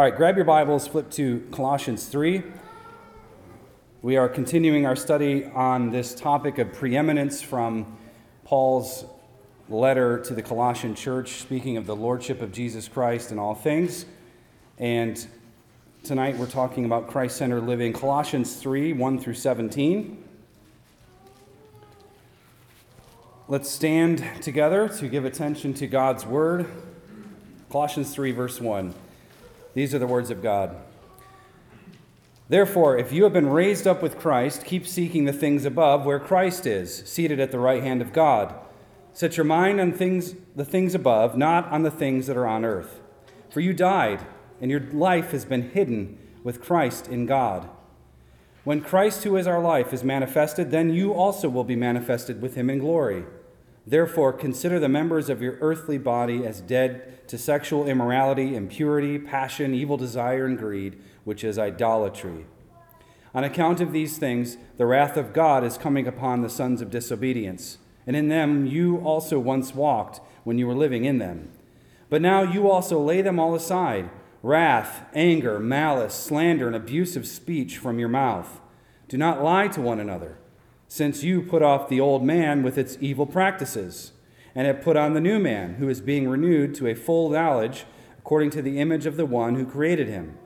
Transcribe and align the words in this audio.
All 0.00 0.06
right, 0.06 0.16
grab 0.16 0.36
your 0.36 0.46
Bibles, 0.46 0.88
flip 0.88 1.10
to 1.10 1.46
Colossians 1.52 2.06
3. 2.06 2.42
We 4.00 4.16
are 4.16 4.30
continuing 4.30 4.86
our 4.86 4.96
study 4.96 5.44
on 5.44 5.90
this 5.90 6.14
topic 6.14 6.56
of 6.56 6.72
preeminence 6.72 7.42
from 7.42 7.98
Paul's 8.46 9.04
letter 9.68 10.18
to 10.20 10.32
the 10.34 10.40
Colossian 10.40 10.94
church, 10.94 11.32
speaking 11.32 11.76
of 11.76 11.84
the 11.84 11.94
lordship 11.94 12.40
of 12.40 12.50
Jesus 12.50 12.88
Christ 12.88 13.30
in 13.30 13.38
all 13.38 13.54
things. 13.54 14.06
And 14.78 15.22
tonight 16.02 16.38
we're 16.38 16.46
talking 16.46 16.86
about 16.86 17.08
Christ 17.08 17.36
centered 17.36 17.64
living, 17.64 17.92
Colossians 17.92 18.56
3 18.56 18.94
1 18.94 19.18
through 19.18 19.34
17. 19.34 20.24
Let's 23.48 23.68
stand 23.68 24.24
together 24.40 24.88
to 24.88 25.08
give 25.08 25.26
attention 25.26 25.74
to 25.74 25.86
God's 25.86 26.24
word. 26.24 26.64
Colossians 27.68 28.14
3, 28.14 28.32
verse 28.32 28.62
1. 28.62 28.94
These 29.74 29.94
are 29.94 29.98
the 29.98 30.06
words 30.06 30.30
of 30.30 30.42
God. 30.42 30.76
Therefore, 32.48 32.98
if 32.98 33.12
you 33.12 33.22
have 33.24 33.32
been 33.32 33.48
raised 33.48 33.86
up 33.86 34.02
with 34.02 34.18
Christ, 34.18 34.64
keep 34.64 34.86
seeking 34.86 35.24
the 35.24 35.32
things 35.32 35.64
above 35.64 36.04
where 36.04 36.18
Christ 36.18 36.66
is, 36.66 37.04
seated 37.06 37.38
at 37.38 37.52
the 37.52 37.60
right 37.60 37.82
hand 37.82 38.02
of 38.02 38.12
God. 38.12 38.54
Set 39.12 39.36
your 39.36 39.44
mind 39.44 39.80
on 39.80 39.92
things, 39.92 40.34
the 40.56 40.64
things 40.64 40.94
above, 40.94 41.36
not 41.36 41.68
on 41.70 41.82
the 41.82 41.90
things 41.90 42.26
that 42.26 42.36
are 42.36 42.46
on 42.46 42.64
earth. 42.64 43.00
For 43.50 43.60
you 43.60 43.72
died, 43.72 44.26
and 44.60 44.70
your 44.70 44.80
life 44.80 45.30
has 45.30 45.44
been 45.44 45.70
hidden 45.70 46.18
with 46.42 46.60
Christ 46.60 47.06
in 47.06 47.26
God. 47.26 47.68
When 48.64 48.80
Christ, 48.80 49.24
who 49.24 49.36
is 49.36 49.46
our 49.46 49.60
life, 49.60 49.92
is 49.92 50.04
manifested, 50.04 50.70
then 50.70 50.90
you 50.90 51.12
also 51.12 51.48
will 51.48 51.64
be 51.64 51.76
manifested 51.76 52.42
with 52.42 52.56
him 52.56 52.68
in 52.68 52.78
glory. 52.78 53.24
Therefore, 53.86 54.32
consider 54.32 54.78
the 54.78 54.88
members 54.88 55.28
of 55.28 55.42
your 55.42 55.56
earthly 55.60 55.98
body 55.98 56.46
as 56.46 56.60
dead 56.60 57.26
to 57.28 57.38
sexual 57.38 57.88
immorality, 57.88 58.54
impurity, 58.54 59.18
passion, 59.18 59.74
evil 59.74 59.96
desire, 59.96 60.46
and 60.46 60.58
greed 60.58 61.00
which 61.24 61.44
is 61.44 61.58
idolatry. 61.58 62.46
On 63.34 63.44
account 63.44 63.80
of 63.80 63.92
these 63.92 64.18
things, 64.18 64.56
the 64.76 64.86
wrath 64.86 65.16
of 65.16 65.32
God 65.32 65.62
is 65.62 65.78
coming 65.78 66.06
upon 66.06 66.40
the 66.40 66.50
sons 66.50 66.82
of 66.82 66.90
disobedience. 66.90 67.78
And 68.06 68.16
in 68.16 68.28
them 68.28 68.66
you 68.66 68.98
also 68.98 69.38
once 69.38 69.74
walked 69.74 70.20
when 70.42 70.58
you 70.58 70.66
were 70.66 70.74
living 70.74 71.04
in 71.04 71.18
them. 71.18 71.50
But 72.08 72.22
now 72.22 72.42
you 72.42 72.68
also 72.68 73.00
lay 73.00 73.22
them 73.22 73.38
all 73.38 73.54
aside 73.54 74.10
wrath, 74.42 75.04
anger, 75.14 75.60
malice, 75.60 76.14
slander, 76.14 76.66
and 76.66 76.74
abusive 76.74 77.26
speech 77.26 77.76
from 77.76 77.98
your 77.98 78.08
mouth. 78.08 78.60
Do 79.06 79.16
not 79.16 79.44
lie 79.44 79.68
to 79.68 79.80
one 79.80 80.00
another, 80.00 80.38
since 80.90 81.22
you 81.22 81.40
put 81.40 81.62
off 81.62 81.88
the 81.88 82.00
old 82.00 82.24
man 82.24 82.64
with 82.64 82.76
its 82.76 82.98
evil 83.00 83.24
practices, 83.24 84.10
and 84.56 84.66
have 84.66 84.82
put 84.82 84.96
on 84.96 85.14
the 85.14 85.20
new 85.20 85.38
man, 85.38 85.74
who 85.74 85.88
is 85.88 86.00
being 86.00 86.28
renewed 86.28 86.74
to 86.74 86.88
a 86.88 86.94
full 86.94 87.30
knowledge 87.30 87.84
according 88.18 88.50
to 88.50 88.60
the 88.60 88.80
image 88.80 89.06
of 89.06 89.16
the 89.16 89.24
one 89.24 89.54
who 89.54 89.64
created 89.64 90.08
him 90.08 90.36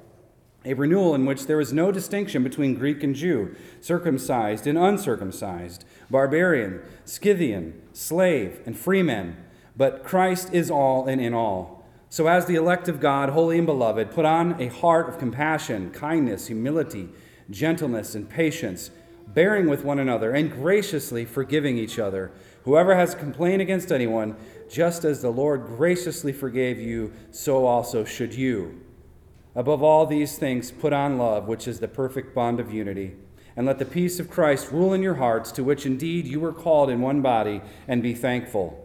a 0.65 0.75
renewal 0.75 1.15
in 1.15 1.27
which 1.27 1.47
there 1.47 1.61
is 1.61 1.73
no 1.73 1.93
distinction 1.93 2.43
between 2.43 2.75
Greek 2.75 3.03
and 3.03 3.15
Jew, 3.15 3.55
circumcised 3.81 4.67
and 4.67 4.79
uncircumcised, 4.79 5.85
barbarian, 6.11 6.81
Scythian, 7.05 7.81
slave, 7.93 8.61
and 8.65 8.77
freeman, 8.77 9.37
but 9.77 10.05
Christ 10.05 10.53
is 10.55 10.71
all 10.71 11.07
and 11.07 11.21
in 11.21 11.35
all. 11.35 11.85
So, 12.09 12.29
as 12.29 12.47
the 12.47 12.55
elect 12.55 12.89
of 12.89 13.01
God, 13.01 13.31
holy 13.31 13.59
and 13.59 13.67
beloved, 13.67 14.11
put 14.11 14.25
on 14.25 14.61
a 14.61 14.69
heart 14.69 15.09
of 15.09 15.19
compassion, 15.19 15.91
kindness, 15.91 16.47
humility, 16.47 17.09
gentleness, 17.51 18.15
and 18.15 18.31
patience, 18.31 18.91
bearing 19.35 19.69
with 19.69 19.85
one 19.85 19.99
another, 19.99 20.33
and 20.33 20.51
graciously 20.51 21.25
forgiving 21.25 21.77
each 21.77 21.99
other. 21.99 22.31
Whoever 22.65 22.95
has 22.95 23.15
a 23.15 23.19
complaint 23.19 23.61
against 23.61 23.93
anyone, 23.93 24.37
just 24.71 25.05
as 25.05 25.21
the 25.21 25.31
Lord 25.31 25.67
graciously 25.67 26.33
forgave 26.33 26.79
you, 26.79 27.13
so 27.31 27.67
also 27.67 28.05
should 28.05 28.35
you. 28.35 28.81
Above 29.55 29.83
all 29.83 30.07
these 30.07 30.39
things, 30.39 30.71
put 30.71 30.93
on 30.93 31.19
love, 31.19 31.47
which 31.47 31.69
is 31.69 31.81
the 31.81 31.89
perfect 31.89 32.35
bond 32.35 32.59
of 32.59 32.73
unity. 32.73 33.15
And 33.57 33.67
let 33.67 33.79
the 33.79 33.85
peace 33.85 34.19
of 34.19 34.31
Christ 34.31 34.73
rule 34.73 34.93
in 34.93 35.03
your 35.03 35.15
hearts, 35.15 35.53
to 35.53 35.63
which 35.63 35.87
indeed 35.87 36.27
you 36.27 36.41
were 36.41 36.53
called 36.53 36.91
in 36.91 37.01
one 37.01 37.23
body, 37.23 37.61
and 37.87 38.03
be 38.03 38.15
thankful. 38.15 38.81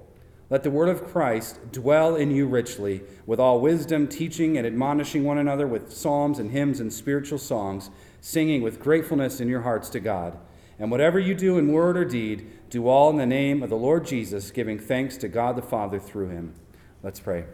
Let 0.51 0.63
the 0.63 0.71
word 0.71 0.89
of 0.89 1.05
Christ 1.05 1.71
dwell 1.71 2.15
in 2.15 2.31
you 2.31 2.47
richly, 2.47 3.01
with 3.25 3.39
all 3.39 3.61
wisdom, 3.61 4.07
teaching 4.07 4.57
and 4.57 4.67
admonishing 4.67 5.23
one 5.23 5.37
another 5.37 5.65
with 5.67 5.93
psalms 5.93 6.37
and 6.37 6.51
hymns 6.51 6.79
and 6.79 6.91
spiritual 6.91 7.37
songs, 7.37 7.89
singing 8.21 8.61
with 8.61 8.79
gratefulness 8.79 9.39
in 9.39 9.47
your 9.47 9.61
hearts 9.61 9.89
to 9.89 9.99
God. 9.99 10.37
And 10.79 10.89
whatever 10.89 11.19
you 11.19 11.35
do 11.35 11.57
in 11.57 11.73
word 11.73 11.97
or 11.97 12.05
deed, 12.05 12.49
do 12.69 12.87
all 12.87 13.09
in 13.09 13.17
the 13.17 13.25
name 13.25 13.61
of 13.61 13.69
the 13.69 13.75
Lord 13.75 14.05
Jesus, 14.05 14.49
giving 14.49 14.79
thanks 14.79 15.17
to 15.17 15.27
God 15.27 15.57
the 15.57 15.61
Father 15.61 15.99
through 15.99 16.29
him. 16.29 16.55
Let's 17.03 17.19
pray. 17.19 17.45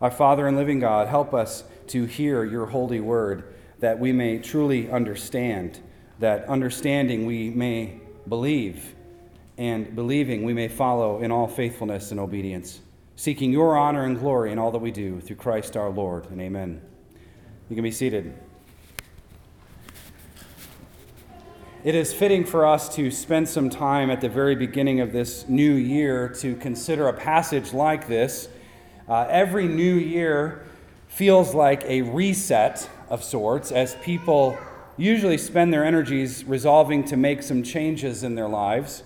Our 0.00 0.10
Father 0.10 0.46
and 0.46 0.56
living 0.56 0.80
God, 0.80 1.08
help 1.08 1.32
us 1.32 1.64
to 1.88 2.04
hear 2.04 2.44
your 2.44 2.66
holy 2.66 3.00
word 3.00 3.54
that 3.80 3.98
we 3.98 4.12
may 4.12 4.38
truly 4.38 4.90
understand, 4.90 5.80
that 6.18 6.46
understanding 6.48 7.26
we 7.26 7.50
may 7.50 8.00
believe, 8.28 8.94
and 9.56 9.94
believing 9.94 10.42
we 10.42 10.52
may 10.52 10.68
follow 10.68 11.20
in 11.20 11.30
all 11.30 11.46
faithfulness 11.46 12.10
and 12.10 12.20
obedience, 12.20 12.80
seeking 13.16 13.52
your 13.52 13.76
honor 13.76 14.04
and 14.04 14.18
glory 14.18 14.52
in 14.52 14.58
all 14.58 14.70
that 14.70 14.78
we 14.78 14.90
do 14.90 15.20
through 15.20 15.36
Christ 15.36 15.76
our 15.76 15.90
Lord. 15.90 16.30
And 16.30 16.40
amen. 16.40 16.82
You 17.68 17.76
can 17.76 17.84
be 17.84 17.90
seated. 17.90 18.34
It 21.84 21.94
is 21.94 22.14
fitting 22.14 22.46
for 22.46 22.64
us 22.64 22.94
to 22.96 23.10
spend 23.10 23.46
some 23.46 23.68
time 23.68 24.10
at 24.10 24.22
the 24.22 24.28
very 24.30 24.56
beginning 24.56 25.00
of 25.00 25.12
this 25.12 25.46
new 25.50 25.74
year 25.74 26.30
to 26.40 26.56
consider 26.56 27.08
a 27.08 27.12
passage 27.12 27.74
like 27.74 28.08
this 28.08 28.48
uh, 29.06 29.26
every 29.28 29.68
new 29.68 29.96
year 29.96 30.64
feels 31.08 31.54
like 31.54 31.84
a 31.84 32.00
reset 32.00 32.88
of 33.10 33.22
sorts 33.22 33.70
as 33.70 33.96
people 33.96 34.58
usually 34.96 35.36
spend 35.36 35.74
their 35.74 35.84
energies 35.84 36.42
resolving 36.44 37.04
to 37.04 37.18
make 37.18 37.42
some 37.42 37.62
changes 37.62 38.24
in 38.24 38.34
their 38.34 38.48
lives. 38.48 39.02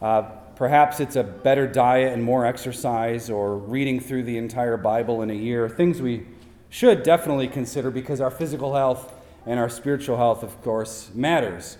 Uh, 0.00 0.22
perhaps 0.54 1.00
it's 1.00 1.16
a 1.16 1.24
better 1.24 1.66
diet 1.66 2.12
and 2.12 2.22
more 2.22 2.46
exercise, 2.46 3.28
or 3.28 3.58
reading 3.58 3.98
through 3.98 4.22
the 4.22 4.38
entire 4.38 4.76
Bible 4.76 5.22
in 5.22 5.30
a 5.30 5.34
year, 5.34 5.68
things 5.68 6.00
we 6.00 6.24
should 6.70 7.02
definitely 7.02 7.48
consider 7.48 7.90
because 7.90 8.20
our 8.20 8.30
physical 8.30 8.76
health 8.76 9.12
and 9.44 9.58
our 9.58 9.68
spiritual 9.68 10.18
health, 10.18 10.44
of 10.44 10.62
course, 10.62 11.10
matters. 11.12 11.78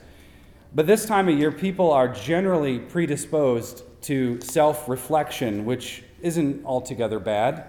But 0.77 0.87
this 0.87 1.07
time 1.07 1.31
of 1.31 1.39
year, 1.39 1.51
people 1.51 1.91
are 1.91 2.07
generally 2.07 2.79
predisposed 2.79 3.83
to 4.03 4.39
self 4.43 4.91
reflection, 4.91 5.65
which 5.65 6.03
isn't 6.21 6.67
altogether 6.67 7.19
bad. 7.19 7.65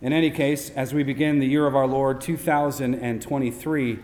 In 0.00 0.12
any 0.12 0.30
case, 0.30 0.70
as 0.70 0.94
we 0.94 1.02
begin 1.02 1.40
the 1.40 1.48
year 1.48 1.66
of 1.66 1.74
our 1.74 1.88
Lord 1.88 2.20
2023, 2.20 3.98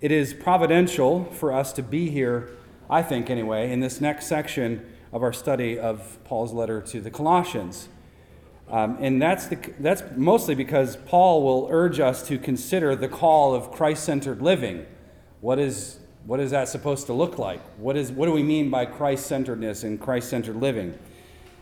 it 0.00 0.10
is 0.10 0.34
providential 0.34 1.26
for 1.26 1.52
us 1.52 1.72
to 1.74 1.82
be 1.84 2.10
here, 2.10 2.50
I 2.90 3.00
think 3.00 3.30
anyway, 3.30 3.70
in 3.70 3.78
this 3.78 4.00
next 4.00 4.26
section 4.26 4.84
of 5.12 5.22
our 5.22 5.32
study 5.32 5.78
of 5.78 6.18
Paul's 6.24 6.52
letter 6.52 6.80
to 6.80 7.00
the 7.00 7.12
Colossians. 7.12 7.88
Um, 8.68 8.96
and 8.98 9.22
that's, 9.22 9.46
the, 9.46 9.72
that's 9.78 10.02
mostly 10.16 10.56
because 10.56 10.96
Paul 10.96 11.44
will 11.44 11.68
urge 11.70 12.00
us 12.00 12.26
to 12.26 12.38
consider 12.38 12.96
the 12.96 13.06
call 13.06 13.54
of 13.54 13.70
Christ 13.70 14.02
centered 14.02 14.42
living. 14.42 14.84
What 15.40 15.60
is, 15.60 16.00
what 16.28 16.40
is 16.40 16.50
that 16.50 16.68
supposed 16.68 17.06
to 17.06 17.14
look 17.14 17.38
like? 17.38 17.62
What, 17.78 17.96
is, 17.96 18.12
what 18.12 18.26
do 18.26 18.32
we 18.32 18.42
mean 18.42 18.68
by 18.68 18.84
Christ 18.84 19.26
centeredness 19.26 19.82
and 19.82 19.98
Christ 19.98 20.28
centered 20.28 20.56
living? 20.56 20.98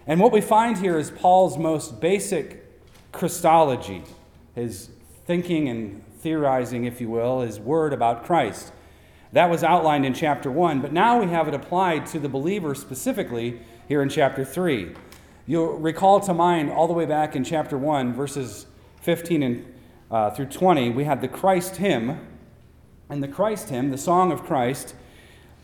And 0.09 0.19
what 0.19 0.33
we 0.33 0.41
find 0.41 0.77
here 0.77 0.99
is 0.99 1.09
Paul's 1.09 1.57
most 1.57 2.01
basic 2.01 2.65
Christology, 3.13 4.03
his 4.57 4.91
thinking 5.25 5.69
and 5.69 6.03
theorizing, 6.19 6.85
if 6.85 7.01
you 7.01 7.09
will, 7.09 7.43
his 7.43 7.61
word 7.61 7.93
about 7.93 8.25
Christ. 8.25 8.73
That 9.31 9.51
was 9.51 9.63
outlined 9.63 10.05
in 10.05 10.15
chapter 10.15 10.51
1, 10.51 10.81
but 10.81 10.93
now 10.93 11.21
we 11.21 11.29
have 11.29 11.47
it 11.47 11.55
applied 11.55 12.07
to 12.07 12.19
the 12.19 12.29
believer 12.29 12.75
specifically 12.75 13.61
here 13.87 14.03
in 14.03 14.09
chapter 14.09 14.45
3. 14.45 14.97
You'll 15.47 15.79
recall 15.79 16.19
to 16.19 16.35
mind 16.35 16.73
all 16.73 16.89
the 16.89 16.93
way 16.93 17.07
back 17.07 17.37
in 17.37 17.45
chapter 17.45 17.79
1, 17.79 18.15
verses 18.15 18.67
15 19.03 19.45
and, 19.45 19.75
uh, 20.11 20.31
through 20.31 20.47
20, 20.47 20.91
we 20.91 21.05
had 21.05 21.21
the 21.21 21.29
Christ 21.29 21.77
hymn. 21.77 22.19
And 23.09 23.23
the 23.23 23.29
Christ 23.29 23.69
hymn, 23.69 23.91
the 23.91 23.99
song 23.99 24.33
of 24.33 24.45
Christ, 24.45 24.95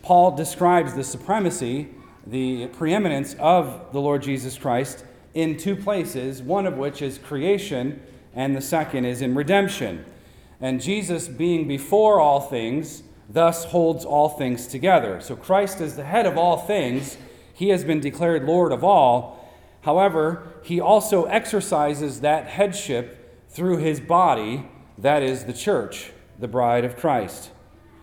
Paul 0.03 0.37
describes 0.37 0.95
the 0.95 1.05
supremacy 1.05 1.89
the 2.27 2.69
preeminence 2.69 3.35
of 3.39 3.93
the 3.93 4.01
Lord 4.01 4.23
Jesus 4.23 4.57
Christ 4.57 5.05
in 5.35 5.57
two 5.57 5.75
places, 5.75 6.43
one 6.43 6.67
of 6.67 6.77
which 6.77 7.03
is 7.03 7.19
creation, 7.19 8.01
and 8.35 8.55
the 8.55 8.61
second 8.61 9.05
is 9.05 9.23
in 9.23 9.35
redemption. 9.35 10.05
And 10.61 10.81
Jesus, 10.81 11.27
being 11.27 11.67
before 11.67 12.21
all 12.21 12.41
things, 12.41 13.03
thus 13.29 13.65
holds 13.65 14.05
all 14.05 14.29
things 14.29 14.67
together. 14.67 15.21
So 15.21 15.35
Christ 15.35 15.81
is 15.81 15.97
the 15.97 16.05
head 16.05 16.27
of 16.27 16.39
all 16.39 16.59
things. 16.59 17.17
He 17.53 17.71
has 17.71 17.85
been 17.85 18.01
declared 18.01 18.45
Lord 18.45 18.73
of 18.73 18.85
all. 18.85 19.51
However, 19.81 20.47
he 20.63 20.81
also 20.81 21.25
exercises 21.25 22.21
that 22.21 22.47
headship 22.47 23.49
through 23.49 23.79
his 23.79 24.01
body, 24.01 24.69
that 24.97 25.23
is 25.23 25.45
the 25.45 25.53
church, 25.53 26.12
the 26.43 26.49
bride 26.49 26.85
of 26.85 26.97
Christ. 26.97 27.51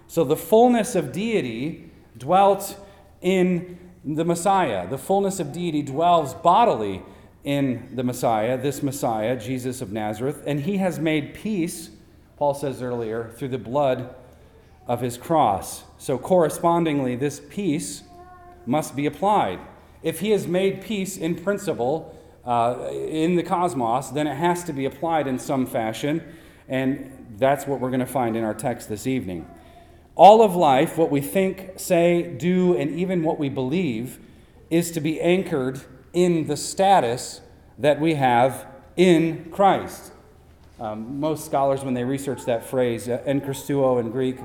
So 0.07 0.23
the 0.23 0.37
fullness 0.37 0.95
of 0.95 1.11
deity 1.11 1.91
dwelt 2.17 2.77
in 3.21 3.77
the 4.05 4.23
Messiah, 4.23 4.87
the 4.89 4.97
fullness 4.97 5.41
of 5.41 5.51
deity, 5.51 5.81
dwells 5.81 6.33
bodily 6.33 7.03
in 7.43 7.89
the 7.93 8.03
Messiah, 8.03 8.57
this 8.57 8.81
Messiah, 8.81 9.37
Jesus 9.37 9.81
of 9.81 9.91
Nazareth, 9.91 10.41
and 10.47 10.61
he 10.61 10.77
has 10.77 10.99
made 10.99 11.33
peace, 11.33 11.89
Paul 12.37 12.53
says 12.53 12.81
earlier, 12.81 13.29
through 13.35 13.49
the 13.49 13.57
blood 13.57 14.15
of 14.87 15.01
his 15.01 15.17
cross. 15.17 15.83
So, 15.97 16.17
correspondingly, 16.17 17.17
this 17.17 17.41
peace 17.49 18.03
must 18.65 18.95
be 18.95 19.05
applied. 19.05 19.59
If 20.01 20.21
he 20.21 20.31
has 20.31 20.47
made 20.47 20.81
peace 20.81 21.17
in 21.17 21.35
principle 21.35 22.17
uh, 22.45 22.87
in 22.89 23.35
the 23.35 23.43
cosmos, 23.43 24.11
then 24.11 24.27
it 24.27 24.35
has 24.35 24.63
to 24.63 24.71
be 24.71 24.85
applied 24.85 25.27
in 25.27 25.39
some 25.39 25.65
fashion, 25.65 26.23
and 26.69 27.18
that's 27.39 27.65
what 27.65 27.79
we're 27.79 27.89
going 27.89 27.99
to 28.01 28.05
find 28.05 28.35
in 28.35 28.43
our 28.43 28.53
text 28.53 28.89
this 28.89 29.07
evening. 29.07 29.47
All 30.15 30.41
of 30.41 30.55
life, 30.55 30.97
what 30.97 31.09
we 31.09 31.21
think, 31.21 31.71
say, 31.77 32.23
do, 32.23 32.75
and 32.75 32.91
even 32.91 33.23
what 33.23 33.39
we 33.39 33.47
believe, 33.47 34.19
is 34.69 34.91
to 34.91 34.99
be 34.99 35.19
anchored 35.21 35.81
in 36.13 36.47
the 36.47 36.57
status 36.57 37.41
that 37.77 37.99
we 38.01 38.15
have 38.15 38.67
in 38.97 39.49
Christ. 39.51 40.11
Um, 40.79 41.19
most 41.19 41.45
scholars, 41.45 41.83
when 41.83 41.93
they 41.93 42.03
research 42.03 42.45
that 42.45 42.65
phrase, 42.65 43.07
uh, 43.07 43.21
en 43.25 43.41
Christou 43.41 43.99
in 43.99 44.11
Greek, 44.11 44.37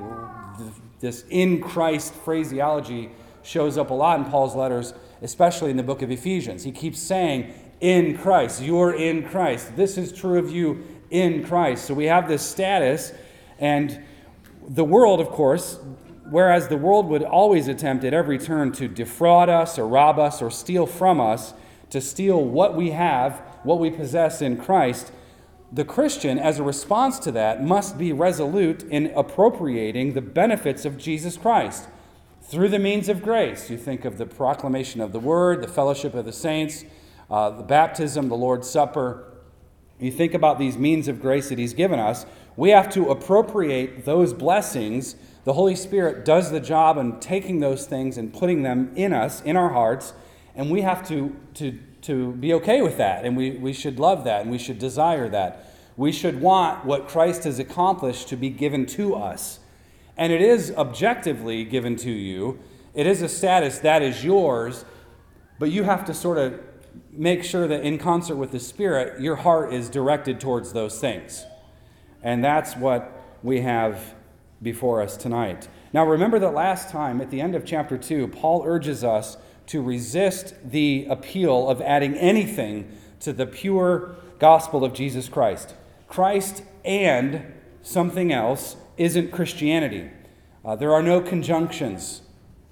this 1.00 1.24
in 1.28 1.60
Christ 1.60 2.14
phraseology 2.14 3.10
shows 3.42 3.76
up 3.76 3.90
a 3.90 3.94
lot 3.94 4.18
in 4.18 4.24
Paul's 4.24 4.54
letters, 4.54 4.94
especially 5.22 5.70
in 5.70 5.76
the 5.76 5.82
book 5.82 6.02
of 6.02 6.10
Ephesians. 6.10 6.64
He 6.64 6.72
keeps 6.72 6.98
saying, 6.98 7.52
in 7.80 8.16
Christ, 8.16 8.62
you're 8.62 8.94
in 8.94 9.28
Christ. 9.28 9.76
This 9.76 9.98
is 9.98 10.12
true 10.12 10.38
of 10.38 10.50
you 10.50 10.84
in 11.14 11.44
Christ. 11.44 11.84
So 11.84 11.94
we 11.94 12.06
have 12.06 12.28
this 12.28 12.42
status, 12.42 13.12
and 13.60 14.04
the 14.66 14.84
world, 14.84 15.20
of 15.20 15.28
course, 15.28 15.78
whereas 16.28 16.66
the 16.66 16.76
world 16.76 17.06
would 17.06 17.22
always 17.22 17.68
attempt 17.68 18.04
at 18.04 18.12
every 18.12 18.36
turn 18.36 18.72
to 18.72 18.88
defraud 18.88 19.48
us 19.48 19.78
or 19.78 19.86
rob 19.86 20.18
us 20.18 20.42
or 20.42 20.50
steal 20.50 20.86
from 20.86 21.20
us, 21.20 21.54
to 21.90 22.00
steal 22.00 22.44
what 22.44 22.74
we 22.74 22.90
have, 22.90 23.40
what 23.62 23.78
we 23.78 23.90
possess 23.90 24.42
in 24.42 24.56
Christ, 24.56 25.12
the 25.72 25.84
Christian, 25.84 26.38
as 26.38 26.58
a 26.58 26.62
response 26.64 27.20
to 27.20 27.32
that, 27.32 27.62
must 27.62 27.96
be 27.96 28.12
resolute 28.12 28.82
in 28.84 29.12
appropriating 29.14 30.14
the 30.14 30.20
benefits 30.20 30.84
of 30.84 30.98
Jesus 30.98 31.36
Christ 31.36 31.86
through 32.42 32.68
the 32.70 32.78
means 32.78 33.08
of 33.08 33.22
grace. 33.22 33.70
You 33.70 33.78
think 33.78 34.04
of 34.04 34.18
the 34.18 34.26
proclamation 34.26 35.00
of 35.00 35.12
the 35.12 35.20
word, 35.20 35.62
the 35.62 35.68
fellowship 35.68 36.14
of 36.14 36.24
the 36.24 36.32
saints, 36.32 36.84
uh, 37.30 37.50
the 37.50 37.62
baptism, 37.62 38.28
the 38.28 38.36
Lord's 38.36 38.68
Supper. 38.68 39.33
You 40.04 40.12
think 40.12 40.34
about 40.34 40.58
these 40.58 40.76
means 40.76 41.08
of 41.08 41.20
grace 41.20 41.48
that 41.48 41.58
He's 41.58 41.74
given 41.74 41.98
us. 41.98 42.26
We 42.56 42.70
have 42.70 42.90
to 42.90 43.10
appropriate 43.10 44.04
those 44.04 44.32
blessings 44.32 45.16
the 45.44 45.52
Holy 45.52 45.76
Spirit 45.76 46.24
does 46.24 46.50
the 46.50 46.60
job 46.60 46.96
in 46.96 47.20
taking 47.20 47.60
those 47.60 47.86
things 47.86 48.16
and 48.16 48.32
putting 48.32 48.62
them 48.62 48.92
in 48.96 49.12
us, 49.12 49.42
in 49.42 49.56
our 49.56 49.68
hearts, 49.68 50.14
and 50.54 50.70
we 50.70 50.80
have 50.80 51.06
to, 51.08 51.36
to, 51.54 51.78
to 52.02 52.32
be 52.32 52.54
okay 52.54 52.80
with 52.80 52.96
that, 52.96 53.26
and 53.26 53.36
we, 53.36 53.50
we 53.52 53.74
should 53.74 53.98
love 53.98 54.24
that, 54.24 54.42
and 54.42 54.50
we 54.50 54.58
should 54.58 54.78
desire 54.78 55.28
that. 55.28 55.70
We 55.98 56.12
should 56.12 56.40
want 56.40 56.86
what 56.86 57.08
Christ 57.08 57.44
has 57.44 57.58
accomplished 57.58 58.28
to 58.28 58.36
be 58.36 58.48
given 58.48 58.86
to 58.86 59.14
us. 59.14 59.60
And 60.16 60.32
it 60.32 60.40
is 60.40 60.72
objectively 60.72 61.64
given 61.64 61.96
to 61.96 62.10
you, 62.10 62.58
it 62.94 63.06
is 63.06 63.20
a 63.20 63.28
status 63.28 63.78
that 63.80 64.00
is 64.00 64.24
yours, 64.24 64.84
but 65.58 65.70
you 65.70 65.82
have 65.82 66.04
to 66.06 66.14
sort 66.14 66.38
of 66.38 66.60
make 67.10 67.44
sure 67.44 67.66
that 67.68 67.82
in 67.82 67.98
concert 67.98 68.36
with 68.36 68.50
the 68.50 68.60
Spirit, 68.60 69.20
your 69.20 69.36
heart 69.36 69.72
is 69.72 69.88
directed 69.88 70.40
towards 70.40 70.72
those 70.72 71.00
things. 71.00 71.44
And 72.22 72.42
that's 72.42 72.76
what 72.76 73.12
we 73.42 73.60
have 73.60 74.14
before 74.62 75.02
us 75.02 75.16
tonight. 75.16 75.68
Now, 75.92 76.04
remember 76.04 76.38
that 76.38 76.54
last 76.54 76.88
time 76.88 77.20
at 77.20 77.30
the 77.30 77.40
end 77.40 77.54
of 77.54 77.64
chapter 77.64 77.96
2, 77.96 78.28
Paul 78.28 78.62
urges 78.64 79.04
us 79.04 79.36
to 79.66 79.82
resist 79.82 80.54
the 80.64 81.06
appeal 81.08 81.68
of 81.68 81.80
adding 81.80 82.14
anything 82.16 82.90
to 83.20 83.32
the 83.32 83.46
pure 83.46 84.16
gospel 84.38 84.84
of 84.84 84.92
Jesus 84.92 85.28
Christ. 85.28 85.74
Christ 86.08 86.62
and 86.84 87.54
something 87.82 88.32
else 88.32 88.76
isn't 88.96 89.30
Christianity. 89.32 90.10
Uh, 90.64 90.76
there 90.76 90.92
are 90.92 91.02
no 91.02 91.20
conjunctions 91.20 92.22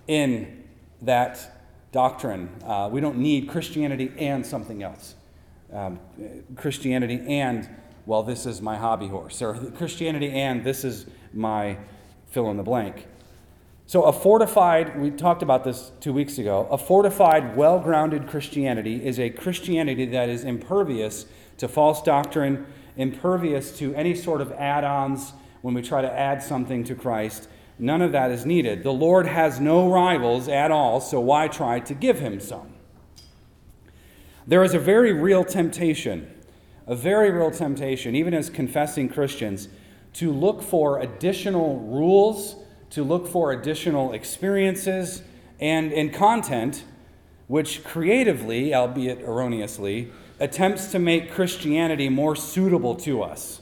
in 0.06 0.64
that 1.00 1.51
doctrine. 1.92 2.48
Uh, 2.64 2.88
we 2.90 3.00
don't 3.00 3.18
need 3.18 3.48
Christianity 3.48 4.12
and 4.18 4.44
something 4.44 4.82
else. 4.82 5.14
Um, 5.72 6.00
Christianity 6.56 7.20
and, 7.28 7.68
well, 8.06 8.22
this 8.22 8.46
is 8.46 8.60
my 8.60 8.76
hobby 8.76 9.08
horse, 9.08 9.40
or 9.40 9.54
Christianity 9.76 10.30
and 10.30 10.64
this 10.64 10.84
is 10.84 11.06
my 11.32 11.78
fill 12.26 12.50
in 12.50 12.56
the 12.56 12.62
blank. 12.62 13.06
So, 13.86 14.04
a 14.04 14.12
fortified, 14.12 14.98
we 14.98 15.10
talked 15.10 15.42
about 15.42 15.64
this 15.64 15.92
two 16.00 16.12
weeks 16.12 16.38
ago, 16.38 16.66
a 16.70 16.78
fortified, 16.78 17.56
well 17.56 17.78
grounded 17.78 18.26
Christianity 18.26 19.04
is 19.04 19.20
a 19.20 19.28
Christianity 19.28 20.06
that 20.06 20.28
is 20.28 20.44
impervious 20.44 21.26
to 21.58 21.68
false 21.68 22.00
doctrine, 22.00 22.64
impervious 22.96 23.76
to 23.78 23.94
any 23.94 24.14
sort 24.14 24.40
of 24.40 24.52
add 24.52 24.84
ons 24.84 25.32
when 25.60 25.74
we 25.74 25.82
try 25.82 26.00
to 26.00 26.10
add 26.10 26.42
something 26.42 26.84
to 26.84 26.94
Christ. 26.94 27.48
None 27.82 28.00
of 28.00 28.12
that 28.12 28.30
is 28.30 28.46
needed. 28.46 28.84
The 28.84 28.92
Lord 28.92 29.26
has 29.26 29.58
no 29.58 29.90
rivals 29.90 30.46
at 30.46 30.70
all, 30.70 31.00
so 31.00 31.18
why 31.18 31.48
try 31.48 31.80
to 31.80 31.94
give 31.94 32.20
him 32.20 32.38
some? 32.38 32.74
There 34.46 34.62
is 34.62 34.72
a 34.72 34.78
very 34.78 35.12
real 35.12 35.44
temptation, 35.44 36.32
a 36.86 36.94
very 36.94 37.32
real 37.32 37.50
temptation, 37.50 38.14
even 38.14 38.34
as 38.34 38.50
confessing 38.50 39.08
Christians 39.08 39.68
to 40.12 40.30
look 40.30 40.62
for 40.62 41.00
additional 41.00 41.80
rules, 41.80 42.54
to 42.90 43.02
look 43.02 43.26
for 43.26 43.50
additional 43.50 44.12
experiences 44.12 45.24
and, 45.58 45.92
and 45.92 46.14
content 46.14 46.84
which 47.48 47.82
creatively, 47.82 48.72
albeit 48.72 49.22
erroneously, 49.22 50.12
attempts 50.38 50.92
to 50.92 51.00
make 51.00 51.32
Christianity 51.32 52.08
more 52.08 52.36
suitable 52.36 52.94
to 52.94 53.24
us. 53.24 53.60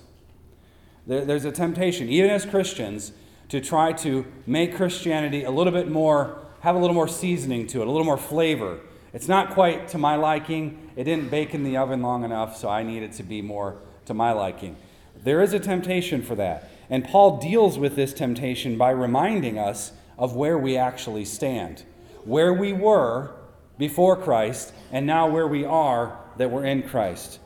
There, 1.06 1.25
there's 1.25 1.46
a 1.46 1.52
temptation, 1.52 2.11
even 2.11 2.31
as 2.31 2.44
Christians, 2.44 3.12
to 3.50 3.61
try 3.61 3.93
to 3.93 4.25
make 4.47 4.76
Christianity 4.76 5.44
a 5.44 5.50
little 5.50 5.73
bit 5.73 5.88
more, 5.88 6.38
have 6.61 6.75
a 6.75 6.79
little 6.79 6.94
more 6.94 7.08
seasoning 7.08 7.67
to 7.69 7.82
it, 7.82 7.87
a 7.87 7.91
little 7.91 8.05
more 8.05 8.17
flavor. 8.17 8.81
It's 9.12 9.29
not 9.29 9.50
quite 9.50 9.88
to 9.88 9.99
my 9.99 10.17
liking. 10.17 10.91
It 10.97 11.05
didn't 11.05 11.31
bake 11.31 11.52
in 11.52 11.64
the 11.64 11.76
oven 11.76 12.00
long 12.00 12.25
enough, 12.25 12.56
so 12.56 12.69
I 12.69 12.82
need 12.82 13.02
it 13.02 13.12
to 13.14 13.23
be 13.23 13.43
more 13.43 13.76
to 14.06 14.14
my 14.14 14.32
liking. 14.32 14.76
There 15.23 15.43
is 15.43 15.52
a 15.52 15.61
temptation 15.61 16.23
for 16.23 16.35
that. 16.37 16.70
And 16.88 17.05
Paul 17.05 17.38
deals 17.38 17.79
with 17.79 17.97
this 17.97 18.12
temptation 18.12 18.79
by 18.79 18.91
reminding 18.91 19.58
us 19.58 19.93
of 20.17 20.35
where 20.35 20.58
we 20.58 20.76
actually 20.76 21.25
stand, 21.25 21.85
where 22.25 22.52
we 22.52 22.73
were 22.73 23.32
before 23.79 24.17
Christ, 24.17 24.73
and 24.93 25.06
now 25.06 25.29
where 25.29 25.47
we 25.47 25.64
are 25.64 26.19
that 26.37 26.50
we're 26.50 26.64
in 26.64 26.82
Christ. 26.82 27.41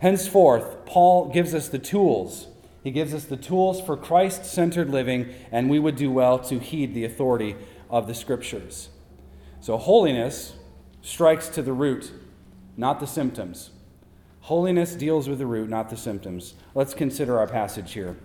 Henceforth, 0.00 0.86
Paul 0.86 1.30
gives 1.32 1.54
us 1.54 1.68
the 1.68 1.78
tools. 1.78 2.46
He 2.82 2.90
gives 2.90 3.12
us 3.12 3.24
the 3.24 3.36
tools 3.36 3.80
for 3.80 3.96
Christ 3.96 4.44
centered 4.44 4.90
living, 4.90 5.32
and 5.52 5.68
we 5.68 5.78
would 5.78 5.96
do 5.96 6.10
well 6.10 6.38
to 6.40 6.58
heed 6.58 6.94
the 6.94 7.04
authority 7.04 7.56
of 7.90 8.06
the 8.06 8.14
Scriptures. 8.14 8.88
So, 9.60 9.76
holiness 9.76 10.54
strikes 11.02 11.48
to 11.48 11.62
the 11.62 11.72
root, 11.72 12.12
not 12.76 13.00
the 13.00 13.06
symptoms. 13.06 13.70
Holiness 14.42 14.94
deals 14.94 15.28
with 15.28 15.38
the 15.38 15.46
root, 15.46 15.68
not 15.68 15.90
the 15.90 15.96
symptoms. 15.96 16.54
Let's 16.74 16.94
consider 16.94 17.38
our 17.38 17.46
passage 17.46 17.92
here. 17.92 18.16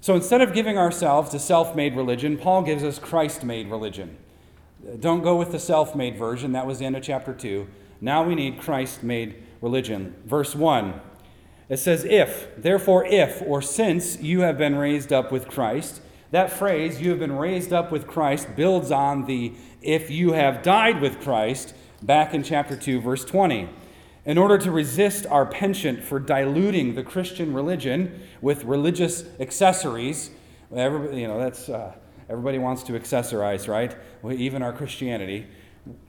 So 0.00 0.14
instead 0.14 0.40
of 0.40 0.52
giving 0.52 0.78
ourselves 0.78 1.30
to 1.30 1.38
self 1.38 1.74
made 1.74 1.96
religion, 1.96 2.38
Paul 2.38 2.62
gives 2.62 2.84
us 2.84 2.98
Christ 2.98 3.42
made 3.42 3.68
religion. 3.68 4.16
Don't 5.00 5.22
go 5.22 5.36
with 5.36 5.52
the 5.52 5.58
self 5.58 5.96
made 5.96 6.16
version, 6.16 6.52
that 6.52 6.66
was 6.66 6.78
the 6.78 6.84
end 6.84 6.96
of 6.96 7.02
chapter 7.02 7.34
2. 7.34 7.66
Now 8.00 8.22
we 8.22 8.34
need 8.34 8.60
Christ 8.60 9.02
made 9.02 9.42
religion. 9.60 10.14
Verse 10.24 10.54
1 10.54 11.00
it 11.68 11.78
says, 11.78 12.04
If, 12.04 12.48
therefore, 12.56 13.04
if, 13.04 13.42
or 13.42 13.60
since 13.62 14.20
you 14.20 14.40
have 14.40 14.58
been 14.58 14.76
raised 14.76 15.12
up 15.12 15.32
with 15.32 15.48
Christ, 15.48 16.00
that 16.30 16.50
phrase, 16.50 17.00
you 17.00 17.10
have 17.10 17.18
been 17.18 17.36
raised 17.36 17.72
up 17.72 17.92
with 17.92 18.06
Christ, 18.06 18.56
builds 18.56 18.90
on 18.90 19.26
the 19.26 19.54
if 19.80 20.10
you 20.10 20.32
have 20.32 20.62
died 20.62 21.00
with 21.00 21.20
Christ 21.20 21.74
back 22.02 22.34
in 22.34 22.42
chapter 22.42 22.76
2, 22.76 23.00
verse 23.00 23.24
20 23.24 23.68
in 24.26 24.36
order 24.36 24.58
to 24.58 24.70
resist 24.72 25.24
our 25.26 25.46
penchant 25.46 26.02
for 26.02 26.18
diluting 26.18 26.96
the 26.96 27.02
Christian 27.02 27.54
religion 27.54 28.20
with 28.42 28.64
religious 28.64 29.24
accessories. 29.38 30.30
Everybody, 30.74 31.20
you 31.20 31.28
know, 31.28 31.38
that's, 31.38 31.68
uh, 31.68 31.94
everybody 32.28 32.58
wants 32.58 32.82
to 32.84 32.92
accessorize, 32.94 33.68
right? 33.68 33.96
Even 34.28 34.62
our 34.62 34.72
Christianity. 34.72 35.46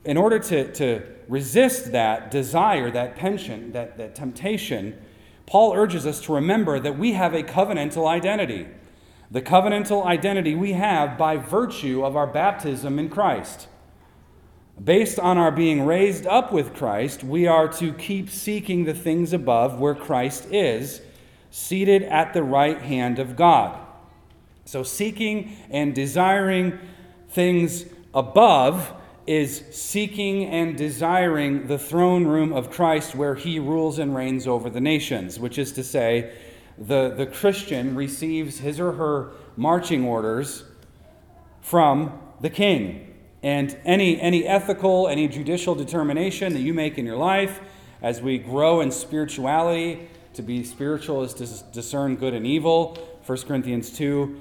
In 0.04 0.16
order 0.16 0.40
to, 0.40 0.72
to 0.72 1.02
resist 1.28 1.92
that 1.92 2.32
desire, 2.32 2.90
that 2.90 3.14
penchant, 3.14 3.72
that, 3.74 3.96
that 3.98 4.16
temptation, 4.16 5.00
Paul 5.48 5.72
urges 5.72 6.06
us 6.06 6.20
to 6.20 6.34
remember 6.34 6.78
that 6.78 6.98
we 6.98 7.14
have 7.14 7.32
a 7.32 7.42
covenantal 7.42 8.06
identity. 8.06 8.66
The 9.30 9.40
covenantal 9.40 10.04
identity 10.04 10.54
we 10.54 10.72
have 10.72 11.16
by 11.16 11.38
virtue 11.38 12.04
of 12.04 12.16
our 12.16 12.26
baptism 12.26 12.98
in 12.98 13.08
Christ. 13.08 13.66
Based 14.82 15.18
on 15.18 15.38
our 15.38 15.50
being 15.50 15.86
raised 15.86 16.26
up 16.26 16.52
with 16.52 16.74
Christ, 16.74 17.24
we 17.24 17.46
are 17.46 17.66
to 17.66 17.94
keep 17.94 18.28
seeking 18.28 18.84
the 18.84 18.92
things 18.92 19.32
above 19.32 19.80
where 19.80 19.94
Christ 19.94 20.48
is, 20.52 21.00
seated 21.50 22.02
at 22.02 22.34
the 22.34 22.42
right 22.42 22.82
hand 22.82 23.18
of 23.18 23.34
God. 23.34 23.80
So, 24.66 24.82
seeking 24.82 25.56
and 25.70 25.94
desiring 25.94 26.78
things 27.30 27.86
above 28.12 28.92
is 29.28 29.62
seeking 29.70 30.46
and 30.46 30.74
desiring 30.74 31.66
the 31.66 31.78
throne 31.78 32.26
room 32.26 32.50
of 32.50 32.70
Christ 32.70 33.14
where 33.14 33.34
he 33.34 33.58
rules 33.58 33.98
and 33.98 34.16
reigns 34.16 34.46
over 34.46 34.70
the 34.70 34.80
nations, 34.80 35.38
which 35.38 35.58
is 35.58 35.70
to 35.72 35.84
say, 35.84 36.32
the, 36.78 37.10
the 37.10 37.26
Christian 37.26 37.94
receives 37.94 38.60
his 38.60 38.80
or 38.80 38.92
her 38.92 39.32
marching 39.54 40.04
orders 40.04 40.64
from 41.60 42.18
the 42.40 42.48
king. 42.48 43.14
And 43.42 43.76
any, 43.84 44.18
any 44.18 44.46
ethical, 44.46 45.08
any 45.08 45.28
judicial 45.28 45.74
determination 45.74 46.54
that 46.54 46.60
you 46.60 46.72
make 46.72 46.96
in 46.96 47.04
your 47.04 47.18
life 47.18 47.60
as 48.00 48.22
we 48.22 48.38
grow 48.38 48.80
in 48.80 48.90
spirituality, 48.90 50.08
to 50.32 50.42
be 50.42 50.64
spiritual 50.64 51.22
is 51.22 51.34
to 51.34 51.46
discern 51.72 52.16
good 52.16 52.32
and 52.32 52.46
evil, 52.46 52.96
1 53.26 53.38
Corinthians 53.42 53.90
2. 53.90 54.40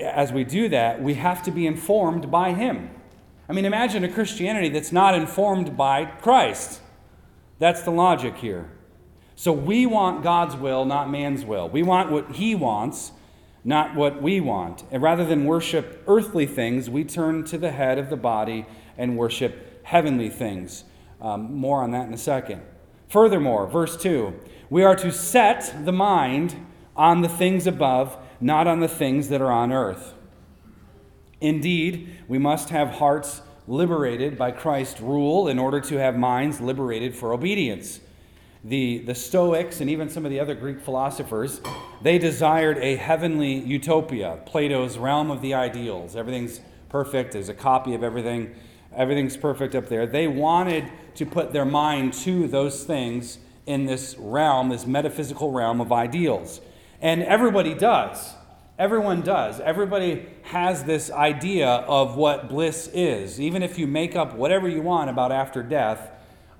As 0.00 0.32
we 0.32 0.44
do 0.44 0.70
that, 0.70 1.02
we 1.02 1.12
have 1.14 1.42
to 1.42 1.50
be 1.50 1.66
informed 1.66 2.30
by 2.30 2.52
him. 2.52 2.88
I 3.48 3.52
mean, 3.52 3.64
imagine 3.64 4.04
a 4.04 4.08
Christianity 4.08 4.68
that's 4.68 4.92
not 4.92 5.14
informed 5.14 5.76
by 5.76 6.04
Christ. 6.04 6.80
That's 7.58 7.82
the 7.82 7.90
logic 7.90 8.36
here. 8.36 8.70
So 9.36 9.52
we 9.52 9.84
want 9.86 10.22
God's 10.22 10.56
will, 10.56 10.84
not 10.84 11.10
man's 11.10 11.44
will. 11.44 11.68
We 11.68 11.82
want 11.82 12.10
what 12.10 12.32
He 12.32 12.54
wants, 12.54 13.12
not 13.64 13.94
what 13.94 14.22
we 14.22 14.40
want. 14.40 14.84
And 14.90 15.02
rather 15.02 15.24
than 15.24 15.44
worship 15.44 16.02
earthly 16.06 16.46
things, 16.46 16.88
we 16.88 17.04
turn 17.04 17.44
to 17.44 17.58
the 17.58 17.72
head 17.72 17.98
of 17.98 18.10
the 18.10 18.16
body 18.16 18.66
and 18.96 19.16
worship 19.16 19.84
heavenly 19.84 20.30
things. 20.30 20.84
Um, 21.20 21.54
more 21.54 21.82
on 21.82 21.90
that 21.90 22.06
in 22.06 22.14
a 22.14 22.18
second. 22.18 22.62
Furthermore, 23.08 23.66
verse 23.66 23.96
2 23.96 24.34
we 24.70 24.82
are 24.82 24.96
to 24.96 25.12
set 25.12 25.84
the 25.84 25.92
mind 25.92 26.56
on 26.96 27.20
the 27.20 27.28
things 27.28 27.66
above, 27.66 28.16
not 28.40 28.66
on 28.66 28.80
the 28.80 28.88
things 28.88 29.28
that 29.28 29.40
are 29.40 29.52
on 29.52 29.72
earth. 29.72 30.14
Indeed, 31.44 32.08
we 32.26 32.38
must 32.38 32.70
have 32.70 32.88
hearts 32.88 33.42
liberated 33.68 34.38
by 34.38 34.50
Christ's 34.50 35.02
rule 35.02 35.46
in 35.46 35.58
order 35.58 35.78
to 35.78 35.96
have 35.98 36.16
minds 36.16 36.58
liberated 36.58 37.14
for 37.14 37.34
obedience. 37.34 38.00
The, 38.64 39.00
the 39.00 39.14
Stoics 39.14 39.82
and 39.82 39.90
even 39.90 40.08
some 40.08 40.24
of 40.24 40.30
the 40.30 40.40
other 40.40 40.54
Greek 40.54 40.80
philosophers, 40.80 41.60
they 42.00 42.16
desired 42.16 42.78
a 42.78 42.96
heavenly 42.96 43.56
utopia, 43.56 44.40
Plato's 44.46 44.96
realm 44.96 45.30
of 45.30 45.42
the 45.42 45.52
ideals. 45.52 46.16
Everything's 46.16 46.62
perfect, 46.88 47.32
there's 47.32 47.50
a 47.50 47.54
copy 47.54 47.94
of 47.94 48.02
everything, 48.02 48.54
everything's 48.96 49.36
perfect 49.36 49.74
up 49.74 49.90
there. 49.90 50.06
They 50.06 50.26
wanted 50.26 50.90
to 51.16 51.26
put 51.26 51.52
their 51.52 51.66
mind 51.66 52.14
to 52.24 52.48
those 52.48 52.84
things 52.84 53.36
in 53.66 53.84
this 53.84 54.16
realm, 54.18 54.70
this 54.70 54.86
metaphysical 54.86 55.52
realm 55.52 55.82
of 55.82 55.92
ideals. 55.92 56.62
And 57.02 57.22
everybody 57.22 57.74
does. 57.74 58.32
Everyone 58.78 59.20
does. 59.20 59.60
Everybody 59.60 60.26
has 60.42 60.82
this 60.82 61.10
idea 61.10 61.68
of 61.68 62.16
what 62.16 62.48
bliss 62.48 62.88
is. 62.92 63.40
Even 63.40 63.62
if 63.62 63.78
you 63.78 63.86
make 63.86 64.16
up 64.16 64.34
whatever 64.34 64.68
you 64.68 64.82
want 64.82 65.10
about 65.10 65.30
after 65.30 65.62
death, 65.62 66.10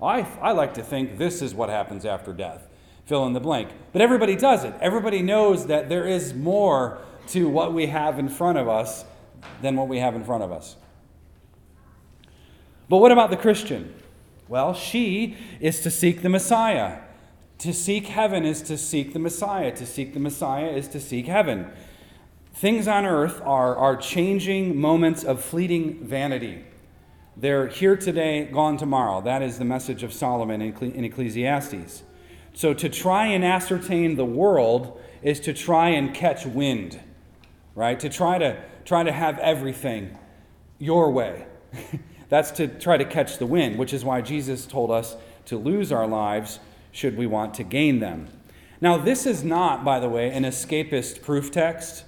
I, 0.01 0.21
I 0.41 0.53
like 0.53 0.75
to 0.75 0.83
think 0.83 1.17
this 1.17 1.41
is 1.41 1.53
what 1.53 1.69
happens 1.69 2.05
after 2.05 2.31
death. 2.31 2.67
Fill 3.05 3.25
in 3.25 3.33
the 3.33 3.41
blank. 3.41 3.69
But 3.91 4.01
everybody 4.01 4.35
does 4.35 4.63
it. 4.63 4.73
Everybody 4.79 5.21
knows 5.21 5.67
that 5.67 5.89
there 5.89 6.07
is 6.07 6.33
more 6.33 6.99
to 7.27 7.49
what 7.49 7.73
we 7.73 7.87
have 7.87 8.17
in 8.17 8.29
front 8.29 8.57
of 8.57 8.69
us 8.69 9.03
than 9.61 9.75
what 9.75 9.87
we 9.87 9.99
have 9.99 10.15
in 10.15 10.23
front 10.23 10.43
of 10.43 10.51
us. 10.51 10.77
But 12.87 12.97
what 12.97 13.11
about 13.11 13.29
the 13.29 13.37
Christian? 13.37 13.93
Well, 14.47 14.73
she 14.73 15.35
is 15.59 15.81
to 15.81 15.91
seek 15.91 16.21
the 16.21 16.29
Messiah. 16.29 16.99
To 17.59 17.73
seek 17.73 18.07
heaven 18.07 18.45
is 18.45 18.61
to 18.63 18.77
seek 18.77 19.13
the 19.13 19.19
Messiah. 19.19 19.75
To 19.75 19.85
seek 19.85 20.13
the 20.13 20.19
Messiah 20.19 20.67
is 20.67 20.87
to 20.89 20.99
seek 20.99 21.25
heaven. 21.25 21.71
Things 22.55 22.87
on 22.87 23.05
earth 23.05 23.41
are, 23.43 23.75
are 23.75 23.97
changing 23.97 24.79
moments 24.79 25.25
of 25.25 25.43
fleeting 25.43 26.05
vanity. 26.05 26.63
They're 27.35 27.67
here 27.67 27.97
today, 27.97 28.45
gone 28.45 28.77
tomorrow. 28.77 29.19
That 29.19 29.41
is 29.41 29.59
the 29.59 29.65
message 29.65 30.03
of 30.03 30.13
Solomon 30.13 30.61
in 30.61 31.03
Ecclesiastes. 31.03 32.03
So 32.53 32.73
to 32.73 32.87
try 32.87 33.25
and 33.25 33.43
ascertain 33.43 34.15
the 34.15 34.23
world 34.23 35.01
is 35.21 35.41
to 35.41 35.53
try 35.53 35.89
and 35.89 36.13
catch 36.13 36.45
wind, 36.45 36.97
right? 37.75 37.99
To 37.99 38.07
try 38.07 38.37
to 38.37 38.63
try 38.85 39.03
to 39.03 39.11
have 39.11 39.37
everything 39.39 40.17
your 40.79 41.11
way. 41.11 41.47
That's 42.29 42.51
to 42.51 42.69
try 42.69 42.95
to 42.95 43.03
catch 43.03 43.37
the 43.37 43.45
wind, 43.45 43.77
which 43.77 43.93
is 43.93 44.05
why 44.05 44.21
Jesus 44.21 44.65
told 44.65 44.91
us 44.91 45.17
to 45.47 45.57
lose 45.57 45.91
our 45.91 46.07
lives 46.07 46.59
should 46.93 47.17
we 47.17 47.27
want 47.27 47.53
to 47.55 47.63
gain 47.63 47.99
them. 47.99 48.29
Now, 48.79 48.97
this 48.97 49.25
is 49.25 49.43
not, 49.43 49.83
by 49.83 49.99
the 49.99 50.07
way, 50.07 50.31
an 50.31 50.43
escapist 50.43 51.21
proof 51.21 51.51
text. 51.51 52.04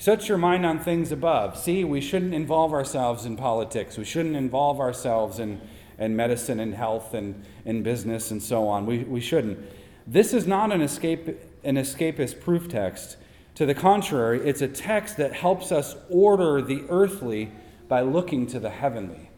Set 0.00 0.30
your 0.30 0.38
mind 0.38 0.64
on 0.64 0.78
things 0.78 1.12
above. 1.12 1.58
See, 1.58 1.84
we 1.84 2.00
shouldn't 2.00 2.32
involve 2.32 2.72
ourselves 2.72 3.26
in 3.26 3.36
politics. 3.36 3.98
We 3.98 4.06
shouldn't 4.06 4.34
involve 4.34 4.80
ourselves 4.80 5.38
in, 5.38 5.60
in 5.98 6.16
medicine 6.16 6.58
and 6.58 6.72
health 6.72 7.12
and, 7.12 7.44
and 7.66 7.84
business 7.84 8.30
and 8.30 8.42
so 8.42 8.66
on. 8.66 8.86
We, 8.86 9.00
we 9.00 9.20
shouldn't. 9.20 9.58
This 10.06 10.32
is 10.32 10.46
not 10.46 10.72
an, 10.72 10.80
escape, 10.80 11.28
an 11.64 11.76
escapist 11.76 12.40
proof 12.40 12.66
text. 12.66 13.18
To 13.56 13.66
the 13.66 13.74
contrary, 13.74 14.40
it's 14.40 14.62
a 14.62 14.68
text 14.68 15.18
that 15.18 15.34
helps 15.34 15.70
us 15.70 15.94
order 16.08 16.62
the 16.62 16.82
earthly 16.88 17.52
by 17.86 18.00
looking 18.00 18.46
to 18.46 18.58
the 18.58 18.70
heavenly. 18.70 19.28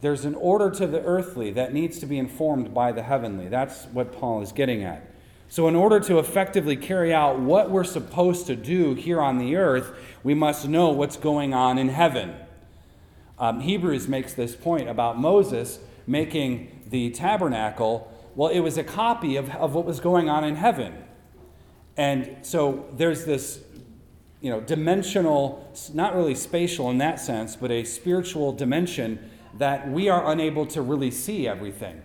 There's 0.00 0.24
an 0.24 0.36
order 0.36 0.70
to 0.70 0.86
the 0.86 1.02
earthly 1.02 1.50
that 1.50 1.74
needs 1.74 1.98
to 1.98 2.06
be 2.06 2.16
informed 2.18 2.72
by 2.72 2.92
the 2.92 3.02
heavenly. 3.02 3.48
That's 3.48 3.84
what 3.92 4.10
Paul 4.10 4.40
is 4.40 4.52
getting 4.52 4.84
at. 4.84 5.06
So, 5.48 5.68
in 5.68 5.76
order 5.76 6.00
to 6.00 6.18
effectively 6.18 6.76
carry 6.76 7.14
out 7.14 7.38
what 7.38 7.70
we're 7.70 7.84
supposed 7.84 8.46
to 8.48 8.56
do 8.56 8.94
here 8.94 9.20
on 9.20 9.38
the 9.38 9.56
earth, 9.56 9.96
we 10.24 10.34
must 10.34 10.68
know 10.68 10.90
what's 10.90 11.16
going 11.16 11.54
on 11.54 11.78
in 11.78 11.88
heaven. 11.88 12.34
Um, 13.38 13.60
Hebrews 13.60 14.08
makes 14.08 14.34
this 14.34 14.56
point 14.56 14.88
about 14.88 15.18
Moses 15.18 15.78
making 16.06 16.84
the 16.88 17.10
tabernacle. 17.10 18.12
Well, 18.34 18.50
it 18.50 18.60
was 18.60 18.76
a 18.76 18.84
copy 18.84 19.36
of, 19.36 19.50
of 19.50 19.74
what 19.74 19.84
was 19.84 20.00
going 20.00 20.28
on 20.28 20.44
in 20.44 20.56
heaven. 20.56 20.94
And 21.96 22.38
so 22.42 22.88
there's 22.92 23.24
this, 23.24 23.62
you 24.40 24.50
know, 24.50 24.60
dimensional, 24.60 25.72
not 25.94 26.14
really 26.14 26.34
spatial 26.34 26.90
in 26.90 26.98
that 26.98 27.20
sense, 27.20 27.56
but 27.56 27.70
a 27.70 27.84
spiritual 27.84 28.52
dimension 28.52 29.30
that 29.58 29.88
we 29.90 30.08
are 30.08 30.30
unable 30.30 30.66
to 30.66 30.82
really 30.82 31.10
see 31.10 31.48
everything. 31.48 32.02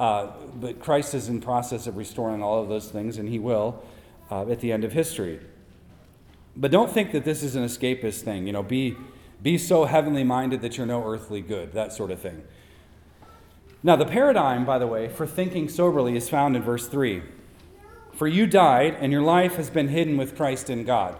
Uh, 0.00 0.32
but 0.54 0.80
Christ 0.80 1.14
is 1.14 1.28
in 1.28 1.42
process 1.42 1.86
of 1.86 1.98
restoring 1.98 2.42
all 2.42 2.62
of 2.62 2.70
those 2.70 2.88
things, 2.88 3.18
and 3.18 3.28
He 3.28 3.38
will 3.38 3.84
uh, 4.30 4.48
at 4.50 4.60
the 4.60 4.72
end 4.72 4.82
of 4.82 4.92
history. 4.92 5.40
But 6.56 6.70
don't 6.70 6.90
think 6.90 7.12
that 7.12 7.24
this 7.24 7.42
is 7.42 7.54
an 7.54 7.64
escapist 7.64 8.22
thing. 8.22 8.46
You 8.46 8.54
know, 8.54 8.62
be 8.62 8.96
be 9.42 9.56
so 9.58 9.84
heavenly 9.84 10.24
minded 10.24 10.62
that 10.62 10.76
you're 10.76 10.86
no 10.86 11.06
earthly 11.06 11.40
good, 11.40 11.72
that 11.72 11.92
sort 11.92 12.10
of 12.10 12.18
thing. 12.18 12.42
Now, 13.82 13.96
the 13.96 14.04
paradigm, 14.04 14.66
by 14.66 14.78
the 14.78 14.86
way, 14.86 15.08
for 15.08 15.26
thinking 15.26 15.68
soberly 15.68 16.16
is 16.16 16.28
found 16.28 16.56
in 16.56 16.62
verse 16.62 16.86
3. 16.86 17.22
For 18.12 18.26
you 18.26 18.46
died, 18.46 18.96
and 19.00 19.12
your 19.12 19.22
life 19.22 19.54
has 19.54 19.70
been 19.70 19.88
hidden 19.88 20.18
with 20.18 20.36
Christ 20.36 20.68
in 20.68 20.84
God. 20.84 21.16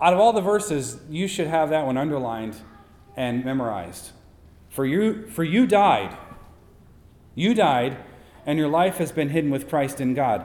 Out 0.00 0.12
of 0.12 0.18
all 0.18 0.32
the 0.32 0.40
verses, 0.40 0.98
you 1.08 1.28
should 1.28 1.46
have 1.46 1.70
that 1.70 1.86
one 1.86 1.96
underlined 1.96 2.56
and 3.16 3.44
memorized. 3.44 4.10
For 4.70 4.84
you, 4.84 5.28
for 5.28 5.44
you 5.44 5.68
died, 5.68 6.16
you 7.34 7.54
died, 7.54 7.96
and 8.46 8.58
your 8.58 8.68
life 8.68 8.96
has 8.98 9.12
been 9.12 9.30
hidden 9.30 9.50
with 9.50 9.68
Christ 9.68 10.00
in 10.00 10.14
God. 10.14 10.44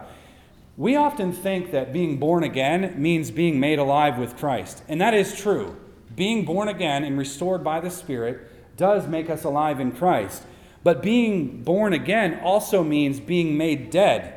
We 0.78 0.96
often 0.96 1.34
think 1.34 1.72
that 1.72 1.92
being 1.92 2.18
born 2.18 2.44
again 2.44 3.02
means 3.02 3.32
being 3.32 3.60
made 3.60 3.80
alive 3.80 4.18
with 4.18 4.38
Christ, 4.38 4.82
and 4.88 5.02
that 5.02 5.14
is 5.14 5.38
true. 5.38 5.76
Being 6.16 6.46
born 6.46 6.68
again 6.68 7.04
and 7.04 7.18
restored 7.18 7.64
by 7.64 7.80
the 7.80 7.90
Spirit 7.90 8.78
does 8.78 9.08
make 9.08 9.30
us 9.30 9.44
alive 9.44 9.80
in 9.80 9.92
Christ. 9.92 10.44
But 10.84 11.04
being 11.04 11.64
born 11.64 11.94
again 11.94 12.40
also 12.42 12.84
means 12.84 13.20
being 13.20 13.58
made 13.58 13.90
dead. 13.90 14.36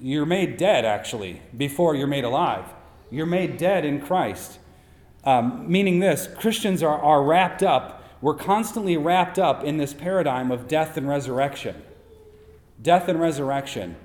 You're 0.00 0.26
made 0.26 0.56
dead, 0.56 0.84
actually, 0.84 1.40
before 1.56 1.94
you're 1.94 2.06
made 2.06 2.24
alive. 2.24 2.66
You're 3.10 3.26
made 3.26 3.56
dead 3.56 3.84
in 3.84 4.00
Christ. 4.00 4.58
Um, 5.24 5.70
meaning 5.70 6.00
this 6.00 6.28
Christians 6.38 6.82
are, 6.82 6.98
are 6.98 7.22
wrapped 7.22 7.62
up 7.62 8.01
we're 8.22 8.34
constantly 8.34 8.96
wrapped 8.96 9.38
up 9.38 9.64
in 9.64 9.76
this 9.76 9.92
paradigm 9.92 10.52
of 10.52 10.68
death 10.68 10.96
and 10.96 11.08
resurrection. 11.08 11.82
Death 12.80 13.08
and 13.08 13.20
resurrection, 13.20 13.96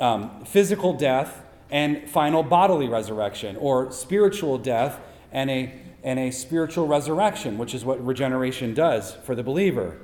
um, 0.00 0.44
physical 0.46 0.94
death 0.94 1.42
and 1.70 2.08
final 2.08 2.42
bodily 2.42 2.88
resurrection, 2.88 3.56
or 3.56 3.92
spiritual 3.92 4.58
death 4.58 4.98
and 5.30 5.50
a, 5.50 5.72
and 6.02 6.18
a 6.18 6.30
spiritual 6.30 6.86
resurrection, 6.86 7.58
which 7.58 7.74
is 7.74 7.84
what 7.84 8.04
regeneration 8.04 8.74
does 8.74 9.14
for 9.24 9.34
the 9.34 9.42
believer. 9.42 9.98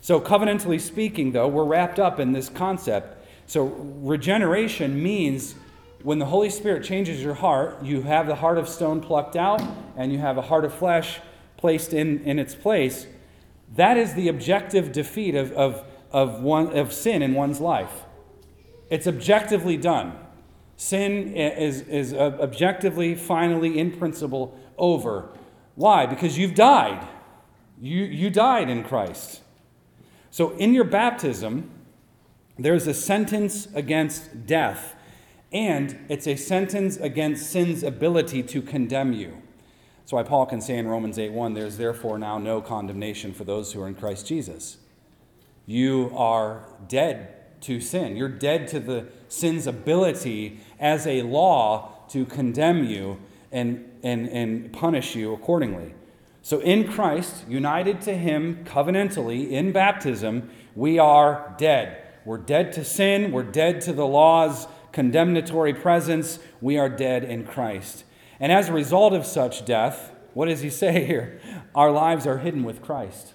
So, 0.00 0.20
covenantally 0.20 0.80
speaking, 0.80 1.32
though, 1.32 1.48
we're 1.48 1.64
wrapped 1.64 1.98
up 1.98 2.20
in 2.20 2.32
this 2.32 2.50
concept. 2.50 3.26
So, 3.46 3.64
regeneration 3.64 5.02
means 5.02 5.54
when 6.02 6.18
the 6.18 6.26
Holy 6.26 6.50
Spirit 6.50 6.84
changes 6.84 7.22
your 7.22 7.34
heart, 7.34 7.82
you 7.82 8.02
have 8.02 8.26
the 8.26 8.34
heart 8.34 8.58
of 8.58 8.68
stone 8.68 9.00
plucked 9.00 9.36
out 9.36 9.62
and 9.96 10.12
you 10.12 10.18
have 10.18 10.36
a 10.36 10.42
heart 10.42 10.66
of 10.66 10.74
flesh 10.74 11.20
placed 11.56 11.92
in, 11.92 12.20
in 12.24 12.38
its 12.38 12.54
place, 12.54 13.06
that 13.74 13.96
is 13.96 14.14
the 14.14 14.28
objective 14.28 14.92
defeat 14.92 15.34
of, 15.34 15.52
of, 15.52 15.84
of, 16.10 16.40
one, 16.40 16.76
of 16.76 16.92
sin 16.92 17.22
in 17.22 17.34
one's 17.34 17.60
life. 17.60 18.04
It's 18.90 19.06
objectively 19.06 19.76
done. 19.76 20.18
Sin 20.76 21.34
is, 21.34 21.82
is 21.82 22.12
objectively, 22.14 23.14
finally, 23.14 23.78
in 23.78 23.92
principle, 23.92 24.58
over. 24.76 25.28
Why? 25.74 26.06
Because 26.06 26.36
you've 26.36 26.54
died. 26.54 27.06
You, 27.80 28.04
you 28.04 28.30
died 28.30 28.68
in 28.68 28.84
Christ. 28.84 29.40
So 30.30 30.50
in 30.56 30.74
your 30.74 30.84
baptism, 30.84 31.70
there's 32.58 32.86
a 32.86 32.94
sentence 32.94 33.68
against 33.74 34.46
death, 34.46 34.94
and 35.52 35.98
it's 36.08 36.26
a 36.26 36.36
sentence 36.36 36.96
against 36.96 37.50
sin's 37.50 37.82
ability 37.82 38.42
to 38.44 38.62
condemn 38.62 39.12
you. 39.12 39.42
That's 40.04 40.12
why 40.12 40.22
Paul 40.22 40.44
can 40.44 40.60
say 40.60 40.76
in 40.76 40.86
Romans 40.86 41.18
8 41.18 41.32
1, 41.32 41.54
there's 41.54 41.78
therefore 41.78 42.18
now 42.18 42.36
no 42.36 42.60
condemnation 42.60 43.32
for 43.32 43.44
those 43.44 43.72
who 43.72 43.80
are 43.80 43.88
in 43.88 43.94
Christ 43.94 44.26
Jesus. 44.26 44.76
You 45.64 46.12
are 46.14 46.66
dead 46.88 47.60
to 47.62 47.80
sin. 47.80 48.14
You're 48.14 48.28
dead 48.28 48.68
to 48.68 48.80
the 48.80 49.06
sin's 49.28 49.66
ability 49.66 50.60
as 50.78 51.06
a 51.06 51.22
law 51.22 51.92
to 52.10 52.26
condemn 52.26 52.84
you 52.84 53.18
and, 53.50 53.90
and, 54.02 54.28
and 54.28 54.70
punish 54.74 55.16
you 55.16 55.32
accordingly. 55.32 55.94
So, 56.42 56.60
in 56.60 56.92
Christ, 56.92 57.48
united 57.48 58.02
to 58.02 58.14
Him 58.14 58.62
covenantally 58.66 59.50
in 59.50 59.72
baptism, 59.72 60.50
we 60.74 60.98
are 60.98 61.54
dead. 61.56 62.02
We're 62.26 62.36
dead 62.36 62.74
to 62.74 62.84
sin, 62.84 63.32
we're 63.32 63.42
dead 63.42 63.80
to 63.82 63.94
the 63.94 64.06
law's 64.06 64.68
condemnatory 64.92 65.72
presence, 65.72 66.38
we 66.60 66.76
are 66.76 66.90
dead 66.90 67.24
in 67.24 67.46
Christ. 67.46 68.04
And 68.44 68.52
as 68.52 68.68
a 68.68 68.74
result 68.74 69.14
of 69.14 69.24
such 69.24 69.64
death, 69.64 70.12
what 70.34 70.48
does 70.48 70.60
He 70.60 70.68
say 70.68 71.02
here? 71.06 71.40
Our 71.74 71.90
lives 71.90 72.26
are 72.26 72.36
hidden 72.36 72.62
with 72.62 72.82
Christ. 72.82 73.32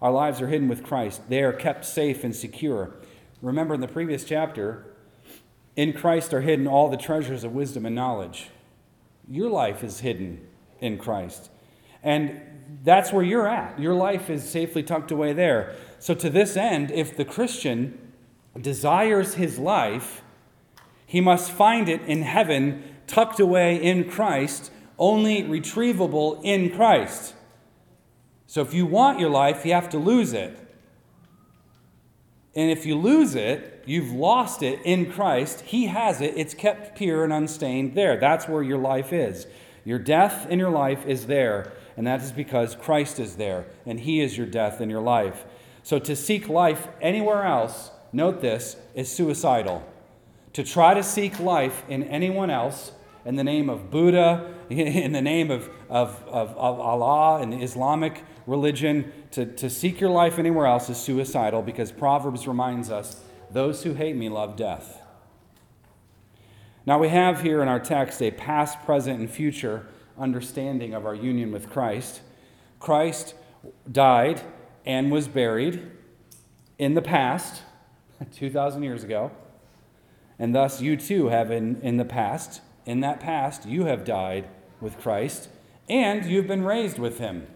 Our 0.00 0.12
lives 0.12 0.40
are 0.40 0.46
hidden 0.46 0.68
with 0.68 0.84
Christ. 0.84 1.22
They 1.28 1.42
are 1.42 1.52
kept 1.52 1.84
safe 1.84 2.22
and 2.22 2.32
secure. 2.32 2.94
Remember 3.42 3.74
in 3.74 3.80
the 3.80 3.88
previous 3.88 4.22
chapter, 4.22 4.86
in 5.74 5.92
Christ 5.92 6.32
are 6.32 6.42
hidden 6.42 6.68
all 6.68 6.88
the 6.88 6.96
treasures 6.96 7.42
of 7.42 7.50
wisdom 7.50 7.84
and 7.84 7.96
knowledge. 7.96 8.50
Your 9.28 9.50
life 9.50 9.82
is 9.82 9.98
hidden 9.98 10.46
in 10.80 10.98
Christ. 10.98 11.50
And 12.00 12.40
that's 12.84 13.12
where 13.12 13.24
you're 13.24 13.48
at. 13.48 13.76
Your 13.76 13.94
life 13.94 14.30
is 14.30 14.48
safely 14.48 14.84
tucked 14.84 15.10
away 15.10 15.32
there. 15.32 15.74
So, 15.98 16.14
to 16.14 16.30
this 16.30 16.56
end, 16.56 16.92
if 16.92 17.16
the 17.16 17.24
Christian 17.24 18.12
desires 18.60 19.34
his 19.34 19.58
life, 19.58 20.22
he 21.06 21.20
must 21.20 21.50
find 21.50 21.88
it 21.88 22.02
in 22.02 22.22
heaven, 22.22 22.95
tucked 23.06 23.40
away 23.40 23.76
in 23.76 24.10
Christ, 24.10 24.70
only 24.98 25.42
retrievable 25.42 26.40
in 26.42 26.74
Christ. 26.74 27.34
So, 28.46 28.62
if 28.62 28.72
you 28.72 28.86
want 28.86 29.18
your 29.18 29.30
life, 29.30 29.64
you 29.66 29.72
have 29.72 29.88
to 29.90 29.98
lose 29.98 30.32
it. 30.32 30.58
And 32.54 32.70
if 32.70 32.86
you 32.86 32.96
lose 32.96 33.34
it, 33.34 33.84
you've 33.86 34.12
lost 34.12 34.62
it 34.62 34.80
in 34.84 35.12
Christ. 35.12 35.60
He 35.60 35.86
has 35.86 36.20
it. 36.22 36.34
It's 36.36 36.54
kept 36.54 36.96
pure 36.96 37.22
and 37.22 37.32
unstained 37.32 37.94
there. 37.94 38.16
That's 38.18 38.48
where 38.48 38.62
your 38.62 38.78
life 38.78 39.12
is. 39.12 39.46
Your 39.84 39.98
death 39.98 40.48
in 40.48 40.58
your 40.58 40.70
life 40.70 41.06
is 41.06 41.26
there, 41.26 41.72
and 41.96 42.06
that 42.06 42.22
is 42.22 42.32
because 42.32 42.74
Christ 42.74 43.20
is 43.20 43.36
there, 43.36 43.66
and 43.84 44.00
He 44.00 44.20
is 44.20 44.36
your 44.36 44.46
death 44.46 44.80
in 44.80 44.90
your 44.90 45.00
life. 45.00 45.44
So 45.82 46.00
to 46.00 46.16
seek 46.16 46.48
life 46.48 46.88
anywhere 47.00 47.44
else, 47.44 47.92
note 48.12 48.40
this, 48.40 48.76
is 48.94 49.12
suicidal. 49.12 49.86
To 50.56 50.64
try 50.64 50.94
to 50.94 51.02
seek 51.02 51.38
life 51.38 51.84
in 51.86 52.02
anyone 52.04 52.48
else 52.48 52.92
in 53.26 53.36
the 53.36 53.44
name 53.44 53.68
of 53.68 53.90
Buddha, 53.90 54.54
in 54.70 55.12
the 55.12 55.20
name 55.20 55.50
of, 55.50 55.68
of, 55.90 56.24
of, 56.26 56.56
of 56.56 56.80
Allah 56.80 57.42
and 57.42 57.52
the 57.52 57.58
Islamic 57.58 58.24
religion, 58.46 59.12
to, 59.32 59.44
to 59.44 59.68
seek 59.68 60.00
your 60.00 60.08
life 60.08 60.38
anywhere 60.38 60.64
else 60.64 60.88
is 60.88 60.96
suicidal 60.96 61.60
because 61.60 61.92
Proverbs 61.92 62.48
reminds 62.48 62.90
us 62.90 63.22
those 63.50 63.82
who 63.82 63.92
hate 63.92 64.16
me 64.16 64.30
love 64.30 64.56
death. 64.56 65.02
Now, 66.86 66.98
we 66.98 67.10
have 67.10 67.42
here 67.42 67.60
in 67.60 67.68
our 67.68 67.78
text 67.78 68.22
a 68.22 68.30
past, 68.30 68.82
present, 68.86 69.20
and 69.20 69.30
future 69.30 69.86
understanding 70.18 70.94
of 70.94 71.04
our 71.04 71.14
union 71.14 71.52
with 71.52 71.68
Christ. 71.68 72.22
Christ 72.80 73.34
died 73.92 74.40
and 74.86 75.12
was 75.12 75.28
buried 75.28 75.82
in 76.78 76.94
the 76.94 77.02
past, 77.02 77.60
2,000 78.32 78.82
years 78.82 79.04
ago, 79.04 79.30
and 80.38 80.54
thus 80.54 80.80
you 80.80 80.96
too 80.96 81.28
have 81.28 81.50
in, 81.50 81.80
in 81.80 81.96
the 81.96 82.04
past, 82.04 82.60
in 82.84 83.00
that 83.00 83.20
past, 83.20 83.66
you 83.66 83.86
have 83.86 84.04
died 84.04 84.48
with 84.80 84.98
Christ 84.98 85.48
and 85.88 86.24
you've 86.24 86.46
been 86.46 86.64
raised 86.64 86.98
with 86.98 87.18
him. 87.18 87.46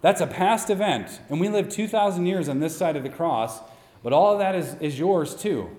That's 0.00 0.20
a 0.20 0.26
past 0.26 0.70
event. 0.70 1.20
And 1.28 1.40
we 1.40 1.48
live 1.48 1.68
2,000 1.68 2.26
years 2.26 2.48
on 2.48 2.60
this 2.60 2.76
side 2.76 2.96
of 2.96 3.02
the 3.02 3.10
cross, 3.10 3.60
but 4.02 4.12
all 4.12 4.32
of 4.32 4.38
that 4.38 4.54
is, 4.54 4.74
is 4.80 4.98
yours 4.98 5.34
too. 5.34 5.70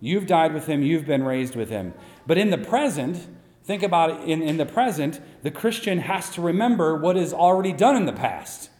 You've 0.00 0.26
died 0.26 0.54
with 0.54 0.66
him, 0.66 0.82
you've 0.82 1.06
been 1.06 1.24
raised 1.24 1.56
with 1.56 1.70
him. 1.70 1.94
But 2.26 2.38
in 2.38 2.50
the 2.50 2.58
present, 2.58 3.26
think 3.64 3.82
about 3.82 4.10
it 4.10 4.28
in, 4.28 4.42
in 4.42 4.56
the 4.56 4.66
present, 4.66 5.20
the 5.42 5.50
Christian 5.50 6.00
has 6.00 6.30
to 6.30 6.42
remember 6.42 6.96
what 6.96 7.16
is 7.16 7.32
already 7.32 7.72
done 7.72 7.96
in 7.96 8.06
the 8.06 8.12
past. 8.12 8.70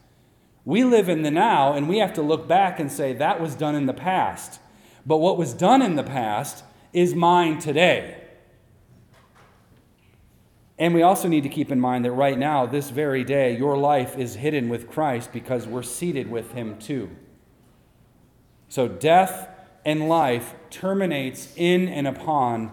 We 0.65 0.83
live 0.83 1.09
in 1.09 1.23
the 1.23 1.31
now, 1.31 1.75
and 1.75 1.89
we 1.89 1.99
have 1.99 2.13
to 2.15 2.23
look 2.23 2.49
back 2.49 2.81
and 2.81 2.91
say, 2.91 3.13
that 3.15 3.41
was 3.41 3.55
done 3.55 3.75
in 3.75 3.87
the 3.87 3.95
past. 3.95 4.61
But 5.07 5.19
what 5.19 5.39
was 5.39 5.55
done 5.55 5.81
in 5.81 5.95
the 5.95 6.03
past 6.03 6.65
is 6.97 7.15
mine 7.15 7.59
today. 7.59 8.17
And 10.79 10.95
we 10.95 11.03
also 11.03 11.29
need 11.29 11.43
to 11.43 11.51
keep 11.51 11.71
in 11.71 11.79
mind 11.79 12.07
that 12.07 12.13
right 12.13 12.39
now, 12.39 12.65
this 12.65 12.89
very 12.89 13.23
day, 13.23 13.55
your 13.55 13.77
life 13.77 14.17
is 14.17 14.37
hidden 14.37 14.71
with 14.71 14.89
Christ 14.89 15.31
because 15.31 15.67
we're 15.67 15.83
seated 15.83 16.31
with 16.31 16.53
him 16.53 16.79
too. 16.79 17.11
So 18.71 18.89
death 18.89 19.47
and 19.85 20.09
life 20.09 20.55
terminates 20.71 21.53
in 21.55 21.87
and 21.87 22.07
upon 22.07 22.73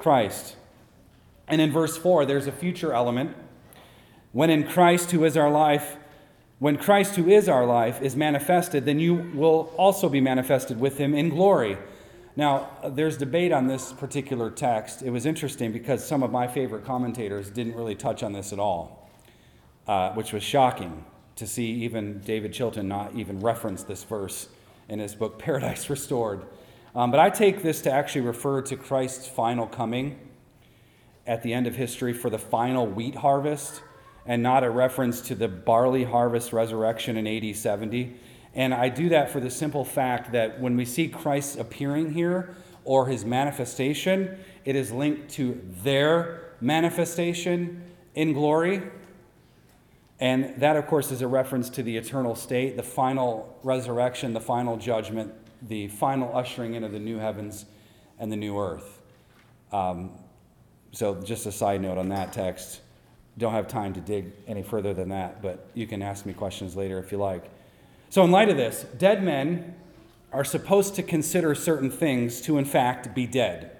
Christ. 0.00 0.56
And 1.46 1.60
in 1.60 1.70
verse 1.70 1.96
4, 1.96 2.26
there's 2.26 2.48
a 2.48 2.52
future 2.52 2.92
element. 2.92 3.36
When 4.32 4.50
in 4.50 4.64
Christ, 4.64 5.12
who 5.12 5.24
is 5.24 5.36
our 5.36 5.50
life, 5.50 5.98
when 6.58 6.78
Christ, 6.78 7.14
who 7.14 7.28
is 7.28 7.48
our 7.48 7.64
life, 7.64 8.02
is 8.02 8.16
manifested, 8.16 8.86
then 8.86 8.98
you 8.98 9.14
will 9.14 9.72
also 9.76 10.08
be 10.08 10.20
manifested 10.20 10.80
with 10.80 10.98
him 10.98 11.14
in 11.14 11.28
glory. 11.28 11.78
Now, 12.34 12.70
there's 12.88 13.18
debate 13.18 13.52
on 13.52 13.66
this 13.66 13.92
particular 13.92 14.50
text. 14.50 15.02
It 15.02 15.10
was 15.10 15.26
interesting 15.26 15.70
because 15.70 16.06
some 16.06 16.22
of 16.22 16.30
my 16.30 16.48
favorite 16.48 16.84
commentators 16.84 17.50
didn't 17.50 17.74
really 17.74 17.94
touch 17.94 18.22
on 18.22 18.32
this 18.32 18.54
at 18.54 18.58
all, 18.58 19.10
uh, 19.86 20.12
which 20.14 20.32
was 20.32 20.42
shocking 20.42 21.04
to 21.36 21.46
see 21.46 21.70
even 21.84 22.20
David 22.20 22.54
Chilton 22.54 22.88
not 22.88 23.14
even 23.14 23.40
reference 23.40 23.82
this 23.82 24.04
verse 24.04 24.48
in 24.88 24.98
his 24.98 25.14
book, 25.14 25.38
Paradise 25.38 25.90
Restored. 25.90 26.42
Um, 26.94 27.10
but 27.10 27.20
I 27.20 27.28
take 27.28 27.62
this 27.62 27.82
to 27.82 27.92
actually 27.92 28.22
refer 28.22 28.62
to 28.62 28.76
Christ's 28.76 29.26
final 29.26 29.66
coming 29.66 30.18
at 31.26 31.42
the 31.42 31.52
end 31.52 31.66
of 31.66 31.76
history 31.76 32.12
for 32.14 32.30
the 32.30 32.38
final 32.38 32.86
wheat 32.86 33.16
harvest 33.16 33.82
and 34.24 34.42
not 34.42 34.64
a 34.64 34.70
reference 34.70 35.20
to 35.22 35.34
the 35.34 35.48
barley 35.48 36.04
harvest 36.04 36.52
resurrection 36.52 37.16
in 37.16 37.26
AD 37.26 37.56
70. 37.56 38.16
And 38.54 38.74
I 38.74 38.88
do 38.88 39.08
that 39.10 39.30
for 39.30 39.40
the 39.40 39.50
simple 39.50 39.84
fact 39.84 40.32
that 40.32 40.60
when 40.60 40.76
we 40.76 40.84
see 40.84 41.08
Christ 41.08 41.58
appearing 41.58 42.12
here 42.12 42.54
or 42.84 43.06
his 43.06 43.24
manifestation, 43.24 44.38
it 44.64 44.76
is 44.76 44.92
linked 44.92 45.30
to 45.32 45.60
their 45.82 46.52
manifestation 46.60 47.82
in 48.14 48.32
glory. 48.32 48.82
And 50.20 50.54
that, 50.60 50.76
of 50.76 50.86
course, 50.86 51.10
is 51.10 51.22
a 51.22 51.28
reference 51.28 51.70
to 51.70 51.82
the 51.82 51.96
eternal 51.96 52.36
state, 52.36 52.76
the 52.76 52.82
final 52.82 53.58
resurrection, 53.62 54.34
the 54.34 54.40
final 54.40 54.76
judgment, 54.76 55.32
the 55.62 55.88
final 55.88 56.36
ushering 56.36 56.74
in 56.74 56.84
of 56.84 56.92
the 56.92 56.98
new 56.98 57.18
heavens 57.18 57.64
and 58.18 58.30
the 58.30 58.36
new 58.36 58.58
earth. 58.58 59.00
Um, 59.72 60.10
so, 60.92 61.20
just 61.22 61.46
a 61.46 61.52
side 61.52 61.80
note 61.80 61.98
on 61.98 62.10
that 62.10 62.32
text. 62.32 62.82
Don't 63.38 63.54
have 63.54 63.66
time 63.66 63.94
to 63.94 64.00
dig 64.00 64.32
any 64.46 64.62
further 64.62 64.92
than 64.92 65.08
that, 65.08 65.40
but 65.40 65.66
you 65.72 65.86
can 65.86 66.02
ask 66.02 66.26
me 66.26 66.34
questions 66.34 66.76
later 66.76 66.98
if 66.98 67.10
you 67.10 67.18
like. 67.18 67.50
So, 68.12 68.22
in 68.24 68.30
light 68.30 68.50
of 68.50 68.58
this, 68.58 68.84
dead 68.98 69.24
men 69.24 69.74
are 70.34 70.44
supposed 70.44 70.94
to 70.96 71.02
consider 71.02 71.54
certain 71.54 71.90
things 71.90 72.42
to, 72.42 72.58
in 72.58 72.66
fact, 72.66 73.14
be 73.14 73.26
dead. 73.26 73.70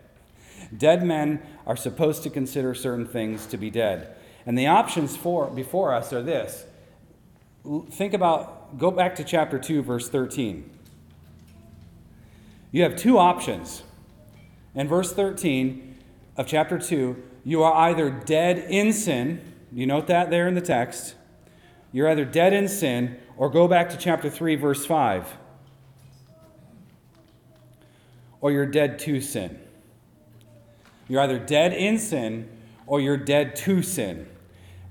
Dead 0.74 1.04
men 1.04 1.42
are 1.66 1.76
supposed 1.76 2.22
to 2.22 2.30
consider 2.30 2.72
certain 2.72 3.04
things 3.04 3.44
to 3.48 3.58
be 3.58 3.68
dead. 3.68 4.16
And 4.46 4.56
the 4.56 4.68
options 4.68 5.14
for, 5.18 5.50
before 5.50 5.92
us 5.92 6.14
are 6.14 6.22
this. 6.22 6.64
Think 7.90 8.14
about, 8.14 8.78
go 8.78 8.90
back 8.90 9.16
to 9.16 9.24
chapter 9.24 9.58
2, 9.58 9.82
verse 9.82 10.08
13. 10.08 10.70
You 12.70 12.84
have 12.84 12.96
two 12.96 13.18
options. 13.18 13.82
In 14.74 14.88
verse 14.88 15.12
13 15.12 15.98
of 16.38 16.46
chapter 16.46 16.78
2, 16.78 17.22
you 17.44 17.62
are 17.62 17.74
either 17.74 18.08
dead 18.08 18.56
in 18.70 18.94
sin, 18.94 19.42
you 19.70 19.86
note 19.86 20.06
that 20.06 20.30
there 20.30 20.48
in 20.48 20.54
the 20.54 20.62
text. 20.62 21.16
You're 21.92 22.08
either 22.08 22.24
dead 22.24 22.54
in 22.54 22.66
sin, 22.66 23.18
or 23.36 23.50
go 23.50 23.66
back 23.68 23.90
to 23.90 23.96
chapter 23.96 24.30
3, 24.30 24.56
verse 24.56 24.84
5. 24.84 25.36
Or 28.40 28.50
you're 28.50 28.66
dead 28.66 28.98
to 29.00 29.20
sin. 29.20 29.58
You're 31.08 31.20
either 31.20 31.38
dead 31.38 31.72
in 31.72 31.98
sin 31.98 32.48
or 32.86 33.00
you're 33.00 33.16
dead 33.16 33.56
to 33.56 33.82
sin. 33.82 34.28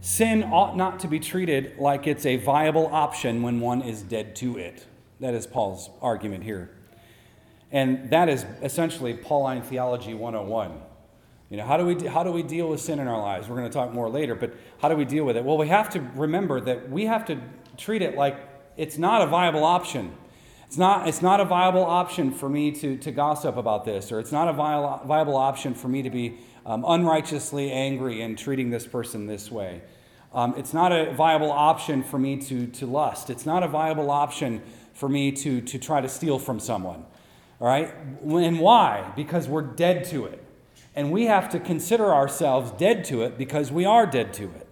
Sin 0.01 0.43
ought 0.43 0.75
not 0.75 0.99
to 1.01 1.07
be 1.07 1.19
treated 1.19 1.77
like 1.77 2.07
it's 2.07 2.25
a 2.25 2.37
viable 2.37 2.87
option 2.87 3.41
when 3.41 3.59
one 3.59 3.81
is 3.81 4.01
dead 4.01 4.35
to 4.37 4.57
it. 4.57 4.85
That 5.19 5.33
is 5.35 5.45
Paul's 5.45 5.89
argument 6.01 6.43
here. 6.43 6.71
And 7.71 8.09
that 8.09 8.27
is 8.27 8.45
essentially 8.61 9.13
Pauline 9.13 9.61
Theology 9.61 10.13
101. 10.13 10.71
You 11.51 11.57
know, 11.57 11.65
how 11.65 11.77
do, 11.77 11.85
we, 11.85 12.07
how 12.07 12.23
do 12.23 12.31
we 12.31 12.43
deal 12.43 12.69
with 12.69 12.81
sin 12.81 12.99
in 12.99 13.07
our 13.07 13.19
lives? 13.19 13.47
We're 13.47 13.57
going 13.57 13.69
to 13.69 13.73
talk 13.73 13.93
more 13.93 14.09
later, 14.09 14.35
but 14.35 14.53
how 14.81 14.89
do 14.89 14.95
we 14.95 15.05
deal 15.05 15.25
with 15.25 15.37
it? 15.37 15.43
Well, 15.43 15.57
we 15.57 15.67
have 15.67 15.89
to 15.91 15.99
remember 16.15 16.61
that 16.61 16.89
we 16.89 17.05
have 17.05 17.25
to 17.25 17.39
treat 17.81 18.01
it 18.01 18.15
like 18.15 18.37
it's 18.77 18.97
not 18.97 19.21
a 19.21 19.27
viable 19.27 19.63
option. 19.63 20.15
It's 20.67 20.77
not, 20.77 21.07
it's 21.07 21.21
not 21.21 21.41
a 21.41 21.45
viable 21.45 21.83
option 21.83 22.31
for 22.31 22.47
me 22.47 22.71
to, 22.71 22.95
to 22.97 23.11
gossip 23.11 23.57
about 23.57 23.83
this, 23.83 24.09
or 24.09 24.19
it's 24.19 24.31
not 24.31 24.47
a 24.47 24.53
viable, 24.53 25.35
option 25.35 25.73
for 25.73 25.89
me 25.89 26.01
to 26.01 26.09
be 26.09 26.37
um, 26.65 26.85
unrighteously 26.87 27.71
angry 27.71 28.21
and 28.21 28.37
treating 28.37 28.69
this 28.69 28.87
person 28.87 29.25
this 29.25 29.51
way. 29.51 29.81
Um, 30.33 30.53
it's 30.55 30.73
not 30.73 30.93
a 30.93 31.11
viable 31.11 31.51
option 31.51 32.03
for 32.03 32.17
me 32.17 32.37
to, 32.43 32.67
to 32.67 32.85
lust. 32.85 33.29
It's 33.29 33.45
not 33.45 33.63
a 33.63 33.67
viable 33.67 34.09
option 34.09 34.61
for 34.93 35.09
me 35.09 35.33
to, 35.33 35.59
to 35.59 35.77
try 35.77 35.99
to 35.99 36.07
steal 36.07 36.39
from 36.39 36.59
someone. 36.59 37.05
All 37.59 37.67
right? 37.67 37.93
And 38.23 38.59
why? 38.61 39.11
Because 39.15 39.49
we're 39.49 39.63
dead 39.63 40.05
to 40.05 40.25
it. 40.25 40.41
And 40.95 41.11
we 41.11 41.25
have 41.25 41.49
to 41.49 41.59
consider 41.59 42.13
ourselves 42.13 42.71
dead 42.71 43.03
to 43.05 43.23
it 43.23 43.37
because 43.37 43.71
we 43.73 43.83
are 43.83 44.05
dead 44.05 44.33
to 44.35 44.43
it. 44.43 44.67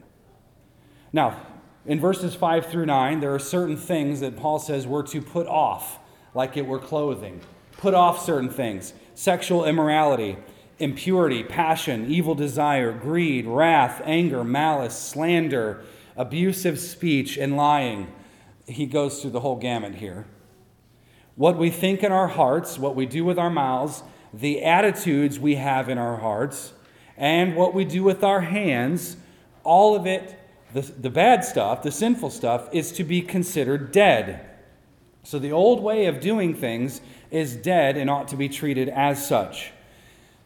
Now, 1.11 1.45
in 1.89 1.99
verses 1.99 2.35
5 2.35 2.67
through 2.67 2.85
9, 2.85 3.19
there 3.19 3.33
are 3.33 3.39
certain 3.39 3.75
things 3.75 4.19
that 4.19 4.37
Paul 4.37 4.59
says 4.59 4.85
we're 4.85 5.01
to 5.07 5.23
put 5.23 5.47
off, 5.47 5.97
like 6.35 6.55
it 6.55 6.67
were 6.67 6.77
clothing. 6.77 7.41
Put 7.77 7.95
off 7.95 8.23
certain 8.23 8.49
things 8.49 8.93
sexual 9.15 9.65
immorality, 9.65 10.37
impurity, 10.77 11.43
passion, 11.43 12.05
evil 12.07 12.35
desire, 12.35 12.91
greed, 12.91 13.47
wrath, 13.47 14.03
anger, 14.05 14.43
malice, 14.43 14.97
slander, 14.97 15.83
abusive 16.15 16.79
speech, 16.79 17.37
and 17.37 17.57
lying. 17.57 18.13
He 18.67 18.85
goes 18.85 19.19
through 19.19 19.31
the 19.31 19.39
whole 19.39 19.55
gamut 19.55 19.95
here. 19.95 20.27
What 21.35 21.57
we 21.57 21.71
think 21.71 22.03
in 22.03 22.11
our 22.11 22.27
hearts, 22.27 22.77
what 22.77 22.95
we 22.95 23.07
do 23.07 23.25
with 23.25 23.39
our 23.39 23.49
mouths, 23.49 24.03
the 24.31 24.63
attitudes 24.63 25.39
we 25.39 25.55
have 25.55 25.89
in 25.89 25.97
our 25.97 26.17
hearts, 26.17 26.71
and 27.17 27.55
what 27.55 27.73
we 27.73 27.83
do 27.83 28.03
with 28.03 28.23
our 28.23 28.41
hands, 28.41 29.17
all 29.63 29.95
of 29.95 30.05
it, 30.05 30.38
the, 30.73 30.81
the 30.81 31.09
bad 31.09 31.43
stuff, 31.43 31.83
the 31.83 31.91
sinful 31.91 32.29
stuff, 32.29 32.69
is 32.71 32.91
to 32.93 33.03
be 33.03 33.21
considered 33.21 33.91
dead. 33.91 34.45
So 35.23 35.39
the 35.39 35.51
old 35.51 35.81
way 35.81 36.05
of 36.05 36.19
doing 36.19 36.53
things 36.53 37.01
is 37.31 37.55
dead 37.55 37.97
and 37.97 38.09
ought 38.09 38.27
to 38.29 38.35
be 38.35 38.49
treated 38.49 38.89
as 38.89 39.25
such. 39.27 39.71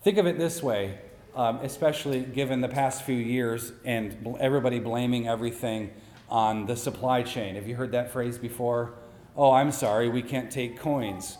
Think 0.02 0.18
of 0.18 0.26
it 0.26 0.38
this 0.38 0.62
way, 0.62 0.98
um, 1.36 1.58
especially 1.58 2.22
given 2.22 2.62
the 2.62 2.70
past 2.70 3.04
few 3.04 3.16
years 3.16 3.72
and 3.86 4.38
everybody 4.40 4.80
blaming 4.80 5.28
everything 5.28 5.92
on 6.30 6.66
the 6.66 6.76
supply 6.76 7.22
chain. 7.22 7.56
Have 7.56 7.68
you 7.68 7.76
heard 7.76 7.92
that 7.92 8.12
phrase 8.12 8.38
before? 8.38 8.94
Oh, 9.36 9.52
I'm 9.52 9.72
sorry, 9.72 10.10
we 10.10 10.22
can't 10.22 10.52
take 10.52 10.78
coins. 10.78 11.38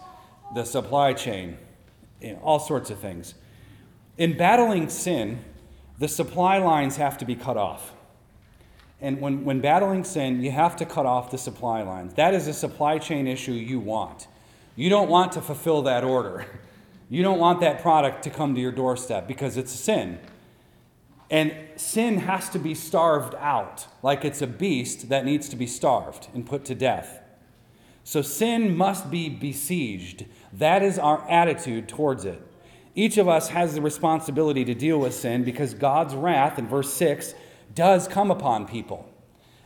The 0.56 0.66
supply 0.66 1.14
chain 1.14 1.58
you 2.22 2.34
know, 2.34 2.40
all 2.40 2.60
sorts 2.60 2.90
of 2.90 3.00
things. 3.00 3.36
In 4.18 4.38
battling 4.38 4.90
sin, 4.90 5.44
the 6.00 6.08
supply 6.08 6.58
lines 6.58 6.98
have 6.98 7.18
to 7.20 7.26
be 7.26 7.36
cut 7.36 7.58
off. 7.58 7.94
And 9.04 9.20
when, 9.20 9.44
when 9.44 9.60
battling 9.60 10.06
sin, 10.06 10.42
you 10.42 10.52
have 10.52 10.78
to 10.78 10.86
cut 10.86 11.06
off 11.06 11.30
the 11.30 11.38
supply 11.38 11.82
lines. 11.82 12.14
That 12.14 12.34
is 12.34 12.48
a 12.48 12.54
supply 12.54 13.00
chain 13.00 13.28
issue 13.28 13.52
you 13.52 13.78
want. 13.78 14.28
You 14.78 14.90
don't 14.90 15.10
want 15.10 15.34
to 15.34 15.42
fulfill 15.42 15.82
that 15.84 16.06
order. 16.06 16.46
You 17.10 17.22
don't 17.22 17.38
want 17.38 17.60
that 17.60 17.82
product 17.82 18.24
to 18.24 18.30
come 18.30 18.56
to 18.56 18.62
your 18.62 18.72
doorstep 18.72 19.28
because 19.28 19.58
it's 19.58 19.74
a 19.74 19.78
sin. 19.78 20.20
And 21.30 21.54
sin 21.76 22.20
has 22.20 22.50
to 22.52 22.60
be 22.60 22.74
starved 22.74 23.36
out, 23.36 23.88
like 24.02 24.24
it's 24.24 24.42
a 24.42 24.48
beast 24.48 25.10
that 25.10 25.26
needs 25.26 25.50
to 25.50 25.58
be 25.58 25.68
starved 25.68 26.30
and 26.34 26.46
put 26.46 26.64
to 26.66 26.74
death. 26.74 27.20
So 28.06 28.22
sin 28.22 28.76
must 28.76 29.12
be 29.12 29.28
besieged. 29.30 30.26
That 30.54 30.82
is 30.82 30.98
our 30.98 31.30
attitude 31.30 31.90
towards 31.90 32.24
it. 32.24 32.42
Each 32.96 33.18
of 33.18 33.28
us 33.28 33.50
has 33.50 33.76
the 33.76 33.82
responsibility 33.82 34.64
to 34.66 34.74
deal 34.74 34.98
with 34.98 35.14
sin 35.14 35.44
because 35.44 35.74
God's 35.74 36.16
wrath, 36.16 36.58
in 36.58 36.68
verse 36.68 36.94
6, 36.94 37.36
does 37.76 38.08
come 38.08 38.32
upon 38.32 38.68
people. 38.68 39.10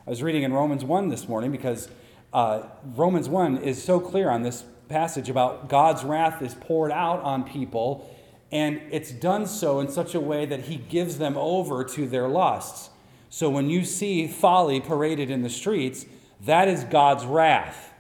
I 0.06 0.10
was 0.10 0.24
reading 0.24 0.44
in 0.44 0.54
Romans 0.54 0.84
1 0.84 1.10
this 1.10 1.28
morning 1.28 1.52
because 1.52 1.90
uh, 2.34 2.64
Romans 2.96 3.28
1 3.28 3.58
is 3.58 3.84
so 3.84 4.00
clear 4.00 4.30
on 4.30 4.44
this 4.44 4.64
passage 4.88 5.30
about 5.30 5.68
God's 5.70 6.04
wrath 6.04 6.42
is 6.42 6.56
poured 6.56 6.92
out 6.92 7.22
on 7.22 7.44
people, 7.44 8.10
and 8.52 8.82
it's 8.92 9.12
done 9.12 9.46
so 9.46 9.80
in 9.80 9.90
such 9.90 10.16
a 10.16 10.20
way 10.20 10.46
that 10.46 10.62
He 10.62 10.78
gives 10.78 11.18
them 11.18 11.36
over 11.38 11.84
to 11.84 12.08
their 12.08 12.28
lusts. 12.28 12.90
So 13.30 13.50
when 13.50 13.70
you 13.70 13.84
see 13.84 14.28
folly 14.28 14.80
paraded 14.80 15.30
in 15.30 15.42
the 15.42 15.50
streets, 15.50 16.06
that 16.46 16.68
is 16.68 16.84
God's 16.86 17.26
wrath. 17.26 17.94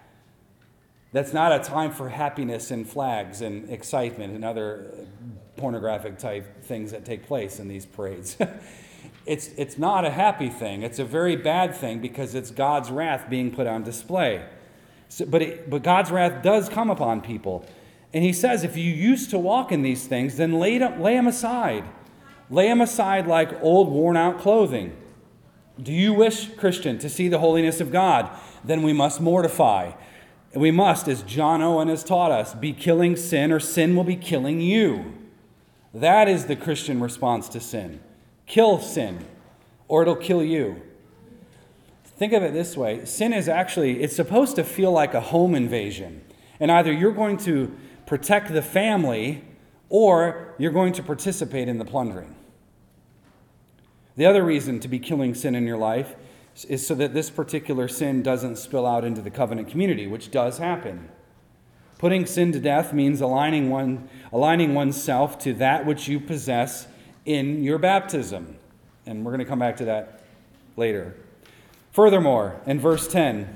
That's 1.12 1.34
not 1.34 1.52
a 1.52 1.60
time 1.60 1.92
for 1.92 2.10
happiness 2.10 2.72
and 2.72 2.88
flags 2.88 3.42
and 3.42 3.70
excitement 3.70 4.34
and 4.34 4.46
other 4.46 5.08
pornographic 5.58 6.20
type 6.20 6.64
things 6.64 6.92
that 6.92 7.04
take 7.04 7.26
place 7.26 7.60
in 7.60 7.68
these 7.68 7.86
parades. 7.86 8.38
it's, 9.28 9.50
it's 9.58 9.78
not 9.78 10.06
a 10.06 10.10
happy 10.10 10.50
thing. 10.50 10.82
It's 10.82 11.00
a 11.00 11.06
very 11.06 11.36
bad 11.36 11.76
thing 11.76 12.00
because 12.00 12.34
it's 12.34 12.50
God's 12.50 12.90
wrath 12.90 13.30
being 13.30 13.52
put 13.52 13.68
on 13.68 13.84
display. 13.84 14.46
So, 15.10 15.26
but, 15.26 15.42
it, 15.42 15.70
but 15.70 15.84
God's 15.84 16.12
wrath 16.12 16.42
does 16.42 16.70
come 16.70 16.90
upon 16.90 17.22
people. 17.22 17.66
And 18.14 18.24
he 18.24 18.34
says, 18.34 18.64
if 18.64 18.78
you 18.78 18.92
used 18.92 19.30
to 19.32 19.38
walk 19.38 19.72
in 19.72 19.82
these 19.82 20.08
things, 20.08 20.38
then 20.38 20.60
lay 20.60 20.78
them, 20.78 21.02
lay 21.02 21.16
them 21.16 21.28
aside. 21.28 21.84
Lay 22.50 22.68
them 22.70 22.82
aside 22.82 23.28
like 23.28 23.62
old, 23.62 23.90
worn 23.90 24.16
out 24.16 24.40
clothing. 24.40 24.96
Do 25.82 25.92
you 25.92 26.14
wish, 26.14 26.56
Christian, 26.56 26.98
to 27.00 27.10
see 27.10 27.28
the 27.28 27.40
holiness 27.40 27.82
of 27.82 27.92
God? 27.92 28.30
Then 28.64 28.82
we 28.82 28.94
must 28.94 29.22
mortify. 29.22 29.92
We 30.56 30.72
must, 30.72 31.08
as 31.08 31.22
John 31.24 31.62
Owen 31.62 31.90
has 31.90 32.04
taught 32.04 32.32
us, 32.32 32.54
be 32.54 32.74
killing 32.74 33.16
sin, 33.16 33.52
or 33.52 33.60
sin 33.60 33.96
will 33.96 34.06
be 34.06 34.16
killing 34.16 34.62
you. 34.62 35.14
That 35.94 36.28
is 36.28 36.46
the 36.46 36.56
Christian 36.56 37.00
response 37.02 37.50
to 37.50 37.60
sin. 37.60 38.00
Kill 38.48 38.80
sin, 38.80 39.26
or 39.88 40.02
it'll 40.02 40.16
kill 40.16 40.44
you. 40.44 40.82
Think 42.06 42.34
of 42.34 42.42
it 42.42 42.54
this 42.54 42.76
way 42.76 43.06
sin 43.06 43.32
is 43.32 43.48
actually, 43.48 44.02
it's 44.02 44.16
supposed 44.16 44.56
to 44.56 44.64
feel 44.64 44.92
like 44.92 45.14
a 45.14 45.22
home 45.22 45.54
invasion. 45.54 46.24
And 46.60 46.72
either 46.72 46.92
you're 46.92 47.12
going 47.12 47.38
to 47.40 47.78
protect 48.08 48.52
the 48.52 48.64
family, 48.64 49.44
or 49.90 50.56
you're 50.58 50.72
going 50.72 50.94
to 50.94 51.04
participate 51.04 51.68
in 51.68 51.78
the 51.78 51.86
plundering. 51.86 52.36
The 54.16 54.26
other 54.26 54.44
reason 54.44 54.80
to 54.80 54.88
be 54.88 54.98
killing 54.98 55.36
sin 55.36 55.54
in 55.54 55.68
your 55.68 55.78
life 55.78 56.16
is 56.68 56.86
so 56.86 56.96
that 56.96 57.14
this 57.14 57.30
particular 57.30 57.88
sin 57.88 58.24
doesn't 58.24 58.58
spill 58.58 58.86
out 58.88 59.06
into 59.06 59.22
the 59.22 59.30
covenant 59.30 59.70
community, 59.70 60.08
which 60.08 60.32
does 60.32 60.58
happen. 60.58 61.10
Putting 62.00 62.26
sin 62.26 62.52
to 62.54 62.60
death 62.60 62.94
means 62.94 63.22
aligning, 63.22 63.70
one, 63.70 64.10
aligning 64.32 64.74
oneself 64.74 65.38
to 65.40 65.54
that 65.56 65.86
which 65.86 66.08
you 66.08 66.20
possess 66.20 66.88
in 67.28 67.64
your 67.64 67.78
baptism. 67.78 68.56
And 69.06 69.24
we're 69.24 69.32
going 69.32 69.46
to 69.46 69.46
come 69.46 69.60
back 69.60 69.78
to 69.78 69.86
that 69.86 70.24
later. 70.76 71.16
Furthermore, 71.92 72.60
in 72.66 72.80
verse 72.80 73.08
10, 73.08 73.56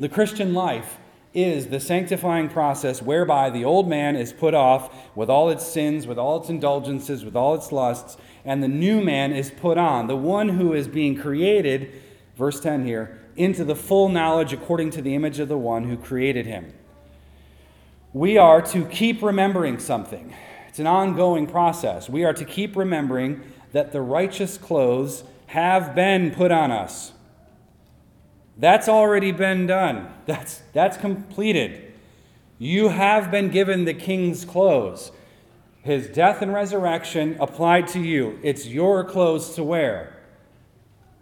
the 0.00 0.08
Christian 0.08 0.52
life 0.54 0.98
is 1.32 1.66
the 1.66 1.78
sanctifying 1.78 2.48
process 2.48 3.02
whereby 3.02 3.50
the 3.50 3.64
old 3.64 3.88
man 3.88 4.16
is 4.16 4.32
put 4.32 4.54
off 4.54 4.92
with 5.14 5.28
all 5.28 5.50
its 5.50 5.66
sins, 5.66 6.06
with 6.06 6.18
all 6.18 6.40
its 6.40 6.48
indulgences, 6.48 7.24
with 7.24 7.36
all 7.36 7.54
its 7.54 7.70
lusts, 7.70 8.16
and 8.44 8.62
the 8.62 8.68
new 8.68 9.02
man 9.02 9.32
is 9.32 9.50
put 9.50 9.76
on, 9.76 10.06
the 10.06 10.16
one 10.16 10.48
who 10.48 10.72
is 10.72 10.88
being 10.88 11.14
created 11.14 11.92
verse 12.36 12.60
10 12.60 12.84
here, 12.84 13.18
into 13.36 13.64
the 13.64 13.74
full 13.74 14.08
knowledge 14.08 14.52
according 14.52 14.90
to 14.90 15.02
the 15.02 15.14
image 15.14 15.38
of 15.38 15.48
the 15.48 15.58
one 15.58 15.84
who 15.84 15.96
created 15.96 16.46
him. 16.46 16.72
We 18.12 18.38
are 18.38 18.62
to 18.62 18.84
keep 18.86 19.22
remembering 19.22 19.78
something. 19.78 20.34
It's 20.76 20.80
an 20.82 20.86
ongoing 20.86 21.46
process. 21.46 22.06
We 22.06 22.24
are 22.24 22.34
to 22.34 22.44
keep 22.44 22.76
remembering 22.76 23.40
that 23.72 23.92
the 23.92 24.02
righteous 24.02 24.58
clothes 24.58 25.24
have 25.46 25.94
been 25.94 26.32
put 26.32 26.52
on 26.52 26.70
us. 26.70 27.14
That's 28.58 28.86
already 28.86 29.32
been 29.32 29.66
done. 29.66 30.12
That's, 30.26 30.60
that's 30.74 30.98
completed. 30.98 31.94
You 32.58 32.90
have 32.90 33.30
been 33.30 33.48
given 33.48 33.86
the 33.86 33.94
king's 33.94 34.44
clothes. 34.44 35.12
His 35.80 36.08
death 36.08 36.42
and 36.42 36.52
resurrection 36.52 37.38
applied 37.40 37.88
to 37.88 37.98
you. 37.98 38.38
It's 38.42 38.66
your 38.66 39.02
clothes 39.02 39.54
to 39.54 39.64
wear. 39.64 40.14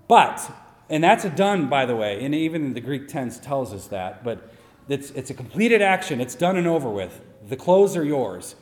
But 0.09 0.51
and 0.91 1.05
that's 1.05 1.25
a 1.25 1.31
done, 1.31 1.69
by 1.69 1.87
the 1.87 1.95
way, 1.95 2.25
and 2.25 2.35
even 2.35 2.75
the 2.75 2.81
Greek 2.81 3.07
tense 3.07 3.39
tells 3.39 3.73
us 3.73 3.87
that, 3.87 4.25
but 4.25 4.53
it's, 4.89 5.13
it's 5.13 5.31
a 5.31 5.35
completed 5.35 5.81
action. 5.81 6.21
It's 6.21 6.35
done 6.35 6.57
and 6.57 6.67
over 6.67 6.91
with. 6.91 7.21
The 7.49 7.57
clothes 7.57 7.97
are 7.97 8.05
yours. 8.05 8.57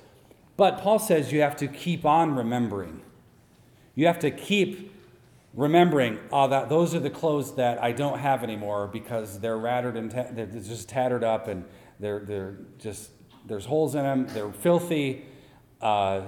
But 0.57 0.79
Paul 0.79 0.99
says 0.99 1.33
you 1.33 1.41
have 1.41 1.57
to 1.57 1.69
keep 1.69 2.05
on 2.05 2.35
remembering. 2.35 3.03
You 3.95 4.07
have 4.07 4.19
to 4.21 4.31
keep 4.31 4.93
remembering, 5.55 6.19
oh, 6.31 6.49
that 6.49 6.69
those 6.69 6.95
are 6.95 7.01
the 7.01 7.11
clothes 7.11 7.57
that 7.57 7.83
I 7.83 7.93
don't 7.93 8.19
have 8.19 8.43
anymore 8.43 8.89
because 8.89 9.39
they're 9.41 9.59
rattered 9.59 9.97
and 9.97 10.11
ta- 10.11 10.29
they're 10.31 10.47
just 10.47 10.89
tattered 10.89 11.25
up 11.25 11.49
and 11.49 11.65
they're, 12.01 12.21
they're 12.21 12.57
just, 12.79 13.11
there's 13.47 13.67
holes 13.67 13.95
in 13.95 14.03
them, 14.03 14.27
they're 14.29 14.53
filthy. 14.53 15.27
Uh, 15.81 16.23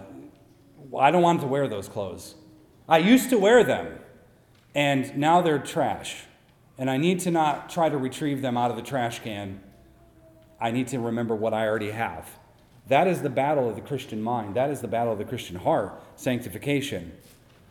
I 0.98 1.10
don't 1.10 1.22
want 1.22 1.40
to 1.40 1.46
wear 1.46 1.68
those 1.68 1.88
clothes. 1.88 2.34
I 2.88 2.98
used 2.98 3.30
to 3.30 3.38
wear 3.38 3.64
them 3.64 3.98
and 4.74 5.16
now 5.16 5.40
they're 5.40 5.58
trash. 5.58 6.24
And 6.76 6.90
I 6.90 6.96
need 6.96 7.20
to 7.20 7.30
not 7.30 7.70
try 7.70 7.88
to 7.88 7.96
retrieve 7.96 8.42
them 8.42 8.56
out 8.56 8.70
of 8.70 8.76
the 8.76 8.82
trash 8.82 9.20
can. 9.20 9.60
I 10.60 10.70
need 10.70 10.88
to 10.88 10.98
remember 10.98 11.34
what 11.34 11.54
I 11.54 11.66
already 11.66 11.92
have. 11.92 12.28
That 12.88 13.06
is 13.06 13.22
the 13.22 13.30
battle 13.30 13.68
of 13.68 13.76
the 13.76 13.80
Christian 13.80 14.22
mind. 14.22 14.54
That 14.56 14.70
is 14.70 14.80
the 14.80 14.88
battle 14.88 15.12
of 15.12 15.18
the 15.18 15.24
Christian 15.24 15.56
heart, 15.56 16.02
sanctification. 16.16 17.12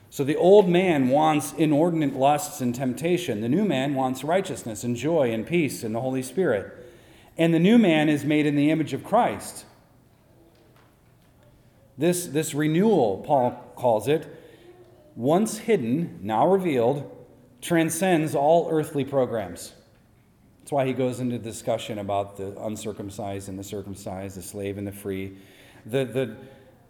So 0.09 0.23
the 0.23 0.35
old 0.35 0.69
man 0.69 1.09
wants 1.09 1.53
inordinate 1.53 2.15
lusts 2.15 2.61
and 2.61 2.73
temptation. 2.73 3.41
The 3.41 3.49
new 3.49 3.65
man 3.65 3.95
wants 3.95 4.23
righteousness 4.23 4.83
and 4.83 4.95
joy 4.95 5.31
and 5.31 5.45
peace 5.45 5.83
in 5.83 5.93
the 5.93 6.01
Holy 6.01 6.21
Spirit. 6.21 6.71
And 7.37 7.53
the 7.53 7.59
new 7.59 7.77
man 7.77 8.09
is 8.09 8.23
made 8.23 8.45
in 8.45 8.55
the 8.55 8.69
image 8.69 8.93
of 8.93 9.03
Christ. 9.03 9.65
This, 11.97 12.27
this 12.27 12.53
renewal, 12.53 13.23
Paul 13.25 13.51
calls 13.75 14.07
it, 14.07 14.27
once 15.15 15.59
hidden, 15.59 16.19
now 16.21 16.47
revealed, 16.47 17.09
transcends 17.61 18.35
all 18.35 18.67
earthly 18.71 19.05
programs. 19.05 19.73
That's 20.63 20.71
why 20.71 20.85
he 20.85 20.93
goes 20.93 21.19
into 21.19 21.37
discussion 21.37 21.99
about 21.99 22.37
the 22.37 22.57
uncircumcised 22.63 23.49
and 23.49 23.59
the 23.59 23.65
circumcised, 23.65 24.37
the 24.37 24.41
slave 24.41 24.77
and 24.77 24.87
the 24.87 24.93
free. 24.93 25.37
The, 25.85 26.05
the, 26.05 26.37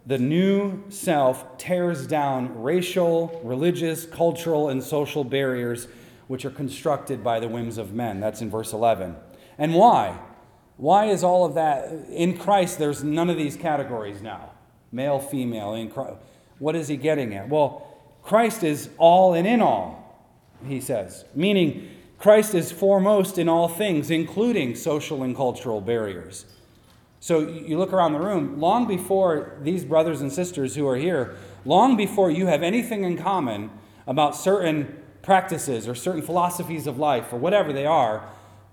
the 0.06 0.16
new 0.16 0.84
self 0.90 1.58
tears 1.58 2.06
down 2.06 2.62
racial, 2.62 3.40
religious, 3.42 4.06
cultural, 4.06 4.68
and 4.68 4.80
social 4.80 5.24
barriers 5.24 5.88
which 6.28 6.44
are 6.44 6.50
constructed 6.50 7.24
by 7.24 7.40
the 7.40 7.48
whims 7.48 7.76
of 7.76 7.92
men. 7.92 8.20
That's 8.20 8.40
in 8.40 8.48
verse 8.48 8.72
11. 8.72 9.16
And 9.58 9.74
why? 9.74 10.20
Why 10.76 11.06
is 11.06 11.24
all 11.24 11.44
of 11.44 11.54
that? 11.54 11.90
In 12.10 12.38
Christ, 12.38 12.78
there's 12.78 13.02
none 13.02 13.28
of 13.28 13.36
these 13.36 13.56
categories 13.56 14.22
now 14.22 14.50
male, 14.92 15.18
female. 15.18 15.74
In 15.74 15.90
Christ. 15.90 16.18
What 16.60 16.76
is 16.76 16.86
he 16.86 16.96
getting 16.96 17.34
at? 17.34 17.48
Well, 17.48 17.88
Christ 18.22 18.62
is 18.62 18.88
all 18.98 19.34
and 19.34 19.48
in 19.48 19.60
all, 19.60 20.22
he 20.64 20.80
says, 20.80 21.24
meaning 21.34 21.90
Christ 22.24 22.54
is 22.54 22.72
foremost 22.72 23.36
in 23.36 23.50
all 23.50 23.68
things, 23.68 24.10
including 24.10 24.76
social 24.76 25.22
and 25.22 25.36
cultural 25.36 25.82
barriers. 25.82 26.46
So 27.20 27.40
you 27.40 27.76
look 27.76 27.92
around 27.92 28.14
the 28.14 28.18
room, 28.18 28.58
long 28.58 28.86
before 28.88 29.58
these 29.60 29.84
brothers 29.84 30.22
and 30.22 30.32
sisters 30.32 30.74
who 30.74 30.88
are 30.88 30.96
here, 30.96 31.36
long 31.66 31.98
before 31.98 32.30
you 32.30 32.46
have 32.46 32.62
anything 32.62 33.04
in 33.04 33.18
common 33.18 33.70
about 34.06 34.34
certain 34.34 34.96
practices 35.20 35.86
or 35.86 35.94
certain 35.94 36.22
philosophies 36.22 36.86
of 36.86 36.98
life 36.98 37.30
or 37.30 37.38
whatever 37.38 37.74
they 37.74 37.84
are, 37.84 38.26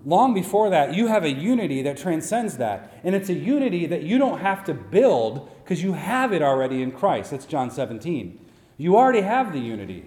long 0.06 0.34
before 0.34 0.70
that, 0.70 0.94
you 0.94 1.08
have 1.08 1.26
a 1.26 1.32
unity 1.34 1.82
that 1.82 1.98
transcends 1.98 2.56
that. 2.56 3.02
And 3.04 3.14
it's 3.14 3.28
a 3.28 3.34
unity 3.34 3.86
that 3.86 4.04
you 4.04 4.18
don't 4.18 4.40
have 4.40 4.64
to 4.64 4.74
build 4.74 5.50
because 5.62 5.84
you 5.84 5.92
have 5.92 6.32
it 6.32 6.42
already 6.42 6.82
in 6.82 6.94
Christ. 6.94 7.32
That's 7.32 7.46
John 7.46 7.70
17. 7.70 8.40
You 8.78 8.96
already 8.96 9.24
have 9.24 9.52
the 9.52 9.60
unity. 9.60 10.06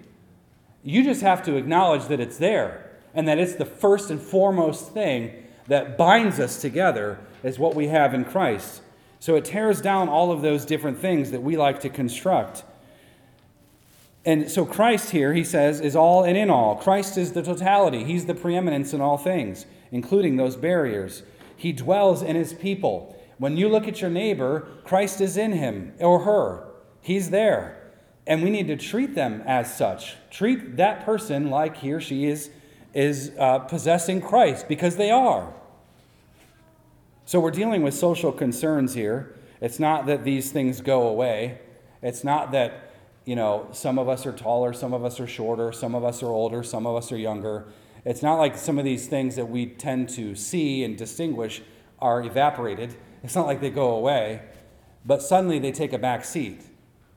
You 0.81 1.03
just 1.03 1.21
have 1.21 1.43
to 1.43 1.57
acknowledge 1.57 2.07
that 2.07 2.19
it's 2.19 2.39
there 2.39 2.84
and 3.15 3.27
that 3.27 3.39
it's 3.39 3.55
the 3.55 3.65
first 3.65 4.11
and 4.11 4.21
foremost 4.21 4.91
thing 4.91 5.31
that 5.67 5.97
binds 5.97 6.39
us 6.39 6.61
together 6.61 7.17
is 7.43 7.57
what 7.57 7.73
we 7.73 7.87
have 7.87 8.13
in 8.13 8.25
Christ. 8.25 8.81
So 9.19 9.35
it 9.35 9.45
tears 9.45 9.81
down 9.81 10.09
all 10.09 10.31
of 10.31 10.41
those 10.41 10.65
different 10.65 10.99
things 10.99 11.31
that 11.31 11.41
we 11.41 11.57
like 11.57 11.79
to 11.79 11.89
construct. 11.89 12.63
And 14.25 14.49
so 14.51 14.65
Christ 14.65 15.11
here, 15.11 15.33
he 15.33 15.43
says, 15.43 15.79
is 15.79 15.95
all 15.95 16.23
and 16.23 16.37
in 16.37 16.49
all. 16.49 16.75
Christ 16.75 17.17
is 17.17 17.33
the 17.33 17.41
totality. 17.41 18.03
He's 18.03 18.25
the 18.25 18.35
preeminence 18.35 18.93
in 18.93 19.01
all 19.01 19.17
things, 19.17 19.65
including 19.91 20.35
those 20.35 20.55
barriers. 20.55 21.23
He 21.55 21.71
dwells 21.71 22.21
in 22.21 22.35
his 22.35 22.53
people. 22.53 23.15
When 23.37 23.55
you 23.57 23.69
look 23.69 23.87
at 23.87 24.01
your 24.01 24.09
neighbor, 24.09 24.67
Christ 24.83 25.21
is 25.21 25.37
in 25.37 25.53
him 25.53 25.93
or 25.99 26.19
her. 26.19 26.67
He's 27.01 27.29
there. 27.29 27.81
And 28.27 28.43
we 28.43 28.49
need 28.49 28.67
to 28.67 28.75
treat 28.75 29.13
them 29.13 29.43
as 29.45 29.75
such. 29.75 30.15
Treat 30.31 30.77
that 30.77 31.05
person 31.05 31.49
like 31.51 31.77
he 31.77 31.93
or 31.93 32.01
she 32.01 32.25
is, 32.25 32.49
is 32.95 33.31
uh, 33.37 33.59
possessing 33.59 34.21
Christ 34.21 34.67
because 34.67 34.95
they 34.95 35.11
are. 35.11 35.53
So 37.25 37.39
we're 37.39 37.51
dealing 37.51 37.83
with 37.83 37.93
social 37.93 38.31
concerns 38.31 38.93
here. 38.93 39.35
It's 39.59 39.79
not 39.79 40.05
that 40.05 40.23
these 40.23 40.51
things 40.51 40.79
go 40.79 41.07
away. 41.07 41.59
It's 42.01 42.23
not 42.23 42.51
that, 42.53 42.93
you 43.25 43.35
know, 43.35 43.67
some 43.71 43.99
of 43.99 44.07
us 44.07 44.25
are 44.25 44.31
taller, 44.31 44.71
some 44.71 44.93
of 44.93 45.03
us 45.03 45.19
are 45.19 45.27
shorter, 45.27 45.71
some 45.71 45.93
of 45.93 46.05
us 46.05 46.23
are 46.23 46.29
older, 46.29 46.63
some 46.63 46.87
of 46.87 46.95
us 46.95 47.11
are 47.11 47.17
younger. 47.17 47.67
It's 48.05 48.21
not 48.21 48.35
like 48.35 48.57
some 48.57 48.79
of 48.79 48.85
these 48.85 49.07
things 49.07 49.35
that 49.35 49.49
we 49.49 49.65
tend 49.65 50.07
to 50.09 50.35
see 50.35 50.83
and 50.83 50.97
distinguish 50.97 51.61
are 51.99 52.23
evaporated. 52.23 52.95
It's 53.23 53.35
not 53.35 53.47
like 53.47 53.59
they 53.59 53.71
go 53.71 53.95
away, 53.95 54.41
but 55.05 55.21
suddenly 55.21 55.59
they 55.59 55.71
take 55.71 55.91
a 55.91 55.97
back 55.97 56.23
seat 56.23 56.61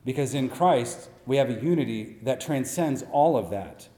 because 0.04 0.34
in 0.34 0.48
Christ 0.48 1.10
we 1.26 1.36
have 1.36 1.50
a 1.50 1.62
unity 1.62 2.16
that 2.22 2.40
transcends 2.40 3.04
all 3.12 3.36
of 3.36 3.50
that. 3.50 3.88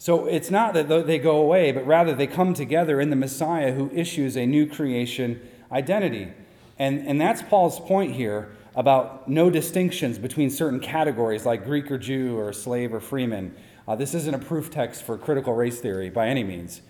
So 0.00 0.24
it's 0.24 0.50
not 0.50 0.72
that 0.72 0.88
they 0.88 1.18
go 1.18 1.36
away, 1.36 1.72
but 1.72 1.86
rather 1.86 2.14
they 2.14 2.26
come 2.26 2.54
together 2.54 3.02
in 3.02 3.10
the 3.10 3.16
Messiah 3.16 3.74
who 3.74 3.90
issues 3.92 4.34
a 4.34 4.46
new 4.46 4.66
creation 4.66 5.46
identity. 5.70 6.32
And, 6.78 7.06
and 7.06 7.20
that's 7.20 7.42
Paul's 7.42 7.78
point 7.80 8.14
here 8.14 8.50
about 8.74 9.28
no 9.28 9.50
distinctions 9.50 10.18
between 10.18 10.48
certain 10.48 10.80
categories 10.80 11.44
like 11.44 11.66
Greek 11.66 11.90
or 11.90 11.98
Jew 11.98 12.38
or 12.38 12.50
slave 12.54 12.94
or 12.94 13.00
freeman. 13.00 13.54
Uh, 13.86 13.94
this 13.94 14.14
isn't 14.14 14.32
a 14.32 14.38
proof 14.38 14.70
text 14.70 15.02
for 15.02 15.18
critical 15.18 15.52
race 15.52 15.80
theory 15.80 16.08
by 16.08 16.28
any 16.28 16.44
means. 16.44 16.80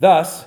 Thus, 0.00 0.46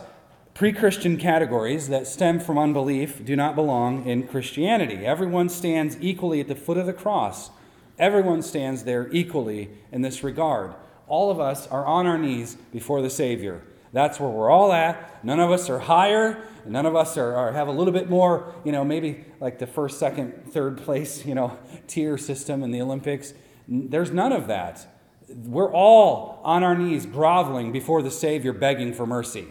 pre 0.53 0.73
Christian 0.73 1.15
categories 1.15 1.87
that 1.87 2.07
stem 2.07 2.41
from 2.41 2.57
unbelief 2.57 3.23
do 3.23 3.37
not 3.37 3.55
belong 3.55 4.05
in 4.05 4.27
Christianity. 4.27 5.05
Everyone 5.05 5.47
stands 5.47 5.95
equally 6.01 6.41
at 6.41 6.49
the 6.49 6.55
foot 6.55 6.77
of 6.77 6.87
the 6.87 6.91
cross, 6.91 7.51
everyone 7.97 8.41
stands 8.41 8.83
there 8.83 9.07
equally 9.13 9.69
in 9.93 10.01
this 10.01 10.25
regard 10.25 10.73
all 11.13 11.29
of 11.29 11.39
us 11.39 11.67
are 11.67 11.85
on 11.85 12.07
our 12.07 12.17
knees 12.17 12.55
before 12.71 12.99
the 13.03 13.09
Savior. 13.09 13.61
That's 13.91 14.19
where 14.19 14.31
we're 14.31 14.49
all 14.49 14.73
at. 14.73 15.23
None 15.23 15.39
of 15.39 15.51
us 15.51 15.69
are 15.69 15.77
higher. 15.77 16.43
None 16.65 16.87
of 16.87 16.95
us 16.95 17.17
are, 17.17 17.35
are, 17.35 17.51
have 17.51 17.67
a 17.67 17.71
little 17.71 17.93
bit 17.93 18.09
more, 18.09 18.55
you 18.63 18.71
know, 18.71 18.83
maybe 18.83 19.23
like 19.39 19.59
the 19.59 19.67
first, 19.67 19.99
second, 19.99 20.51
third 20.51 20.79
place, 20.79 21.23
you 21.23 21.35
know, 21.35 21.55
tier 21.87 22.17
system 22.17 22.63
in 22.63 22.71
the 22.71 22.81
Olympics. 22.81 23.35
There's 23.67 24.09
none 24.09 24.31
of 24.31 24.47
that. 24.47 24.87
We're 25.29 25.71
all 25.71 26.41
on 26.43 26.63
our 26.63 26.75
knees 26.75 27.05
groveling 27.05 27.71
before 27.71 28.01
the 28.01 28.09
Savior, 28.09 28.51
begging 28.51 28.91
for 28.91 29.05
mercy. 29.05 29.49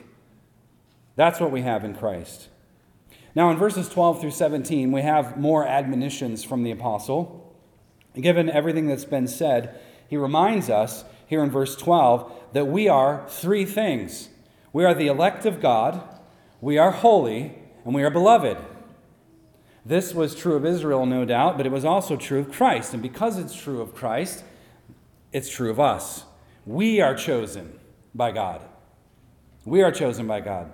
That's 1.15 1.39
what 1.39 1.53
we 1.53 1.61
have 1.61 1.85
in 1.85 1.95
Christ. 1.95 2.49
Now, 3.37 3.53
in 3.53 3.57
verses 3.57 3.89
12 3.89 4.21
through 4.21 4.33
17, 4.33 4.91
we 4.91 5.03
have 5.03 5.37
more 5.39 5.65
admonitions 5.65 6.43
from 6.43 6.65
the 6.65 6.73
apostle. 6.73 7.55
Given 8.21 8.51
everything 8.51 8.89
that's 8.89 9.05
been 9.05 9.29
said, 9.29 9.81
he 10.09 10.17
reminds 10.17 10.69
us 10.69 11.05
here 11.33 11.43
in 11.43 11.51
verse 11.51 11.75
12 11.77 12.31
that 12.53 12.67
we 12.67 12.89
are 12.89 13.25
three 13.27 13.65
things 13.65 14.29
we 14.73 14.85
are 14.85 14.95
the 14.95 15.07
elect 15.07 15.45
of 15.45 15.61
God, 15.61 16.03
we 16.61 16.79
are 16.79 16.91
holy, 16.91 17.55
and 17.85 17.95
we 17.95 18.03
are 18.03 18.11
beloved. 18.11 18.57
This 19.85 20.15
was 20.15 20.35
true 20.35 20.57
of 20.57 20.65
Israel, 20.65 21.05
no 21.05 21.25
doubt, 21.25 21.57
but 21.57 21.67
it 21.67 21.73
was 21.73 21.85
also 21.85 22.17
true 22.17 22.41
of 22.41 22.51
Christ. 22.51 22.95
And 22.95 23.03
because 23.03 23.39
it's 23.39 23.55
true 23.55 23.81
of 23.83 23.95
Christ, 23.95 24.45
it's 25.33 25.51
true 25.51 25.71
of 25.71 25.79
us. 25.79 26.25
We 26.65 27.01
are 27.01 27.15
chosen 27.15 27.79
by 28.15 28.31
God. 28.31 28.63
We 29.65 29.83
are 29.83 29.93
chosen 29.93 30.27
by 30.27 30.41
God. 30.41 30.71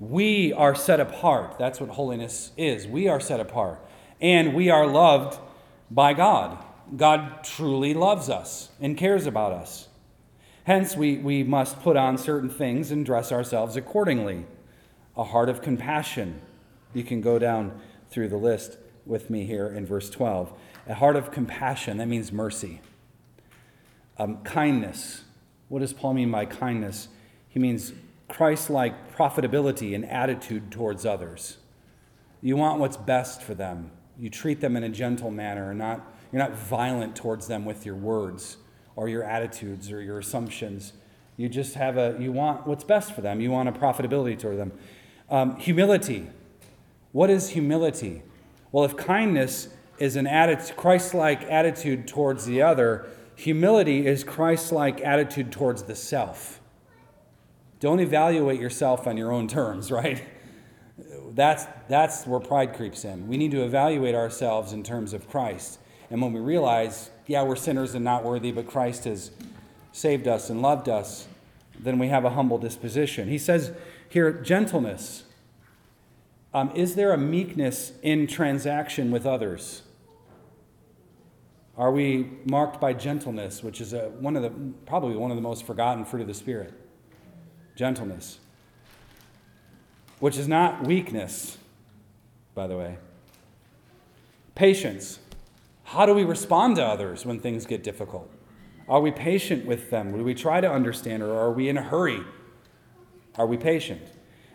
We 0.00 0.52
are 0.52 0.74
set 0.74 1.00
apart. 1.00 1.58
That's 1.58 1.80
what 1.80 1.90
holiness 1.90 2.52
is. 2.56 2.86
We 2.86 3.08
are 3.08 3.20
set 3.20 3.40
apart. 3.40 3.84
And 4.20 4.54
we 4.54 4.70
are 4.70 4.86
loved 4.86 5.38
by 5.90 6.14
God. 6.14 6.64
God 6.96 7.44
truly 7.44 7.94
loves 7.94 8.30
us 8.30 8.70
and 8.80 8.96
cares 8.96 9.26
about 9.26 9.52
us. 9.52 9.88
Hence, 10.64 10.96
we, 10.96 11.16
we 11.16 11.42
must 11.42 11.80
put 11.80 11.96
on 11.96 12.16
certain 12.16 12.48
things 12.48 12.92
and 12.92 13.04
dress 13.04 13.32
ourselves 13.32 13.76
accordingly. 13.76 14.46
A 15.16 15.24
heart 15.24 15.48
of 15.48 15.60
compassion. 15.60 16.40
You 16.94 17.02
can 17.02 17.20
go 17.20 17.38
down 17.38 17.80
through 18.10 18.28
the 18.28 18.36
list 18.36 18.78
with 19.04 19.28
me 19.28 19.44
here 19.44 19.66
in 19.66 19.84
verse 19.84 20.08
12. 20.08 20.52
A 20.86 20.94
heart 20.94 21.16
of 21.16 21.32
compassion, 21.32 21.96
that 21.96 22.06
means 22.06 22.30
mercy. 22.30 22.80
Um, 24.18 24.38
kindness. 24.44 25.24
What 25.68 25.80
does 25.80 25.92
Paul 25.92 26.14
mean 26.14 26.30
by 26.30 26.46
kindness? 26.46 27.08
He 27.48 27.58
means 27.58 27.92
Christ 28.28 28.70
like 28.70 29.16
profitability 29.16 29.96
and 29.96 30.04
attitude 30.04 30.70
towards 30.70 31.04
others. 31.04 31.56
You 32.40 32.56
want 32.56 32.78
what's 32.78 32.96
best 32.96 33.42
for 33.42 33.54
them. 33.54 33.90
You 34.16 34.30
treat 34.30 34.60
them 34.60 34.76
in 34.76 34.84
a 34.84 34.88
gentle 34.88 35.30
manner 35.30 35.70
and 35.70 35.78
not, 35.78 36.06
you're 36.30 36.42
not 36.42 36.52
violent 36.52 37.16
towards 37.16 37.48
them 37.48 37.64
with 37.64 37.84
your 37.84 37.96
words 37.96 38.58
or 38.96 39.08
your 39.08 39.22
attitudes 39.22 39.90
or 39.90 40.00
your 40.00 40.18
assumptions. 40.18 40.92
You 41.36 41.48
just 41.48 41.74
have 41.74 41.96
a, 41.96 42.16
you 42.18 42.32
want 42.32 42.66
what's 42.66 42.84
best 42.84 43.14
for 43.14 43.20
them. 43.20 43.40
You 43.40 43.50
want 43.50 43.68
a 43.68 43.72
profitability 43.72 44.38
toward 44.38 44.58
them. 44.58 44.72
Um, 45.30 45.56
humility. 45.56 46.28
What 47.12 47.30
is 47.30 47.50
humility? 47.50 48.22
Well, 48.70 48.84
if 48.84 48.96
kindness 48.96 49.68
is 49.98 50.16
an 50.16 50.26
attitude, 50.26 50.76
Christ-like 50.76 51.42
attitude 51.44 52.08
towards 52.08 52.46
the 52.46 52.62
other, 52.62 53.06
humility 53.36 54.06
is 54.06 54.24
Christ-like 54.24 55.00
attitude 55.00 55.52
towards 55.52 55.84
the 55.84 55.94
self. 55.94 56.60
Don't 57.80 58.00
evaluate 58.00 58.60
yourself 58.60 59.06
on 59.06 59.16
your 59.16 59.32
own 59.32 59.48
terms, 59.48 59.90
right? 59.92 60.22
That's, 61.34 61.66
that's 61.88 62.26
where 62.26 62.40
pride 62.40 62.74
creeps 62.74 63.04
in. 63.04 63.26
We 63.26 63.36
need 63.36 63.50
to 63.52 63.64
evaluate 63.64 64.14
ourselves 64.14 64.72
in 64.72 64.82
terms 64.82 65.12
of 65.12 65.28
Christ. 65.28 65.78
And 66.10 66.20
when 66.20 66.32
we 66.32 66.40
realize 66.40 67.10
yeah, 67.26 67.42
we're 67.42 67.56
sinners 67.56 67.94
and 67.94 68.04
not 68.04 68.24
worthy, 68.24 68.52
but 68.52 68.66
Christ 68.66 69.04
has 69.04 69.30
saved 69.92 70.26
us 70.26 70.50
and 70.50 70.62
loved 70.62 70.88
us, 70.88 71.28
then 71.78 71.98
we 71.98 72.08
have 72.08 72.24
a 72.24 72.30
humble 72.30 72.58
disposition. 72.58 73.28
He 73.28 73.38
says 73.38 73.72
here, 74.08 74.32
gentleness. 74.32 75.24
Um, 76.54 76.70
is 76.74 76.94
there 76.94 77.12
a 77.12 77.18
meekness 77.18 77.92
in 78.02 78.26
transaction 78.26 79.10
with 79.10 79.24
others? 79.24 79.82
Are 81.78 81.90
we 81.90 82.28
marked 82.44 82.80
by 82.80 82.92
gentleness, 82.92 83.62
which 83.62 83.80
is 83.80 83.94
a, 83.94 84.10
one 84.10 84.36
of 84.36 84.42
the, 84.42 84.50
probably 84.84 85.16
one 85.16 85.30
of 85.30 85.36
the 85.36 85.42
most 85.42 85.64
forgotten 85.64 86.04
fruit 86.04 86.20
of 86.20 86.28
the 86.28 86.34
Spirit? 86.34 86.74
Gentleness. 87.74 88.38
Which 90.20 90.36
is 90.36 90.46
not 90.46 90.86
weakness, 90.86 91.56
by 92.54 92.66
the 92.66 92.76
way. 92.76 92.98
Patience. 94.54 95.18
How 95.92 96.06
do 96.06 96.14
we 96.14 96.24
respond 96.24 96.76
to 96.76 96.86
others 96.86 97.26
when 97.26 97.38
things 97.38 97.66
get 97.66 97.82
difficult? 97.82 98.30
Are 98.88 99.02
we 99.02 99.10
patient 99.10 99.66
with 99.66 99.90
them? 99.90 100.16
Do 100.16 100.24
we 100.24 100.32
try 100.32 100.58
to 100.58 100.72
understand, 100.72 101.22
or 101.22 101.38
are 101.38 101.52
we 101.52 101.68
in 101.68 101.76
a 101.76 101.82
hurry? 101.82 102.22
Are 103.36 103.46
we 103.46 103.58
patient? 103.58 104.00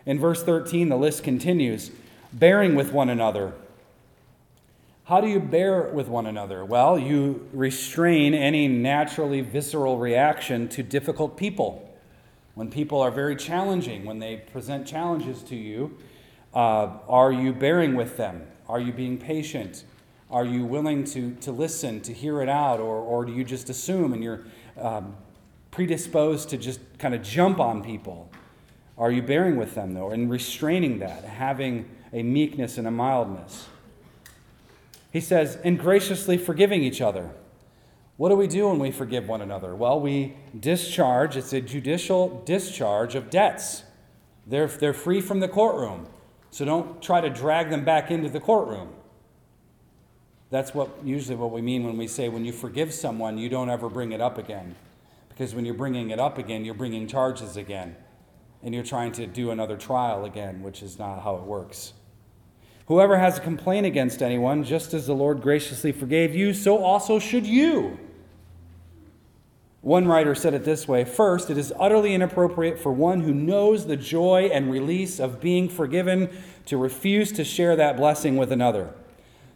In 0.04 0.18
verse 0.18 0.42
13, 0.42 0.88
the 0.88 0.96
list 0.96 1.22
continues 1.22 1.92
bearing 2.32 2.74
with 2.74 2.92
one 2.92 3.08
another. 3.08 3.52
How 5.04 5.20
do 5.20 5.28
you 5.28 5.38
bear 5.38 5.82
with 5.82 6.08
one 6.08 6.26
another? 6.26 6.64
Well, 6.64 6.98
you 6.98 7.48
restrain 7.52 8.34
any 8.34 8.66
naturally 8.66 9.40
visceral 9.40 9.96
reaction 9.96 10.68
to 10.70 10.82
difficult 10.82 11.36
people. 11.36 11.88
When 12.56 12.68
people 12.68 13.00
are 13.00 13.12
very 13.12 13.36
challenging, 13.36 14.04
when 14.04 14.18
they 14.18 14.38
present 14.38 14.88
challenges 14.88 15.44
to 15.44 15.54
you, 15.54 15.98
uh, 16.52 16.88
are 17.08 17.30
you 17.30 17.52
bearing 17.52 17.94
with 17.94 18.16
them? 18.16 18.42
Are 18.68 18.80
you 18.80 18.92
being 18.92 19.18
patient? 19.18 19.84
Are 20.30 20.44
you 20.44 20.64
willing 20.64 21.04
to, 21.04 21.34
to 21.40 21.52
listen, 21.52 22.00
to 22.02 22.12
hear 22.12 22.42
it 22.42 22.48
out, 22.48 22.80
or, 22.80 22.96
or 22.96 23.24
do 23.24 23.32
you 23.32 23.44
just 23.44 23.70
assume 23.70 24.12
and 24.12 24.22
you're 24.22 24.44
um, 24.78 25.16
predisposed 25.70 26.50
to 26.50 26.58
just 26.58 26.80
kind 26.98 27.14
of 27.14 27.22
jump 27.22 27.58
on 27.58 27.82
people? 27.82 28.30
Are 28.98 29.10
you 29.10 29.22
bearing 29.22 29.56
with 29.56 29.74
them, 29.74 29.94
though, 29.94 30.10
and 30.10 30.30
restraining 30.30 30.98
that, 30.98 31.24
having 31.24 31.88
a 32.12 32.22
meekness 32.22 32.76
and 32.76 32.86
a 32.86 32.90
mildness? 32.90 33.68
He 35.12 35.20
says, 35.20 35.56
and 35.64 35.78
graciously 35.78 36.36
forgiving 36.36 36.82
each 36.82 37.00
other. 37.00 37.30
What 38.18 38.28
do 38.28 38.34
we 38.34 38.48
do 38.48 38.68
when 38.68 38.80
we 38.80 38.90
forgive 38.90 39.28
one 39.28 39.40
another? 39.40 39.74
Well, 39.74 40.00
we 40.00 40.36
discharge, 40.58 41.36
it's 41.36 41.52
a 41.52 41.60
judicial 41.60 42.42
discharge 42.44 43.14
of 43.14 43.30
debts. 43.30 43.84
They're, 44.46 44.66
they're 44.66 44.92
free 44.92 45.20
from 45.20 45.40
the 45.40 45.48
courtroom, 45.48 46.08
so 46.50 46.64
don't 46.64 47.00
try 47.00 47.20
to 47.20 47.30
drag 47.30 47.70
them 47.70 47.84
back 47.84 48.10
into 48.10 48.28
the 48.28 48.40
courtroom. 48.40 48.88
That's 50.50 50.74
what 50.74 50.90
usually 51.04 51.36
what 51.36 51.50
we 51.50 51.60
mean 51.60 51.84
when 51.84 51.98
we 51.98 52.06
say 52.08 52.28
when 52.28 52.44
you 52.44 52.52
forgive 52.52 52.94
someone, 52.94 53.36
you 53.38 53.48
don't 53.48 53.68
ever 53.68 53.88
bring 53.88 54.12
it 54.12 54.20
up 54.20 54.38
again. 54.38 54.74
Because 55.28 55.54
when 55.54 55.64
you're 55.64 55.74
bringing 55.74 56.10
it 56.10 56.18
up 56.18 56.38
again, 56.38 56.64
you're 56.64 56.74
bringing 56.74 57.06
charges 57.06 57.56
again. 57.56 57.96
And 58.62 58.74
you're 58.74 58.84
trying 58.84 59.12
to 59.12 59.26
do 59.26 59.50
another 59.50 59.76
trial 59.76 60.24
again, 60.24 60.62
which 60.62 60.82
is 60.82 60.98
not 60.98 61.22
how 61.22 61.36
it 61.36 61.42
works. 61.42 61.92
Whoever 62.86 63.18
has 63.18 63.38
a 63.38 63.42
complaint 63.42 63.86
against 63.86 64.22
anyone, 64.22 64.64
just 64.64 64.94
as 64.94 65.06
the 65.06 65.14
Lord 65.14 65.42
graciously 65.42 65.92
forgave 65.92 66.34
you, 66.34 66.54
so 66.54 66.78
also 66.78 67.18
should 67.18 67.46
you. 67.46 67.98
One 69.82 70.08
writer 70.08 70.34
said 70.34 70.54
it 70.54 70.64
this 70.64 70.88
way 70.88 71.04
First, 71.04 71.50
it 71.50 71.58
is 71.58 71.72
utterly 71.78 72.14
inappropriate 72.14 72.78
for 72.78 72.92
one 72.92 73.20
who 73.20 73.32
knows 73.32 73.86
the 73.86 73.96
joy 73.96 74.50
and 74.52 74.70
release 74.70 75.20
of 75.20 75.40
being 75.40 75.68
forgiven 75.68 76.30
to 76.66 76.76
refuse 76.76 77.30
to 77.32 77.44
share 77.44 77.76
that 77.76 77.96
blessing 77.96 78.36
with 78.36 78.50
another. 78.50 78.92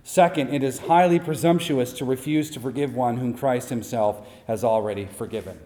Second, 0.05 0.53
it 0.53 0.63
is 0.63 0.81
highly 0.81 1.21
presumptuous 1.21 1.93
to 1.95 2.05
refuse 2.05 2.51
to 2.51 2.61
forgive 2.61 2.95
one 2.95 3.19
whom 3.19 3.35
Christ 3.35 3.69
himself 3.69 4.27
has 4.47 4.65
already 4.65 5.07
forgiven. 5.07 5.61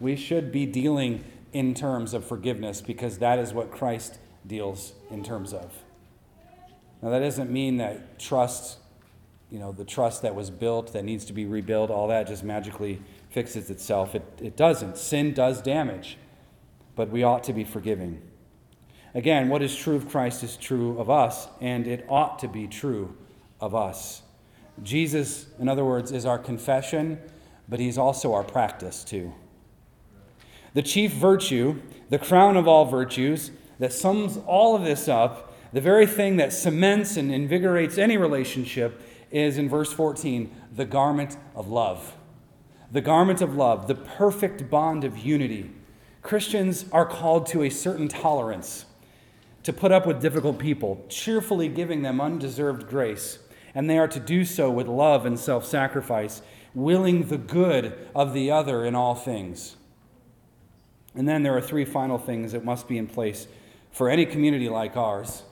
We 0.00 0.16
should 0.16 0.50
be 0.50 0.66
dealing 0.66 1.24
in 1.52 1.74
terms 1.74 2.14
of 2.14 2.24
forgiveness 2.24 2.80
because 2.80 3.18
that 3.18 3.38
is 3.38 3.52
what 3.52 3.70
Christ 3.70 4.18
deals 4.46 4.92
in 5.10 5.22
terms 5.22 5.52
of. 5.52 5.72
Now, 7.02 7.10
that 7.10 7.20
doesn't 7.20 7.50
mean 7.50 7.78
that 7.78 8.18
trust, 8.18 8.78
you 9.50 9.58
know, 9.58 9.72
the 9.72 9.84
trust 9.84 10.22
that 10.22 10.34
was 10.34 10.50
built 10.50 10.92
that 10.92 11.04
needs 11.04 11.24
to 11.26 11.32
be 11.32 11.46
rebuilt, 11.46 11.90
all 11.90 12.08
that 12.08 12.26
just 12.26 12.44
magically 12.44 13.00
fixes 13.30 13.70
itself. 13.70 14.14
It, 14.14 14.24
it 14.40 14.56
doesn't. 14.56 14.98
Sin 14.98 15.32
does 15.32 15.62
damage, 15.62 16.18
but 16.96 17.10
we 17.10 17.22
ought 17.22 17.44
to 17.44 17.52
be 17.52 17.64
forgiving. 17.64 18.20
Again, 19.14 19.48
what 19.48 19.62
is 19.62 19.74
true 19.74 19.96
of 19.96 20.08
Christ 20.08 20.42
is 20.44 20.56
true 20.56 20.98
of 20.98 21.10
us, 21.10 21.48
and 21.60 21.86
it 21.86 22.06
ought 22.08 22.38
to 22.40 22.48
be 22.48 22.66
true 22.66 23.16
of 23.60 23.74
us. 23.74 24.22
Jesus, 24.82 25.46
in 25.58 25.68
other 25.68 25.84
words, 25.84 26.12
is 26.12 26.24
our 26.24 26.38
confession, 26.38 27.18
but 27.68 27.80
he's 27.80 27.98
also 27.98 28.32
our 28.32 28.44
practice 28.44 29.04
too. 29.04 29.32
The 30.74 30.82
chief 30.82 31.12
virtue, 31.12 31.80
the 32.08 32.18
crown 32.18 32.56
of 32.56 32.68
all 32.68 32.84
virtues, 32.84 33.50
that 33.78 33.92
sums 33.92 34.38
all 34.46 34.76
of 34.76 34.84
this 34.84 35.08
up 35.08 35.50
the 35.72 35.80
very 35.80 36.06
thing 36.06 36.36
that 36.36 36.52
cements 36.52 37.16
and 37.16 37.32
invigorates 37.32 37.96
any 37.96 38.16
relationship 38.16 39.00
is 39.30 39.56
in 39.56 39.68
verse 39.68 39.92
14 39.92 40.52
the 40.74 40.84
garment 40.84 41.36
of 41.54 41.68
love. 41.68 42.16
The 42.90 43.00
garment 43.00 43.40
of 43.40 43.54
love, 43.54 43.86
the 43.86 43.94
perfect 43.94 44.68
bond 44.68 45.04
of 45.04 45.18
unity. 45.18 45.70
Christians 46.22 46.86
are 46.90 47.06
called 47.06 47.46
to 47.46 47.62
a 47.62 47.70
certain 47.70 48.08
tolerance, 48.08 48.84
to 49.62 49.72
put 49.72 49.92
up 49.92 50.06
with 50.06 50.20
difficult 50.20 50.58
people, 50.58 51.04
cheerfully 51.08 51.68
giving 51.68 52.02
them 52.02 52.20
undeserved 52.20 52.88
grace. 52.88 53.38
And 53.74 53.88
they 53.88 53.98
are 53.98 54.08
to 54.08 54.20
do 54.20 54.44
so 54.44 54.70
with 54.70 54.88
love 54.88 55.26
and 55.26 55.38
self 55.38 55.64
sacrifice, 55.64 56.42
willing 56.74 57.28
the 57.28 57.38
good 57.38 57.96
of 58.14 58.34
the 58.34 58.50
other 58.50 58.84
in 58.84 58.94
all 58.94 59.14
things. 59.14 59.76
And 61.14 61.28
then 61.28 61.42
there 61.42 61.56
are 61.56 61.60
three 61.60 61.84
final 61.84 62.18
things 62.18 62.52
that 62.52 62.64
must 62.64 62.88
be 62.88 62.98
in 62.98 63.06
place 63.06 63.46
for 63.90 64.08
any 64.08 64.26
community 64.26 64.68
like 64.68 64.96
ours 64.96 65.42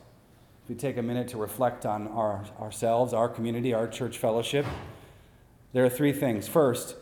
if 0.69 0.69
we 0.69 0.75
take 0.77 0.99
a 0.99 1.03
minute 1.03 1.29
to 1.29 1.39
reflect 1.39 1.87
on 1.87 2.09
our, 2.09 2.45
ourselves, 2.61 3.15
our 3.15 3.27
community, 3.27 3.73
our 3.73 3.89
church 3.89 4.19
fellowship, 4.19 4.67
there 5.73 5.83
are 5.83 5.89
three 5.89 6.13
things. 6.13 6.47
First, 6.47 6.95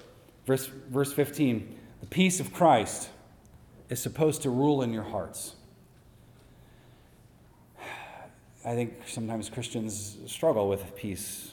verse, 0.46 0.66
verse 0.66 1.12
15 1.12 1.76
the 2.00 2.06
peace 2.06 2.38
of 2.38 2.52
Christ 2.52 3.08
is 3.88 4.00
supposed 4.00 4.42
to 4.42 4.50
rule 4.50 4.82
in 4.82 4.92
your 4.92 5.02
hearts. 5.02 5.55
I 8.66 8.74
think 8.74 8.94
sometimes 9.06 9.48
Christians 9.48 10.18
struggle 10.26 10.68
with 10.68 10.96
peace 10.96 11.52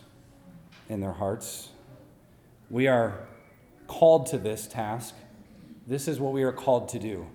in 0.90 1.00
their 1.00 1.12
hearts. 1.12 1.70
We 2.72 2.88
are 2.88 3.28
called 3.86 4.26
to 4.28 4.40
this 4.40 4.66
task. 4.66 5.14
This 5.86 6.08
is 6.08 6.20
what 6.20 6.34
we 6.34 6.42
are 6.42 6.52
called 6.52 6.90
to 6.90 6.98
do. 6.98 7.28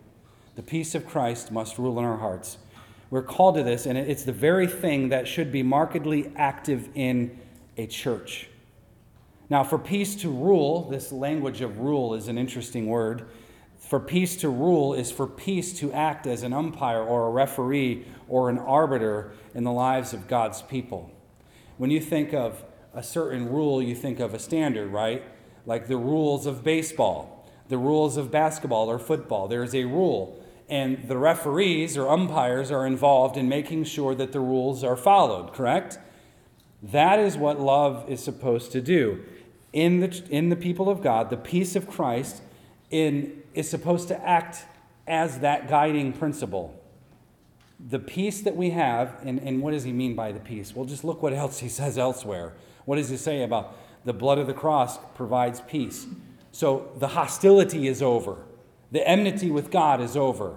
The 0.57 0.65
peace 0.65 0.97
of 0.97 1.07
Christ 1.07 1.53
must 1.53 1.79
rule 1.79 1.97
in 2.01 2.05
our 2.05 2.17
hearts. 2.17 2.59
We're 3.11 3.23
called 3.23 3.55
to 3.55 3.63
this, 3.63 3.87
and 3.87 3.97
it's 3.97 4.25
the 4.25 4.33
very 4.33 4.67
thing 4.67 5.11
that 5.11 5.29
should 5.29 5.53
be 5.53 5.63
markedly 5.63 6.33
active 6.35 6.89
in 6.97 7.39
a 7.77 7.87
church. 7.87 8.49
Now, 9.49 9.63
for 9.63 9.79
peace 9.79 10.17
to 10.17 10.29
rule, 10.29 10.91
this 10.91 11.13
language 11.13 11.61
of 11.61 11.79
rule 11.79 12.15
is 12.15 12.27
an 12.27 12.37
interesting 12.37 12.89
word. 12.89 13.29
For 13.79 14.01
peace 14.01 14.37
to 14.39 14.49
rule 14.49 14.93
is 14.93 15.13
for 15.13 15.29
peace 15.29 15.73
to 15.79 15.93
act 15.93 16.27
as 16.27 16.43
an 16.43 16.53
umpire 16.53 17.01
or 17.01 17.29
a 17.29 17.31
referee 17.31 18.05
or 18.29 18.49
an 18.51 18.59
arbiter 18.59 19.33
in 19.55 19.65
the 19.65 19.73
lives 19.73 20.13
of 20.13 20.29
God's 20.29 20.63
people. 20.63 21.11
When 21.77 21.91
you 21.91 22.01
think 22.01 22.33
of 22.33 22.65
a 22.95 23.03
certain 23.03 23.49
rule, 23.49 23.83
you 23.83 23.95
think 23.95 24.21
of 24.21 24.35
a 24.35 24.39
standard, 24.39 24.91
right? 24.91 25.23
Like 25.67 25.87
the 25.87 25.97
rules 25.97 26.47
of 26.47 26.65
baseball, 26.65 27.49
the 27.69 27.79
rules 27.79 28.17
of 28.17 28.31
basketball 28.31 28.91
or 28.91 28.99
football. 28.99 29.49
There 29.49 29.63
is 29.63 29.75
a 29.75 29.85
rule 29.85 30.43
and 30.69 31.09
the 31.09 31.17
referees 31.17 31.97
or 31.97 32.09
umpires 32.09 32.71
are 32.71 32.87
involved 32.87 33.37
in 33.37 33.49
making 33.49 33.85
sure 33.85 34.15
that 34.15 34.33
the 34.33 34.41
rules 34.41 34.85
are 34.85 34.97
followed, 34.97 35.55
correct? 35.55 35.99
That 36.83 37.19
is 37.19 37.37
what 37.37 37.59
love 37.59 38.05
is 38.09 38.23
supposed 38.23 38.73
to 38.73 38.81
do. 38.81 39.25
In 39.73 40.01
the, 40.01 40.23
in 40.31 40.51
the 40.51 40.57
people 40.57 40.89
of 40.91 41.03
God, 41.03 41.31
the 41.31 41.37
peace 41.37 41.75
of 41.75 41.89
Christ 41.89 42.43
in, 42.91 43.43
is 43.55 43.69
supposed 43.69 44.09
to 44.09 44.29
act 44.29 44.65
as 45.07 45.41
that 45.41 45.69
guiding 45.69 46.13
principle. 46.13 46.78
The 47.81 47.99
peace 47.99 48.41
that 48.43 48.57
we 48.57 48.71
have, 48.71 49.17
and, 49.25 49.39
and 49.41 49.63
what 49.63 49.71
does 49.71 49.85
he 49.85 49.93
mean 49.93 50.15
by 50.15 50.33
the 50.33 50.41
peace? 50.41 50.75
Well, 50.75 50.85
just 50.85 51.05
look 51.05 51.23
what 51.23 51.33
else 51.33 51.61
he 51.61 51.69
says 51.69 51.97
elsewhere. 51.97 52.55
What 52.85 52.97
does 52.97 53.09
he 53.09 53.17
say 53.17 53.43
about 53.43 53.77
the 54.05 54.13
blood 54.13 54.39
of 54.39 54.47
the 54.47 54.55
cross 54.55 54.99
provides 55.15 55.61
peace? 55.61 56.07
So 56.51 56.91
the 56.97 57.09
hostility 57.09 57.87
is 57.87 58.03
over. 58.03 58.45
The 58.91 59.07
enmity 59.07 59.51
with 59.51 59.71
God 59.71 60.01
is 60.01 60.17
over. 60.17 60.57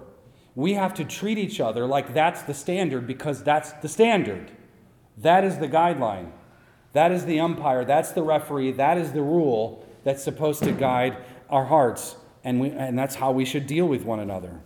We 0.54 0.74
have 0.74 0.94
to 0.94 1.04
treat 1.04 1.38
each 1.38 1.60
other 1.60 1.86
like 1.86 2.12
that's 2.12 2.42
the 2.42 2.54
standard 2.54 3.06
because 3.06 3.42
that's 3.42 3.72
the 3.72 3.88
standard. 3.88 4.50
That 5.18 5.44
is 5.44 5.58
the 5.58 5.68
guideline. 5.68 6.32
That 6.92 7.12
is 7.12 7.24
the 7.24 7.40
umpire. 7.40 7.84
That's 7.84 8.12
the 8.12 8.22
referee. 8.22 8.72
That 8.72 8.98
is 8.98 9.12
the 9.12 9.22
rule 9.22 9.86
that's 10.04 10.22
supposed 10.22 10.62
to 10.64 10.72
guide 10.72 11.16
our 11.48 11.64
hearts. 11.64 12.16
And, 12.44 12.60
we, 12.60 12.70
and 12.70 12.98
that's 12.98 13.14
how 13.14 13.30
we 13.30 13.44
should 13.44 13.66
deal 13.66 13.86
with 13.86 14.04
one 14.04 14.20
another. 14.20 14.60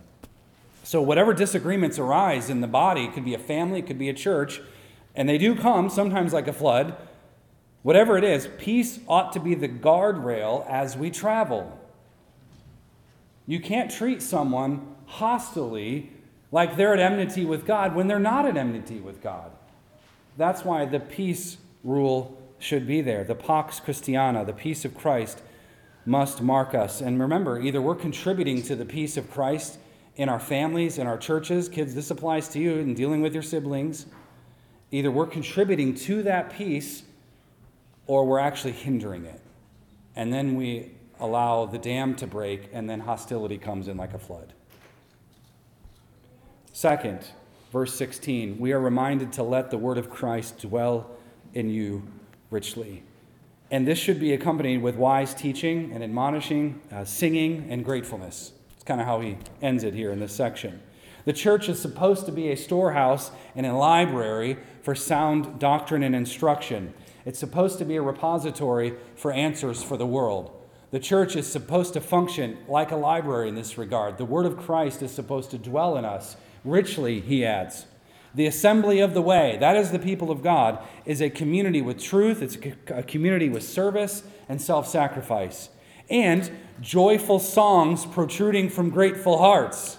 So, 0.87 1.01
whatever 1.01 1.33
disagreements 1.33 1.99
arise 1.99 2.49
in 2.49 2.61
the 2.61 2.67
body, 2.67 3.03
it 3.03 3.13
could 3.13 3.25
be 3.25 3.33
a 3.33 3.39
family, 3.39 3.79
it 3.79 3.87
could 3.87 3.99
be 3.99 4.07
a 4.07 4.13
church, 4.13 4.61
and 5.15 5.27
they 5.27 5.37
do 5.37 5.53
come 5.53 5.89
sometimes 5.89 6.31
like 6.31 6.47
a 6.47 6.53
flood. 6.53 6.95
Whatever 7.83 8.17
it 8.17 8.23
is, 8.23 8.47
peace 8.57 9.01
ought 9.05 9.33
to 9.33 9.41
be 9.41 9.53
the 9.53 9.67
guardrail 9.67 10.65
as 10.65 10.95
we 10.95 11.11
travel. 11.11 11.77
You 13.45 13.59
can't 13.59 13.91
treat 13.91 14.21
someone 14.21 14.95
hostilely 15.07 16.13
like 16.53 16.77
they're 16.77 16.93
at 16.93 17.01
enmity 17.01 17.43
with 17.43 17.65
God 17.65 17.93
when 17.93 18.07
they're 18.07 18.17
not 18.17 18.45
at 18.45 18.55
enmity 18.55 19.01
with 19.01 19.21
God. 19.21 19.51
That's 20.37 20.63
why 20.63 20.85
the 20.85 21.01
peace 21.01 21.57
rule 21.83 22.41
should 22.59 22.87
be 22.87 23.01
there. 23.01 23.25
The 23.25 23.35
Pax 23.35 23.81
Christiana, 23.81 24.45
the 24.45 24.53
peace 24.53 24.85
of 24.85 24.95
Christ, 24.95 25.41
must 26.05 26.41
mark 26.41 26.73
us. 26.73 27.01
And 27.01 27.19
remember, 27.19 27.59
either 27.59 27.81
we're 27.81 27.93
contributing 27.93 28.61
to 28.61 28.75
the 28.77 28.85
peace 28.85 29.17
of 29.17 29.29
Christ 29.29 29.79
in 30.17 30.29
our 30.29 30.39
families, 30.39 30.97
in 30.97 31.07
our 31.07 31.17
churches. 31.17 31.69
Kids, 31.69 31.95
this 31.95 32.11
applies 32.11 32.49
to 32.49 32.59
you 32.59 32.75
in 32.77 32.93
dealing 32.93 33.21
with 33.21 33.33
your 33.33 33.43
siblings. 33.43 34.07
Either 34.91 35.11
we're 35.11 35.27
contributing 35.27 35.93
to 35.93 36.23
that 36.23 36.51
peace 36.51 37.03
or 38.07 38.25
we're 38.25 38.39
actually 38.39 38.71
hindering 38.73 39.25
it. 39.25 39.39
And 40.15 40.33
then 40.33 40.55
we 40.55 40.91
allow 41.19 41.65
the 41.65 41.77
dam 41.77 42.15
to 42.15 42.27
break, 42.27 42.69
and 42.73 42.89
then 42.89 43.01
hostility 43.01 43.57
comes 43.57 43.87
in 43.87 43.97
like 43.97 44.13
a 44.13 44.19
flood. 44.19 44.53
Second, 46.73 47.27
verse 47.71 47.93
16, 47.95 48.59
we 48.59 48.71
are 48.71 48.79
reminded 48.79 49.33
to 49.33 49.43
let 49.43 49.71
the 49.71 49.77
word 49.77 49.97
of 49.97 50.09
Christ 50.09 50.59
dwell 50.59 51.09
in 51.53 51.69
you 51.69 52.07
richly. 52.49 53.03
And 53.69 53.87
this 53.87 53.99
should 53.99 54.19
be 54.19 54.33
accompanied 54.33 54.81
with 54.81 54.95
wise 54.95 55.33
teaching 55.33 55.91
and 55.91 56.03
admonishing, 56.03 56.81
uh, 56.91 57.03
singing, 57.03 57.67
and 57.69 57.83
gratefulness. 57.83 58.53
Kind 58.87 59.01
of 59.01 59.07
how 59.07 59.19
he 59.19 59.37
ends 59.61 59.83
it 59.83 59.93
here 59.93 60.13
in 60.13 60.21
this 60.21 60.33
section. 60.33 60.81
The 61.25 61.33
church 61.33 61.67
is 61.67 61.77
supposed 61.77 62.25
to 62.25 62.31
be 62.31 62.51
a 62.51 62.55
storehouse 62.55 63.31
and 63.53 63.65
a 63.65 63.73
library 63.73 64.55
for 64.81 64.95
sound 64.95 65.59
doctrine 65.59 66.03
and 66.03 66.15
instruction. 66.15 66.93
It's 67.25 67.37
supposed 67.37 67.79
to 67.79 67.85
be 67.85 67.97
a 67.97 68.01
repository 68.01 68.93
for 69.17 69.33
answers 69.33 69.83
for 69.83 69.97
the 69.97 70.05
world. 70.05 70.53
The 70.91 71.01
church 71.01 71.35
is 71.35 71.45
supposed 71.45 71.91
to 71.95 71.99
function 71.99 72.59
like 72.69 72.91
a 72.91 72.95
library 72.95 73.49
in 73.49 73.55
this 73.55 73.77
regard. 73.77 74.17
The 74.17 74.23
word 74.23 74.45
of 74.45 74.57
Christ 74.57 75.01
is 75.01 75.11
supposed 75.11 75.51
to 75.51 75.57
dwell 75.57 75.97
in 75.97 76.05
us 76.05 76.37
richly, 76.63 77.19
he 77.19 77.45
adds. 77.45 77.87
The 78.33 78.45
assembly 78.45 79.01
of 79.01 79.13
the 79.13 79.21
way, 79.21 79.57
that 79.59 79.75
is 79.75 79.91
the 79.91 79.99
people 79.99 80.31
of 80.31 80.41
God, 80.41 80.79
is 81.03 81.21
a 81.21 81.29
community 81.29 81.81
with 81.81 82.01
truth, 82.01 82.41
it's 82.41 82.57
a 82.87 83.03
community 83.03 83.49
with 83.49 83.63
service 83.63 84.23
and 84.47 84.61
self 84.61 84.87
sacrifice, 84.87 85.67
and 86.09 86.49
joyful 86.81 87.39
songs 87.39 88.05
protruding 88.05 88.69
from 88.69 88.89
grateful 88.89 89.37
hearts. 89.37 89.97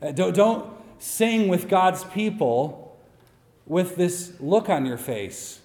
Uh, 0.00 0.12
don't 0.12 0.72
sing 0.98 1.48
with 1.48 1.68
God's 1.68 2.04
people 2.04 2.96
with 3.66 3.96
this 3.96 4.32
look 4.40 4.68
on 4.68 4.86
your 4.86 4.98
face 4.98 5.60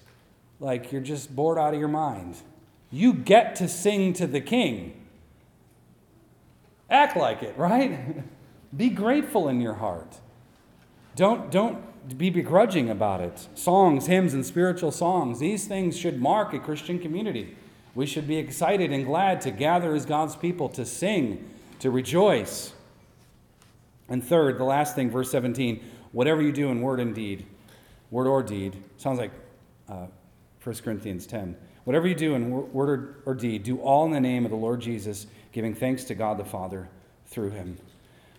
like 0.60 0.92
you're 0.92 1.00
just 1.00 1.34
bored 1.34 1.58
out 1.58 1.74
of 1.74 1.80
your 1.80 1.88
mind. 1.88 2.36
You 2.90 3.12
get 3.14 3.56
to 3.56 3.68
sing 3.68 4.12
to 4.14 4.26
the 4.26 4.40
king. 4.40 4.94
Act 6.90 7.16
like 7.16 7.42
it, 7.42 7.56
right? 7.56 8.24
Be 8.76 8.88
grateful 8.88 9.48
in 9.48 9.60
your 9.60 9.74
heart. 9.74 10.18
Don't, 11.14 11.50
don't 11.50 12.16
be 12.16 12.30
begrudging 12.30 12.88
about 12.88 13.20
it. 13.20 13.48
Songs, 13.54 14.06
hymns, 14.06 14.32
and 14.32 14.46
spiritual 14.46 14.90
songs, 14.90 15.40
these 15.40 15.66
things 15.66 15.96
should 15.96 16.20
mark 16.20 16.54
a 16.54 16.58
Christian 16.58 16.98
community. 16.98 17.54
We 17.94 18.06
should 18.06 18.26
be 18.26 18.36
excited 18.36 18.92
and 18.92 19.04
glad 19.04 19.40
to 19.42 19.50
gather 19.50 19.94
as 19.94 20.06
God's 20.06 20.36
people 20.36 20.68
to 20.70 20.84
sing, 20.84 21.50
to 21.80 21.90
rejoice. 21.90 22.72
And 24.08 24.24
third, 24.24 24.58
the 24.58 24.64
last 24.64 24.94
thing, 24.94 25.10
verse 25.10 25.30
17 25.30 25.82
whatever 26.12 26.42
you 26.42 26.52
do 26.52 26.68
in 26.68 26.82
word 26.82 27.00
and 27.00 27.14
deed, 27.14 27.46
word 28.10 28.26
or 28.26 28.42
deed, 28.42 28.76
sounds 28.98 29.18
like 29.18 29.32
uh, 29.88 30.06
1 30.62 30.76
Corinthians 30.76 31.26
10. 31.26 31.56
Whatever 31.84 32.06
you 32.06 32.14
do 32.14 32.34
in 32.34 32.50
word 32.72 33.22
or 33.26 33.34
deed, 33.34 33.64
do 33.64 33.78
all 33.78 34.04
in 34.04 34.12
the 34.12 34.20
name 34.20 34.44
of 34.44 34.50
the 34.50 34.56
Lord 34.56 34.80
Jesus, 34.80 35.26
giving 35.50 35.74
thanks 35.74 36.04
to 36.04 36.14
God 36.14 36.38
the 36.38 36.44
Father 36.44 36.88
through 37.26 37.50
him. 37.50 37.78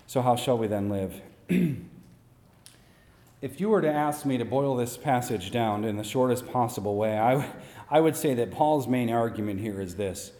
So, 0.07 0.21
how 0.21 0.35
shall 0.35 0.57
we 0.57 0.67
then 0.67 0.89
live? 0.89 1.19
if 3.41 3.59
you 3.59 3.67
were 3.69 3.81
to 3.81 3.91
ask 3.91 4.25
me 4.25 4.37
to 4.37 4.45
boil 4.45 4.77
this 4.77 4.95
passage 4.95 5.51
down 5.51 5.83
in 5.83 5.97
the 5.97 6.03
shortest 6.03 6.47
possible 6.47 6.95
way, 6.95 7.17
I, 7.17 7.45
I 7.93 7.99
would 7.99 8.15
say 8.15 8.33
that 8.33 8.49
Paul's 8.49 8.87
main 8.87 9.11
argument 9.11 9.59
here 9.59 9.79
is 9.79 9.95
this 9.97 10.31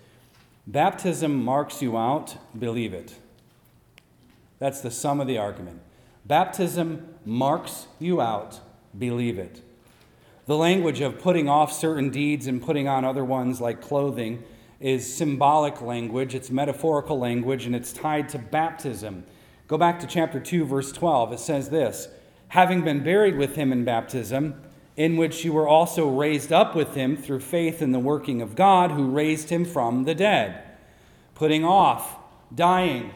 Baptism 0.65 1.43
marks 1.45 1.83
you 1.83 1.95
out, 1.95 2.35
believe 2.57 2.95
it. 2.95 3.13
That's 4.57 4.81
the 4.81 4.89
sum 4.89 5.21
of 5.21 5.27
the 5.27 5.37
argument. 5.37 5.79
Baptism 6.25 7.05
marks 7.25 7.85
you 7.99 8.19
out, 8.19 8.59
believe 8.97 9.37
it. 9.37 9.61
The 10.47 10.57
language 10.57 10.99
of 11.01 11.19
putting 11.19 11.47
off 11.47 11.71
certain 11.71 12.09
deeds 12.09 12.47
and 12.47 12.59
putting 12.59 12.87
on 12.87 13.05
other 13.05 13.23
ones, 13.23 13.61
like 13.61 13.81
clothing, 13.81 14.43
is 14.79 15.15
symbolic 15.15 15.79
language, 15.79 16.33
it's 16.33 16.49
metaphorical 16.49 17.19
language, 17.19 17.67
and 17.67 17.75
it's 17.75 17.93
tied 17.93 18.29
to 18.29 18.39
baptism. 18.39 19.25
Go 19.67 19.77
back 19.77 19.99
to 19.99 20.07
chapter 20.07 20.39
2, 20.39 20.65
verse 20.65 20.91
12. 20.91 21.33
It 21.33 21.39
says 21.39 21.69
this 21.69 22.07
Having 22.47 22.81
been 22.81 23.03
buried 23.03 23.37
with 23.37 23.55
him 23.55 23.71
in 23.71 23.85
baptism, 23.85 24.59
in 24.95 25.17
which 25.17 25.43
you 25.43 25.53
were 25.53 25.67
also 25.67 26.09
raised 26.09 26.51
up 26.51 26.75
with 26.75 26.95
him 26.95 27.17
through 27.17 27.39
faith 27.39 27.81
in 27.81 27.91
the 27.91 27.99
working 27.99 28.41
of 28.41 28.55
God 28.55 28.91
who 28.91 29.09
raised 29.09 29.49
him 29.49 29.65
from 29.65 30.03
the 30.03 30.15
dead. 30.15 30.61
Putting 31.33 31.65
off, 31.65 32.17
dying, 32.53 33.11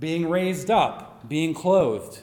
being 0.00 0.28
raised 0.28 0.70
up, 0.70 1.28
being 1.28 1.52
clothed. 1.52 2.22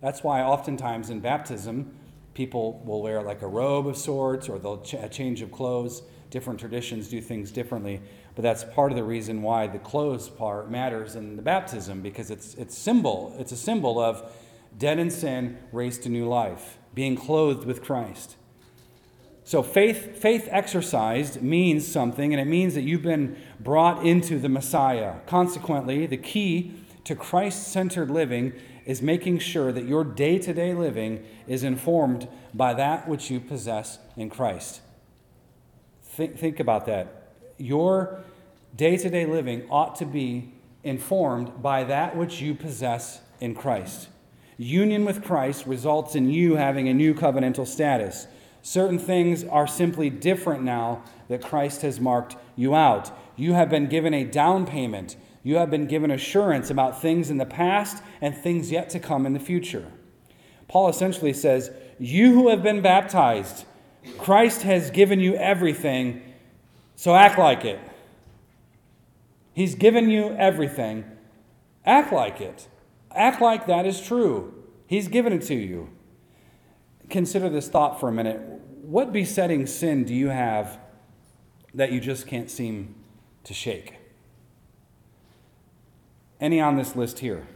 That's 0.00 0.22
why 0.22 0.42
oftentimes 0.42 1.10
in 1.10 1.20
baptism, 1.20 1.94
people 2.34 2.82
will 2.84 3.02
wear 3.02 3.22
like 3.22 3.42
a 3.42 3.46
robe 3.46 3.86
of 3.86 3.96
sorts 3.96 4.48
or 4.48 4.58
they'll 4.58 4.82
ch- 4.82 4.94
a 4.94 5.08
change 5.08 5.40
of 5.40 5.52
clothes. 5.52 6.02
Different 6.30 6.58
traditions 6.58 7.08
do 7.08 7.20
things 7.20 7.52
differently, 7.52 8.00
but 8.34 8.42
that's 8.42 8.64
part 8.64 8.90
of 8.90 8.96
the 8.96 9.04
reason 9.04 9.40
why 9.40 9.68
the 9.68 9.78
clothes 9.78 10.28
part 10.28 10.68
matters 10.68 11.14
in 11.14 11.36
the 11.36 11.42
baptism 11.42 12.00
because 12.00 12.30
it's 12.30 12.54
it's 12.54 12.76
symbol. 12.76 13.34
It's 13.38 13.52
a 13.52 13.56
symbol 13.56 14.00
of 14.00 14.32
dead 14.76 14.98
in 14.98 15.10
sin, 15.10 15.58
raised 15.70 16.02
to 16.02 16.08
new 16.08 16.26
life, 16.26 16.78
being 16.94 17.16
clothed 17.16 17.66
with 17.66 17.82
Christ. 17.82 18.36
So 19.44 19.62
faith 19.62 20.16
faith 20.16 20.48
exercised 20.50 21.42
means 21.42 21.86
something 21.86 22.32
and 22.32 22.40
it 22.40 22.46
means 22.46 22.74
that 22.74 22.82
you've 22.82 23.02
been 23.02 23.36
brought 23.60 24.04
into 24.04 24.38
the 24.38 24.48
Messiah. 24.48 25.16
Consequently, 25.26 26.06
the 26.06 26.16
key 26.16 26.72
to 27.04 27.14
Christ-centered 27.14 28.10
living 28.10 28.54
is 28.86 29.02
making 29.02 29.38
sure 29.38 29.70
that 29.72 29.84
your 29.84 30.04
day 30.04 30.38
to 30.38 30.54
day 30.54 30.72
living 30.74 31.24
is 31.46 31.62
informed 31.62 32.26
by 32.54 32.72
that 32.74 33.06
which 33.06 33.30
you 33.30 33.40
possess 33.40 33.98
in 34.16 34.30
Christ. 34.30 34.80
Think, 36.02 36.38
think 36.38 36.60
about 36.60 36.86
that. 36.86 37.32
Your 37.58 38.20
day 38.74 38.96
to 38.96 39.10
day 39.10 39.26
living 39.26 39.66
ought 39.70 39.96
to 39.96 40.06
be 40.06 40.52
informed 40.82 41.62
by 41.62 41.84
that 41.84 42.16
which 42.16 42.40
you 42.40 42.54
possess 42.54 43.20
in 43.40 43.54
Christ. 43.54 44.08
Union 44.56 45.04
with 45.04 45.24
Christ 45.24 45.66
results 45.66 46.14
in 46.14 46.30
you 46.30 46.56
having 46.56 46.88
a 46.88 46.94
new 46.94 47.14
covenantal 47.14 47.66
status. 47.66 48.26
Certain 48.62 48.98
things 48.98 49.44
are 49.44 49.66
simply 49.66 50.10
different 50.10 50.62
now 50.62 51.02
that 51.28 51.42
Christ 51.42 51.82
has 51.82 52.00
marked 52.00 52.36
you 52.56 52.74
out. 52.74 53.10
You 53.36 53.54
have 53.54 53.68
been 53.68 53.88
given 53.88 54.14
a 54.14 54.24
down 54.24 54.66
payment 54.66 55.16
you 55.44 55.56
have 55.56 55.70
been 55.70 55.86
given 55.86 56.10
assurance 56.10 56.70
about 56.70 57.00
things 57.00 57.30
in 57.30 57.36
the 57.36 57.44
past 57.44 58.02
and 58.20 58.34
things 58.34 58.72
yet 58.72 58.88
to 58.90 58.98
come 58.98 59.26
in 59.26 59.34
the 59.34 59.38
future. 59.38 59.86
Paul 60.66 60.88
essentially 60.88 61.34
says, 61.34 61.70
You 61.98 62.32
who 62.32 62.48
have 62.48 62.62
been 62.62 62.80
baptized, 62.80 63.66
Christ 64.16 64.62
has 64.62 64.90
given 64.90 65.20
you 65.20 65.34
everything, 65.36 66.22
so 66.96 67.14
act 67.14 67.38
like 67.38 67.64
it. 67.66 67.78
He's 69.52 69.74
given 69.74 70.08
you 70.08 70.34
everything. 70.36 71.04
Act 71.84 72.12
like 72.12 72.40
it. 72.40 72.66
Act 73.14 73.40
like 73.40 73.66
that 73.66 73.86
is 73.86 74.00
true. 74.00 74.54
He's 74.86 75.08
given 75.08 75.32
it 75.32 75.42
to 75.42 75.54
you. 75.54 75.90
Consider 77.08 77.48
this 77.48 77.68
thought 77.68 78.00
for 78.00 78.08
a 78.08 78.12
minute. 78.12 78.40
What 78.82 79.12
besetting 79.12 79.66
sin 79.66 80.04
do 80.04 80.14
you 80.14 80.28
have 80.28 80.78
that 81.72 81.92
you 81.92 82.00
just 82.00 82.26
can't 82.26 82.50
seem 82.50 82.94
to 83.44 83.54
shake? 83.54 83.94
Any 86.40 86.60
on 86.60 86.76
this 86.76 86.96
list 86.96 87.20
here? 87.20 87.46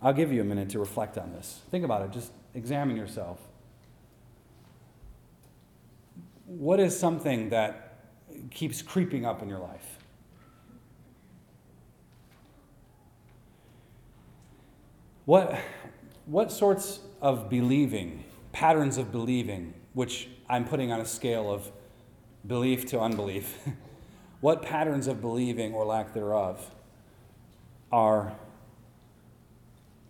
I'll 0.00 0.12
give 0.12 0.32
you 0.32 0.40
a 0.40 0.44
minute 0.44 0.70
to 0.70 0.78
reflect 0.78 1.16
on 1.16 1.32
this. 1.32 1.60
Think 1.70 1.84
about 1.84 2.02
it. 2.02 2.10
Just 2.10 2.32
examine 2.54 2.96
yourself. 2.96 3.38
What 6.46 6.80
is 6.80 6.98
something 6.98 7.50
that 7.50 7.98
keeps 8.50 8.82
creeping 8.82 9.24
up 9.24 9.42
in 9.42 9.48
your 9.48 9.60
life? 9.60 9.93
What, 15.24 15.58
what 16.26 16.52
sorts 16.52 17.00
of 17.22 17.48
believing, 17.48 18.24
patterns 18.52 18.98
of 18.98 19.10
believing, 19.10 19.72
which 19.94 20.28
I'm 20.48 20.66
putting 20.66 20.92
on 20.92 21.00
a 21.00 21.06
scale 21.06 21.50
of 21.50 21.72
belief 22.46 22.84
to 22.86 23.00
unbelief, 23.00 23.58
what 24.40 24.60
patterns 24.60 25.06
of 25.06 25.22
believing 25.22 25.72
or 25.72 25.86
lack 25.86 26.12
thereof 26.12 26.70
are 27.90 28.34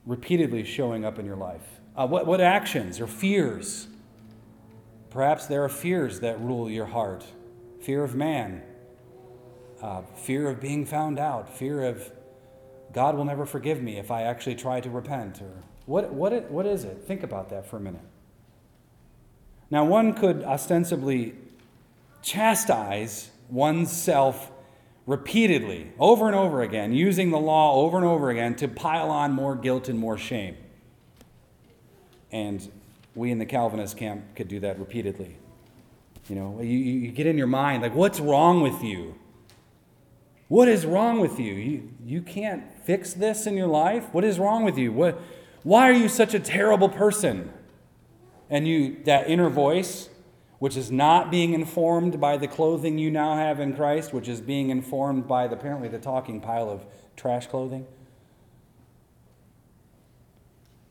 repeatedly 0.04 0.64
showing 0.64 1.04
up 1.04 1.20
in 1.20 1.26
your 1.26 1.36
life? 1.36 1.80
Uh, 1.96 2.08
what, 2.08 2.26
what 2.26 2.40
actions 2.40 3.00
or 3.00 3.06
fears? 3.06 3.86
Perhaps 5.10 5.46
there 5.46 5.62
are 5.62 5.68
fears 5.68 6.18
that 6.20 6.40
rule 6.40 6.68
your 6.68 6.86
heart 6.86 7.24
fear 7.80 8.02
of 8.02 8.14
man, 8.14 8.62
uh, 9.82 10.00
fear 10.16 10.48
of 10.48 10.58
being 10.58 10.86
found 10.86 11.18
out, 11.18 11.54
fear 11.54 11.82
of 11.82 12.10
God 12.94 13.16
will 13.16 13.24
never 13.24 13.44
forgive 13.44 13.82
me 13.82 13.98
if 13.98 14.10
I 14.10 14.22
actually 14.22 14.54
try 14.54 14.80
to 14.80 14.88
repent. 14.88 15.42
Or 15.42 15.64
what, 15.84 16.12
what, 16.12 16.32
it, 16.32 16.50
what 16.50 16.64
is 16.64 16.84
it? 16.84 17.04
Think 17.06 17.22
about 17.22 17.50
that 17.50 17.66
for 17.66 17.76
a 17.76 17.80
minute. 17.80 18.00
Now, 19.70 19.84
one 19.84 20.14
could 20.14 20.44
ostensibly 20.44 21.34
chastise 22.22 23.30
oneself 23.50 24.50
repeatedly, 25.06 25.92
over 25.98 26.26
and 26.26 26.36
over 26.36 26.62
again, 26.62 26.92
using 26.92 27.30
the 27.30 27.38
law 27.38 27.74
over 27.74 27.96
and 27.96 28.06
over 28.06 28.30
again 28.30 28.54
to 28.54 28.68
pile 28.68 29.10
on 29.10 29.32
more 29.32 29.54
guilt 29.54 29.88
and 29.88 29.98
more 29.98 30.16
shame. 30.16 30.56
And 32.32 32.70
we 33.14 33.30
in 33.30 33.38
the 33.38 33.46
Calvinist 33.46 33.96
camp 33.96 34.34
could 34.34 34.48
do 34.48 34.60
that 34.60 34.78
repeatedly. 34.78 35.36
You 36.28 36.36
know, 36.36 36.60
you, 36.62 36.78
you 36.78 37.10
get 37.10 37.26
in 37.26 37.36
your 37.36 37.46
mind, 37.46 37.82
like, 37.82 37.94
what's 37.94 38.18
wrong 38.18 38.62
with 38.62 38.82
you? 38.82 39.14
What 40.54 40.68
is 40.68 40.86
wrong 40.86 41.18
with 41.18 41.40
you? 41.40 41.52
You, 41.52 41.90
you 42.06 42.22
can't 42.22 42.62
fix 42.84 43.12
this 43.12 43.48
in 43.48 43.56
your 43.56 43.66
life? 43.66 44.04
What 44.12 44.22
is 44.22 44.38
wrong 44.38 44.62
with 44.62 44.78
you? 44.78 44.92
What, 44.92 45.20
why 45.64 45.90
are 45.90 45.92
you 45.92 46.08
such 46.08 46.32
a 46.32 46.38
terrible 46.38 46.88
person? 46.88 47.52
And 48.48 48.68
you, 48.68 49.02
that 49.02 49.28
inner 49.28 49.50
voice, 49.50 50.10
which 50.60 50.76
is 50.76 50.92
not 50.92 51.28
being 51.28 51.54
informed 51.54 52.20
by 52.20 52.36
the 52.36 52.46
clothing 52.46 52.98
you 52.98 53.10
now 53.10 53.34
have 53.34 53.58
in 53.58 53.74
Christ, 53.74 54.12
which 54.12 54.28
is 54.28 54.40
being 54.40 54.70
informed 54.70 55.26
by 55.26 55.48
the, 55.48 55.56
apparently 55.56 55.88
the 55.88 55.98
talking 55.98 56.40
pile 56.40 56.70
of 56.70 56.86
trash 57.16 57.48
clothing. 57.48 57.84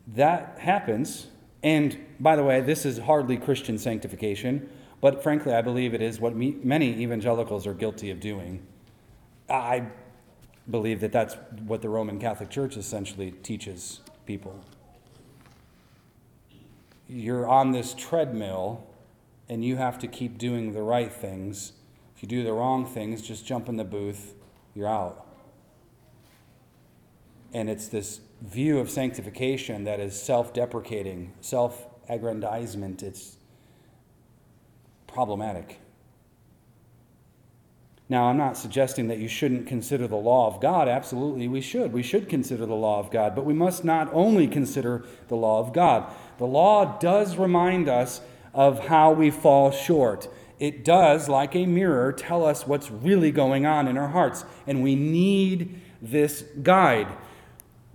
That 0.07 0.57
happens. 0.59 1.27
And 1.63 1.97
by 2.19 2.35
the 2.35 2.43
way, 2.43 2.59
this 2.59 2.85
is 2.85 2.97
hardly 2.97 3.37
Christian 3.37 3.77
sanctification, 3.77 4.69
but 4.99 5.23
frankly, 5.23 5.53
I 5.53 5.61
believe 5.61 5.93
it 5.93 6.01
is 6.01 6.19
what 6.19 6.35
me, 6.35 6.57
many 6.61 7.01
evangelicals 7.01 7.65
are 7.65 7.73
guilty 7.73 8.11
of 8.11 8.19
doing. 8.19 8.67
I 9.49 9.87
believe 10.69 11.01
that 11.01 11.11
that's 11.11 11.35
what 11.65 11.81
the 11.81 11.89
Roman 11.89 12.19
Catholic 12.19 12.49
Church 12.49 12.77
essentially 12.77 13.31
teaches 13.31 13.99
people. 14.25 14.63
You're 17.07 17.47
on 17.47 17.71
this 17.71 17.93
treadmill 17.93 18.87
and 19.49 19.63
you 19.63 19.75
have 19.75 19.99
to 19.99 20.07
keep 20.07 20.37
doing 20.37 20.73
the 20.73 20.81
right 20.81 21.11
things. 21.11 21.73
If 22.15 22.23
you 22.23 22.29
do 22.29 22.43
the 22.43 22.53
wrong 22.53 22.85
things, 22.85 23.21
just 23.21 23.45
jump 23.45 23.67
in 23.67 23.75
the 23.75 23.83
booth, 23.83 24.33
you're 24.73 24.87
out. 24.87 25.27
And 27.51 27.69
it's 27.69 27.87
this 27.87 28.21
view 28.41 28.79
of 28.79 28.89
sanctification 28.89 29.83
that 29.83 29.99
is 29.99 30.19
self 30.19 30.53
deprecating, 30.53 31.33
self 31.41 31.85
aggrandizement. 32.09 33.03
It's 33.03 33.37
problematic. 35.07 35.79
Now, 38.13 38.25
I'm 38.25 38.37
not 38.37 38.57
suggesting 38.57 39.07
that 39.07 39.17
you 39.17 39.27
shouldn't 39.27 39.65
consider 39.65 40.07
the 40.07 40.17
law 40.17 40.45
of 40.45 40.61
God. 40.61 40.87
Absolutely, 40.87 41.47
we 41.47 41.61
should. 41.61 41.91
We 41.91 42.03
should 42.03 42.29
consider 42.29 42.67
the 42.67 42.75
law 42.75 42.99
of 42.99 43.09
God. 43.09 43.33
But 43.33 43.43
we 43.43 43.55
must 43.55 43.83
not 43.83 44.07
only 44.13 44.47
consider 44.47 45.03
the 45.29 45.35
law 45.35 45.59
of 45.59 45.73
God. 45.73 46.13
The 46.37 46.45
law 46.45 46.99
does 46.99 47.37
remind 47.37 47.89
us 47.89 48.21
of 48.53 48.85
how 48.85 49.13
we 49.13 49.31
fall 49.31 49.71
short. 49.71 50.27
It 50.59 50.85
does, 50.85 51.27
like 51.27 51.55
a 51.55 51.65
mirror, 51.65 52.13
tell 52.13 52.45
us 52.45 52.67
what's 52.67 52.91
really 52.91 53.31
going 53.31 53.65
on 53.65 53.87
in 53.87 53.97
our 53.97 54.09
hearts. 54.09 54.45
And 54.67 54.83
we 54.83 54.93
need 54.93 55.81
this 55.99 56.43
guide. 56.61 57.07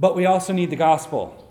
But 0.00 0.16
we 0.16 0.26
also 0.26 0.52
need 0.52 0.70
the 0.70 0.74
gospel. 0.74 1.48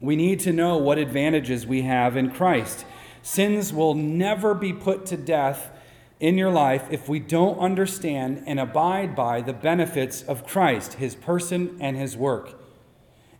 We 0.00 0.16
need 0.16 0.40
to 0.40 0.52
know 0.52 0.78
what 0.78 0.98
advantages 0.98 1.64
we 1.64 1.82
have 1.82 2.16
in 2.16 2.32
Christ. 2.32 2.84
Sins 3.22 3.72
will 3.72 3.94
never 3.94 4.52
be 4.52 4.72
put 4.72 5.06
to 5.06 5.16
death 5.16 5.70
in 6.18 6.38
your 6.38 6.50
life 6.50 6.86
if 6.90 7.08
we 7.08 7.18
don't 7.18 7.58
understand 7.58 8.42
and 8.46 8.58
abide 8.58 9.14
by 9.14 9.40
the 9.40 9.52
benefits 9.52 10.22
of 10.22 10.46
Christ, 10.46 10.94
his 10.94 11.14
person, 11.14 11.76
and 11.80 11.96
his 11.96 12.16
work. 12.16 12.54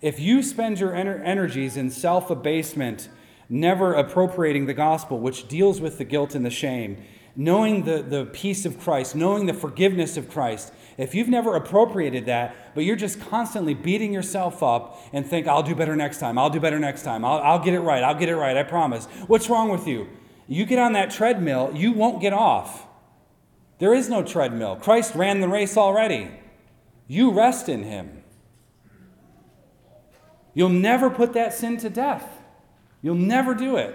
If 0.02 0.20
you 0.20 0.42
spend 0.42 0.78
your 0.78 0.94
energies 0.94 1.76
in 1.76 1.90
self 1.90 2.30
abasement, 2.30 3.08
never 3.48 3.94
appropriating 3.94 4.66
the 4.66 4.74
gospel, 4.74 5.18
which 5.18 5.48
deals 5.48 5.80
with 5.80 5.98
the 5.98 6.04
guilt 6.04 6.34
and 6.34 6.44
the 6.44 6.50
shame, 6.50 7.02
knowing 7.34 7.84
the, 7.84 8.02
the 8.02 8.26
peace 8.26 8.66
of 8.66 8.78
Christ, 8.78 9.14
knowing 9.14 9.46
the 9.46 9.54
forgiveness 9.54 10.16
of 10.16 10.28
Christ, 10.30 10.72
if 10.98 11.14
you've 11.14 11.28
never 11.28 11.54
appropriated 11.56 12.26
that, 12.26 12.74
but 12.74 12.84
you're 12.84 12.96
just 12.96 13.20
constantly 13.20 13.74
beating 13.74 14.12
yourself 14.12 14.62
up 14.62 14.98
and 15.12 15.26
think, 15.26 15.46
I'll 15.46 15.62
do 15.62 15.74
better 15.74 15.94
next 15.94 16.18
time, 16.18 16.38
I'll 16.38 16.50
do 16.50 16.60
better 16.60 16.78
next 16.78 17.02
time, 17.02 17.24
I'll, 17.24 17.38
I'll 17.38 17.58
get 17.58 17.74
it 17.74 17.80
right, 17.80 18.02
I'll 18.02 18.14
get 18.14 18.28
it 18.28 18.36
right, 18.36 18.56
I 18.56 18.62
promise. 18.62 19.06
What's 19.26 19.50
wrong 19.50 19.68
with 19.68 19.86
you? 19.86 20.08
You 20.48 20.64
get 20.64 20.78
on 20.78 20.92
that 20.92 21.10
treadmill, 21.10 21.72
you 21.74 21.92
won't 21.92 22.20
get 22.20 22.32
off. 22.32 22.86
There 23.78 23.94
is 23.94 24.08
no 24.08 24.22
treadmill. 24.22 24.76
Christ 24.76 25.14
ran 25.14 25.40
the 25.40 25.48
race 25.48 25.76
already. 25.76 26.30
You 27.08 27.30
rest 27.32 27.68
in 27.68 27.82
him. 27.82 28.22
You'll 30.54 30.68
never 30.70 31.10
put 31.10 31.34
that 31.34 31.52
sin 31.52 31.76
to 31.78 31.90
death. 31.90 32.26
You'll 33.02 33.14
never 33.14 33.54
do 33.54 33.76
it 33.76 33.94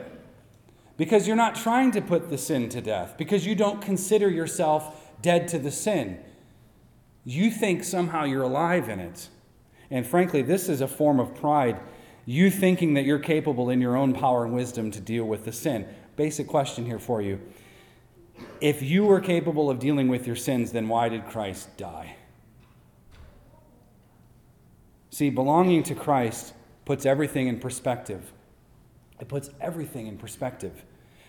because 0.97 1.25
you're 1.25 1.35
not 1.35 1.55
trying 1.55 1.89
to 1.91 2.01
put 2.01 2.29
the 2.29 2.37
sin 2.37 2.69
to 2.69 2.79
death, 2.79 3.15
because 3.17 3.43
you 3.43 3.55
don't 3.55 3.81
consider 3.81 4.29
yourself 4.29 5.11
dead 5.19 5.47
to 5.47 5.57
the 5.57 5.71
sin. 5.71 6.19
You 7.25 7.49
think 7.49 7.83
somehow 7.83 8.25
you're 8.25 8.43
alive 8.43 8.87
in 8.87 8.99
it. 8.99 9.29
And 9.89 10.05
frankly, 10.05 10.43
this 10.43 10.69
is 10.69 10.79
a 10.79 10.87
form 10.87 11.19
of 11.19 11.33
pride. 11.33 11.79
You 12.25 12.51
thinking 12.51 12.93
that 12.93 13.03
you're 13.03 13.17
capable 13.17 13.71
in 13.71 13.81
your 13.81 13.97
own 13.97 14.13
power 14.13 14.45
and 14.45 14.53
wisdom 14.53 14.91
to 14.91 14.99
deal 14.99 15.25
with 15.25 15.43
the 15.45 15.51
sin. 15.51 15.87
Basic 16.15 16.47
question 16.47 16.85
here 16.85 16.99
for 16.99 17.21
you. 17.21 17.39
If 18.59 18.81
you 18.81 19.05
were 19.05 19.19
capable 19.19 19.69
of 19.69 19.79
dealing 19.79 20.07
with 20.07 20.27
your 20.27 20.35
sins, 20.35 20.71
then 20.71 20.87
why 20.87 21.09
did 21.09 21.25
Christ 21.27 21.77
die? 21.77 22.15
See, 25.09 25.29
belonging 25.29 25.83
to 25.83 25.95
Christ 25.95 26.53
puts 26.85 27.05
everything 27.05 27.47
in 27.47 27.59
perspective. 27.59 28.31
It 29.19 29.27
puts 29.27 29.49
everything 29.59 30.07
in 30.07 30.17
perspective. 30.17 30.83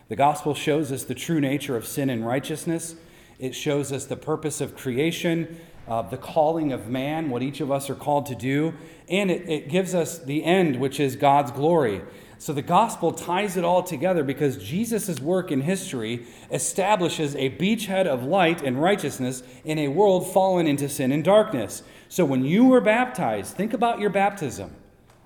The 0.09 0.17
gospel 0.17 0.55
shows 0.55 0.93
us 0.93 1.05
the 1.05 1.15
true 1.15 1.41
nature 1.41 1.77
of 1.77 1.87
sin 1.87 2.11
and 2.11 2.27
righteousness. 2.27 2.97
It 3.39 3.55
shows 3.55 3.93
us 3.93 4.05
the 4.07 4.17
purpose 4.17 4.61
of 4.61 4.77
creation, 4.77 5.61
uh, 5.89 6.03
the 6.03 6.17
calling 6.17 6.73
of 6.73 6.89
man, 6.89 7.29
what 7.29 7.43
each 7.43 7.61
of 7.61 7.71
us 7.73 7.91
are 7.91 7.95
called 7.95 8.27
to 8.27 8.35
do, 8.35 8.75
and 9.09 9.31
it, 9.31 9.49
it 9.49 9.69
gives 9.69 9.95
us 9.95 10.19
the 10.19 10.45
end, 10.45 10.77
which 10.81 11.01
is 11.01 11.17
God's 11.17 11.51
glory. 11.51 12.03
So 12.43 12.53
the 12.53 12.61
gospel 12.61 13.13
ties 13.13 13.57
it 13.57 13.63
all 13.63 13.85
together 13.85 14.25
because 14.25 14.57
Jesus' 14.57 15.21
work 15.21 15.53
in 15.53 15.61
history 15.61 16.27
establishes 16.51 17.37
a 17.37 17.51
beachhead 17.51 18.07
of 18.07 18.25
light 18.25 18.63
and 18.63 18.83
righteousness 18.83 19.45
in 19.65 19.79
a 19.79 19.87
world 19.87 20.27
fallen 20.33 20.67
into 20.67 20.89
sin 20.89 21.13
and 21.13 21.23
darkness. 21.23 21.85
So 22.09 22.25
when 22.25 22.45
you 22.45 22.65
were 22.65 22.81
baptized, 22.81 23.55
think 23.55 23.73
about 23.73 24.01
your 24.01 24.11
baptism. 24.11 24.75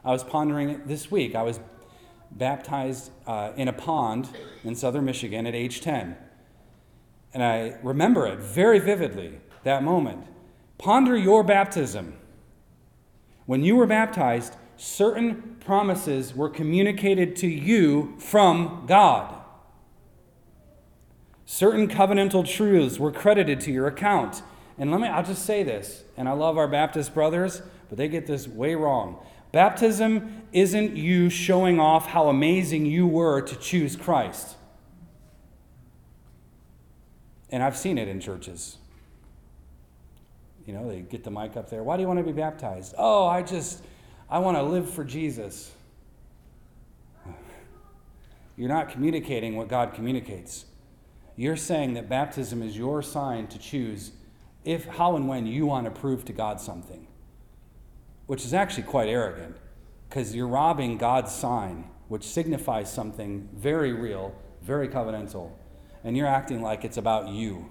I 0.04 0.10
was 0.10 0.24
pondering 0.24 0.68
it 0.68 0.88
this 0.88 1.10
week. 1.10 1.34
I 1.34 1.40
was 1.40 1.58
baptized 2.32 3.10
uh, 3.26 3.52
in 3.56 3.68
a 3.68 3.72
pond 3.72 4.28
in 4.62 4.74
southern 4.74 5.06
Michigan 5.06 5.46
at 5.46 5.54
age 5.54 5.80
10. 5.80 6.18
And 7.32 7.42
I 7.42 7.78
remember 7.82 8.26
it 8.26 8.40
very 8.40 8.78
vividly, 8.78 9.40
that 9.64 9.82
moment. 9.82 10.26
Ponder 10.76 11.16
your 11.16 11.42
baptism. 11.42 12.12
When 13.46 13.62
you 13.62 13.74
were 13.74 13.86
baptized, 13.86 14.54
certain 14.76 15.56
promises 15.60 16.34
were 16.34 16.48
communicated 16.48 17.36
to 17.36 17.46
you 17.46 18.14
from 18.18 18.84
God. 18.86 19.34
Certain 21.44 21.88
covenantal 21.88 22.46
truths 22.46 22.98
were 22.98 23.12
credited 23.12 23.60
to 23.60 23.72
your 23.72 23.86
account. 23.86 24.42
And 24.78 24.90
let 24.90 25.00
me, 25.00 25.08
I'll 25.08 25.24
just 25.24 25.46
say 25.46 25.62
this, 25.62 26.04
and 26.16 26.28
I 26.28 26.32
love 26.32 26.58
our 26.58 26.68
Baptist 26.68 27.14
brothers, 27.14 27.62
but 27.88 27.96
they 27.96 28.08
get 28.08 28.26
this 28.26 28.46
way 28.46 28.74
wrong. 28.74 29.24
Baptism 29.52 30.42
isn't 30.52 30.96
you 30.96 31.30
showing 31.30 31.80
off 31.80 32.08
how 32.08 32.28
amazing 32.28 32.84
you 32.84 33.06
were 33.06 33.40
to 33.40 33.56
choose 33.56 33.96
Christ. 33.96 34.56
And 37.48 37.62
I've 37.62 37.76
seen 37.76 37.96
it 37.96 38.08
in 38.08 38.20
churches. 38.20 38.76
You 40.66 40.74
know, 40.74 40.88
they 40.88 41.00
get 41.00 41.22
the 41.22 41.30
mic 41.30 41.56
up 41.56 41.70
there. 41.70 41.84
Why 41.84 41.96
do 41.96 42.02
you 42.02 42.08
want 42.08 42.18
to 42.18 42.24
be 42.24 42.32
baptized? 42.32 42.94
Oh, 42.98 43.26
I 43.26 43.42
just, 43.42 43.82
I 44.28 44.38
want 44.38 44.56
to 44.56 44.62
live 44.62 44.90
for 44.90 45.04
Jesus. 45.04 45.72
You're 48.56 48.68
not 48.68 48.88
communicating 48.88 49.56
what 49.56 49.68
God 49.68 49.94
communicates. 49.94 50.64
You're 51.36 51.56
saying 51.56 51.94
that 51.94 52.08
baptism 52.08 52.62
is 52.62 52.76
your 52.76 53.02
sign 53.02 53.46
to 53.48 53.58
choose 53.58 54.12
if, 54.64 54.86
how, 54.86 55.16
and 55.16 55.28
when 55.28 55.46
you 55.46 55.66
want 55.66 55.84
to 55.84 55.90
prove 55.90 56.24
to 56.24 56.32
God 56.32 56.60
something 56.60 57.06
which 58.26 58.44
is 58.44 58.52
actually 58.52 58.82
quite 58.82 59.08
arrogant 59.08 59.56
because 60.08 60.34
you're 60.34 60.48
robbing 60.48 60.98
God's 60.98 61.32
sign, 61.32 61.88
which 62.08 62.24
signifies 62.24 62.92
something 62.92 63.48
very 63.54 63.92
real, 63.92 64.34
very 64.62 64.88
covenantal, 64.88 65.50
and 66.04 66.16
you're 66.16 66.26
acting 66.26 66.62
like 66.62 66.84
it's 66.84 66.96
about 66.96 67.28
you. 67.28 67.70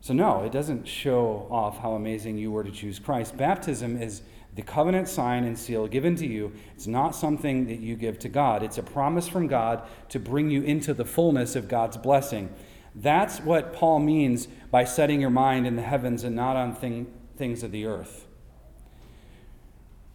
So, 0.00 0.14
no, 0.14 0.42
it 0.42 0.52
doesn't 0.52 0.88
show 0.88 1.46
off 1.50 1.78
how 1.78 1.92
amazing 1.92 2.38
you 2.38 2.50
were 2.50 2.64
to 2.64 2.70
choose 2.70 2.98
Christ. 2.98 3.36
Baptism 3.36 4.00
is 4.00 4.22
the 4.54 4.62
covenant 4.62 5.08
sign 5.08 5.44
and 5.44 5.58
seal 5.58 5.86
given 5.86 6.16
to 6.16 6.26
you. 6.26 6.52
It's 6.74 6.86
not 6.86 7.14
something 7.14 7.66
that 7.66 7.80
you 7.80 7.96
give 7.96 8.18
to 8.20 8.28
God, 8.28 8.62
it's 8.62 8.78
a 8.78 8.82
promise 8.82 9.28
from 9.28 9.46
God 9.46 9.82
to 10.08 10.18
bring 10.18 10.50
you 10.50 10.62
into 10.62 10.94
the 10.94 11.04
fullness 11.04 11.54
of 11.54 11.68
God's 11.68 11.96
blessing. 11.96 12.52
That's 12.94 13.38
what 13.40 13.72
Paul 13.72 14.00
means 14.00 14.48
by 14.70 14.84
setting 14.84 15.20
your 15.20 15.30
mind 15.30 15.66
in 15.66 15.76
the 15.76 15.82
heavens 15.82 16.24
and 16.24 16.34
not 16.34 16.56
on 16.56 16.74
thing, 16.74 17.06
things 17.36 17.62
of 17.62 17.70
the 17.70 17.86
earth. 17.86 18.26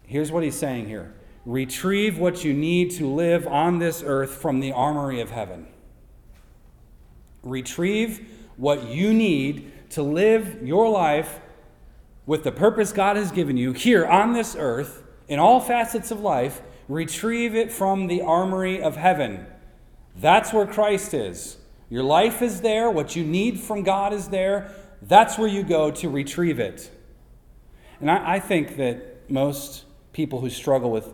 Here's 0.02 0.30
what 0.30 0.42
he's 0.42 0.58
saying 0.58 0.86
here 0.86 1.14
retrieve 1.46 2.18
what 2.18 2.44
you 2.44 2.52
need 2.52 2.90
to 2.90 3.08
live 3.08 3.46
on 3.46 3.78
this 3.78 4.02
earth 4.04 4.34
from 4.34 4.60
the 4.60 4.72
armory 4.72 5.20
of 5.20 5.30
heaven. 5.30 5.66
Retrieve 7.42 8.28
what 8.56 8.88
you 8.88 9.14
need 9.14 9.72
to 9.90 10.02
live 10.02 10.62
your 10.62 10.88
life 10.88 11.40
with 12.26 12.42
the 12.44 12.52
purpose 12.52 12.92
God 12.92 13.16
has 13.16 13.30
given 13.30 13.56
you 13.56 13.72
here 13.72 14.04
on 14.04 14.32
this 14.32 14.56
earth, 14.58 15.02
in 15.28 15.38
all 15.38 15.60
facets 15.60 16.10
of 16.10 16.20
life. 16.20 16.62
Retrieve 16.88 17.54
it 17.54 17.72
from 17.72 18.06
the 18.06 18.22
armory 18.22 18.80
of 18.80 18.96
heaven. 18.96 19.46
That's 20.16 20.52
where 20.52 20.66
Christ 20.66 21.14
is. 21.14 21.56
Your 21.90 22.04
life 22.04 22.42
is 22.42 22.60
there. 22.60 22.90
What 22.90 23.16
you 23.16 23.24
need 23.24 23.60
from 23.60 23.82
God 23.82 24.12
is 24.12 24.28
there. 24.28 24.70
That's 25.02 25.36
where 25.36 25.48
you 25.48 25.62
go 25.62 25.90
to 25.90 26.08
retrieve 26.08 26.58
it. 26.58 26.90
And 28.00 28.10
I, 28.10 28.34
I 28.34 28.40
think 28.40 28.76
that 28.76 29.30
most 29.30 29.84
people 30.12 30.40
who 30.40 30.50
struggle 30.50 30.90
with 30.90 31.12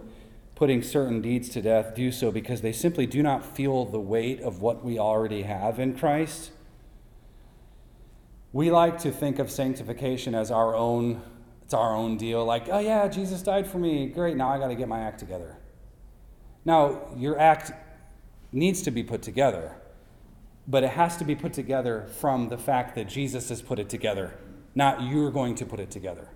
putting 0.54 0.82
certain 0.82 1.20
deeds 1.20 1.48
to 1.50 1.62
death 1.62 1.94
do 1.94 2.12
so 2.12 2.30
because 2.30 2.60
they 2.60 2.72
simply 2.72 3.06
do 3.06 3.22
not 3.22 3.44
feel 3.44 3.84
the 3.84 4.00
weight 4.00 4.40
of 4.40 4.62
what 4.62 4.84
we 4.84 4.98
already 4.98 5.42
have 5.42 5.78
in 5.78 5.96
Christ. 5.96 6.52
We 8.52 8.70
like 8.70 8.98
to 8.98 9.10
think 9.10 9.38
of 9.38 9.50
sanctification 9.50 10.34
as 10.34 10.50
our 10.50 10.74
own 10.74 11.22
it's 11.62 11.74
our 11.74 11.94
own 11.94 12.18
deal 12.18 12.44
like, 12.44 12.68
"Oh 12.70 12.80
yeah, 12.80 13.08
Jesus 13.08 13.42
died 13.42 13.66
for 13.66 13.78
me. 13.78 14.06
Great, 14.06 14.36
now 14.36 14.50
I 14.50 14.58
got 14.58 14.68
to 14.68 14.74
get 14.74 14.88
my 14.88 15.00
act 15.00 15.18
together." 15.18 15.56
Now, 16.64 17.08
your 17.16 17.38
act 17.38 17.72
needs 18.52 18.82
to 18.82 18.90
be 18.90 19.02
put 19.02 19.22
together, 19.22 19.76
but 20.68 20.84
it 20.84 20.90
has 20.90 21.16
to 21.16 21.24
be 21.24 21.34
put 21.34 21.54
together 21.54 22.06
from 22.18 22.50
the 22.50 22.58
fact 22.58 22.94
that 22.96 23.08
Jesus 23.08 23.48
has 23.48 23.62
put 23.62 23.78
it 23.78 23.88
together, 23.88 24.34
not 24.74 25.02
you're 25.02 25.30
going 25.30 25.54
to 25.56 25.64
put 25.64 25.80
it 25.80 25.90
together. 25.90 26.28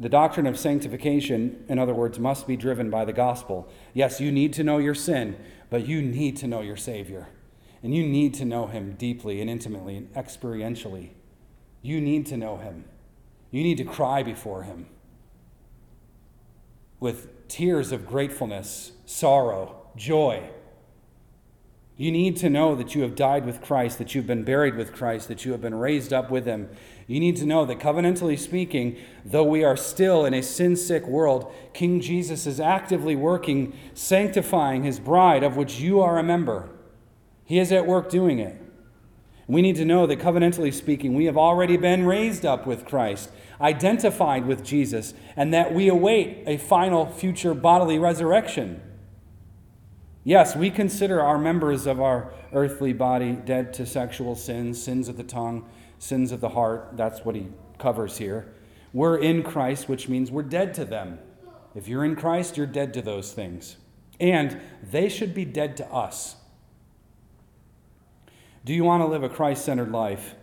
The 0.00 0.08
doctrine 0.08 0.46
of 0.46 0.58
sanctification, 0.58 1.64
in 1.68 1.78
other 1.78 1.94
words, 1.94 2.18
must 2.18 2.48
be 2.48 2.56
driven 2.56 2.90
by 2.90 3.04
the 3.04 3.12
gospel. 3.12 3.68
Yes, 3.92 4.20
you 4.20 4.32
need 4.32 4.52
to 4.54 4.64
know 4.64 4.78
your 4.78 4.94
sin, 4.94 5.36
but 5.70 5.86
you 5.86 6.02
need 6.02 6.36
to 6.38 6.48
know 6.48 6.62
your 6.62 6.76
Savior. 6.76 7.28
And 7.84 7.94
you 7.94 8.04
need 8.04 8.32
to 8.34 8.46
know 8.46 8.66
Him 8.66 8.94
deeply 8.98 9.42
and 9.42 9.50
intimately 9.50 9.98
and 9.98 10.12
experientially. 10.14 11.10
You 11.82 12.00
need 12.00 12.24
to 12.26 12.36
know 12.38 12.56
Him. 12.56 12.86
You 13.50 13.62
need 13.62 13.76
to 13.76 13.84
cry 13.84 14.22
before 14.22 14.62
Him 14.62 14.86
with 16.98 17.46
tears 17.46 17.92
of 17.92 18.06
gratefulness, 18.06 18.92
sorrow, 19.04 19.82
joy. 19.96 20.48
You 21.98 22.10
need 22.10 22.38
to 22.38 22.48
know 22.48 22.74
that 22.74 22.94
you 22.94 23.02
have 23.02 23.14
died 23.14 23.44
with 23.44 23.60
Christ, 23.60 23.98
that 23.98 24.14
you've 24.14 24.26
been 24.26 24.44
buried 24.44 24.76
with 24.76 24.94
Christ, 24.94 25.28
that 25.28 25.44
you 25.44 25.52
have 25.52 25.60
been 25.60 25.74
raised 25.74 26.12
up 26.12 26.30
with 26.30 26.46
Him. 26.46 26.70
You 27.06 27.20
need 27.20 27.36
to 27.36 27.44
know 27.44 27.66
that, 27.66 27.80
covenantally 27.80 28.38
speaking, 28.38 28.96
though 29.26 29.44
we 29.44 29.62
are 29.62 29.76
still 29.76 30.24
in 30.24 30.32
a 30.32 30.42
sin 30.42 30.74
sick 30.74 31.06
world, 31.06 31.52
King 31.74 32.00
Jesus 32.00 32.46
is 32.46 32.58
actively 32.58 33.14
working, 33.14 33.76
sanctifying 33.92 34.84
His 34.84 34.98
bride, 34.98 35.42
of 35.42 35.58
which 35.58 35.80
you 35.80 36.00
are 36.00 36.18
a 36.18 36.22
member. 36.22 36.70
He 37.44 37.58
is 37.58 37.72
at 37.72 37.86
work 37.86 38.10
doing 38.10 38.38
it. 38.38 38.60
We 39.46 39.60
need 39.60 39.76
to 39.76 39.84
know 39.84 40.06
that, 40.06 40.20
covenantally 40.20 40.72
speaking, 40.72 41.14
we 41.14 41.26
have 41.26 41.36
already 41.36 41.76
been 41.76 42.06
raised 42.06 42.46
up 42.46 42.66
with 42.66 42.86
Christ, 42.86 43.30
identified 43.60 44.46
with 44.46 44.64
Jesus, 44.64 45.12
and 45.36 45.52
that 45.52 45.74
we 45.74 45.88
await 45.88 46.44
a 46.46 46.56
final 46.56 47.06
future 47.06 47.52
bodily 47.52 47.98
resurrection. 47.98 48.80
Yes, 50.26 50.56
we 50.56 50.70
consider 50.70 51.20
our 51.20 51.36
members 51.36 51.86
of 51.86 52.00
our 52.00 52.32
earthly 52.54 52.94
body 52.94 53.32
dead 53.32 53.74
to 53.74 53.84
sexual 53.84 54.34
sins, 54.34 54.82
sins 54.82 55.08
of 55.08 55.18
the 55.18 55.22
tongue, 55.22 55.68
sins 55.98 56.32
of 56.32 56.40
the 56.40 56.48
heart. 56.48 56.92
That's 56.94 57.26
what 57.26 57.34
he 57.34 57.48
covers 57.78 58.16
here. 58.16 58.50
We're 58.94 59.18
in 59.18 59.42
Christ, 59.42 59.86
which 59.86 60.08
means 60.08 60.30
we're 60.30 60.42
dead 60.42 60.72
to 60.74 60.86
them. 60.86 61.18
If 61.74 61.88
you're 61.88 62.04
in 62.04 62.16
Christ, 62.16 62.56
you're 62.56 62.66
dead 62.66 62.94
to 62.94 63.02
those 63.02 63.32
things. 63.32 63.76
And 64.18 64.58
they 64.82 65.10
should 65.10 65.34
be 65.34 65.44
dead 65.44 65.76
to 65.78 65.86
us. 65.92 66.36
Do 68.64 68.72
you 68.72 68.82
want 68.82 69.02
to 69.02 69.06
live 69.06 69.22
a 69.22 69.28
Christ 69.28 69.64
centered 69.64 69.92
life? 69.92 70.34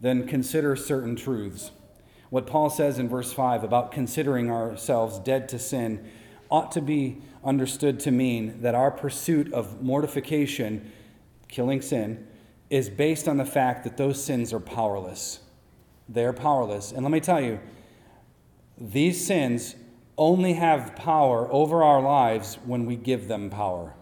Then 0.00 0.26
consider 0.26 0.74
certain 0.74 1.14
truths. 1.14 1.70
What 2.28 2.46
Paul 2.46 2.70
says 2.70 2.98
in 2.98 3.08
verse 3.08 3.32
5 3.32 3.62
about 3.62 3.92
considering 3.92 4.50
ourselves 4.50 5.20
dead 5.20 5.48
to 5.50 5.60
sin 5.60 6.04
ought 6.50 6.72
to 6.72 6.80
be 6.80 7.18
understood 7.44 8.00
to 8.00 8.10
mean 8.10 8.62
that 8.62 8.74
our 8.74 8.90
pursuit 8.90 9.52
of 9.52 9.80
mortification, 9.80 10.90
killing 11.46 11.80
sin, 11.80 12.26
is 12.68 12.90
based 12.90 13.28
on 13.28 13.36
the 13.36 13.44
fact 13.44 13.84
that 13.84 13.96
those 13.96 14.22
sins 14.22 14.52
are 14.52 14.60
powerless. 14.60 15.38
They're 16.08 16.32
powerless. 16.32 16.90
And 16.90 17.04
let 17.04 17.12
me 17.12 17.20
tell 17.20 17.40
you, 17.40 17.60
these 18.76 19.24
sins 19.24 19.76
only 20.18 20.54
have 20.54 20.96
power 20.96 21.46
over 21.52 21.84
our 21.84 22.00
lives 22.00 22.56
when 22.64 22.86
we 22.86 22.96
give 22.96 23.28
them 23.28 23.50
power. 23.50 23.94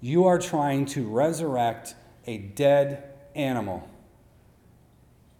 You 0.00 0.24
are 0.24 0.38
trying 0.38 0.86
to 0.86 1.06
resurrect 1.06 1.94
a 2.26 2.38
dead 2.38 3.04
animal. 3.34 3.88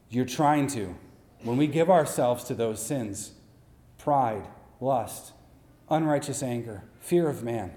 You're 0.09 0.25
trying 0.25 0.69
to. 0.69 0.95
When 1.43 1.57
we 1.57 1.67
give 1.67 1.91
ourselves 1.91 2.45
to 2.45 2.55
those 2.55 2.85
sins, 2.85 3.33
pride, 3.99 4.47
lust, 4.81 5.33
unrighteous 5.91 6.43
anger, 6.43 6.85
fear 7.01 7.29
of 7.29 7.43
man, 7.43 7.73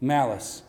malice, 0.00 0.62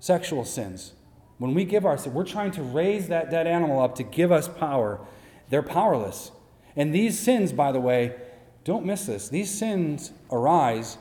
sexual 0.00 0.44
sins. 0.44 0.92
When 1.38 1.54
we 1.54 1.64
give 1.64 1.84
ourselves, 1.84 2.14
we're 2.14 2.24
trying 2.24 2.52
to 2.52 2.62
raise 2.62 3.08
that 3.08 3.30
dead 3.30 3.46
animal 3.46 3.80
up 3.80 3.94
to 3.96 4.02
give 4.02 4.30
us 4.30 4.48
power. 4.48 5.00
They're 5.48 5.62
powerless. 5.62 6.30
And 6.76 6.94
these 6.94 7.18
sins, 7.18 7.52
by 7.52 7.72
the 7.72 7.80
way, 7.80 8.16
don't 8.64 8.86
miss 8.86 9.06
this. 9.06 9.28
These 9.28 9.50
sins 9.50 10.12
arise 10.30 10.98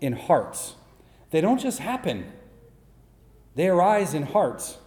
in 0.00 0.12
hearts. 0.12 0.74
They 1.30 1.40
don't 1.40 1.58
just 1.58 1.78
happen, 1.78 2.32
they 3.54 3.68
arise 3.68 4.14
in 4.14 4.24
hearts. 4.24 4.78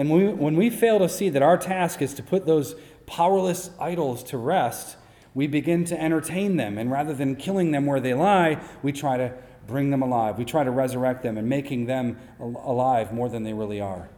And 0.00 0.08
when 0.08 0.26
we, 0.26 0.32
when 0.32 0.56
we 0.56 0.70
fail 0.70 0.98
to 1.00 1.10
see 1.10 1.28
that 1.28 1.42
our 1.42 1.58
task 1.58 2.00
is 2.00 2.14
to 2.14 2.22
put 2.22 2.46
those 2.46 2.74
powerless 3.04 3.68
idols 3.78 4.22
to 4.24 4.38
rest, 4.38 4.96
we 5.34 5.46
begin 5.46 5.84
to 5.84 6.02
entertain 6.02 6.56
them. 6.56 6.78
And 6.78 6.90
rather 6.90 7.12
than 7.12 7.36
killing 7.36 7.72
them 7.72 7.84
where 7.84 8.00
they 8.00 8.14
lie, 8.14 8.62
we 8.82 8.92
try 8.92 9.18
to 9.18 9.34
bring 9.66 9.90
them 9.90 10.00
alive. 10.00 10.38
We 10.38 10.46
try 10.46 10.64
to 10.64 10.70
resurrect 10.70 11.22
them 11.22 11.36
and 11.36 11.50
making 11.50 11.84
them 11.84 12.16
alive 12.40 13.12
more 13.12 13.28
than 13.28 13.42
they 13.42 13.52
really 13.52 13.78
are. 13.78 14.08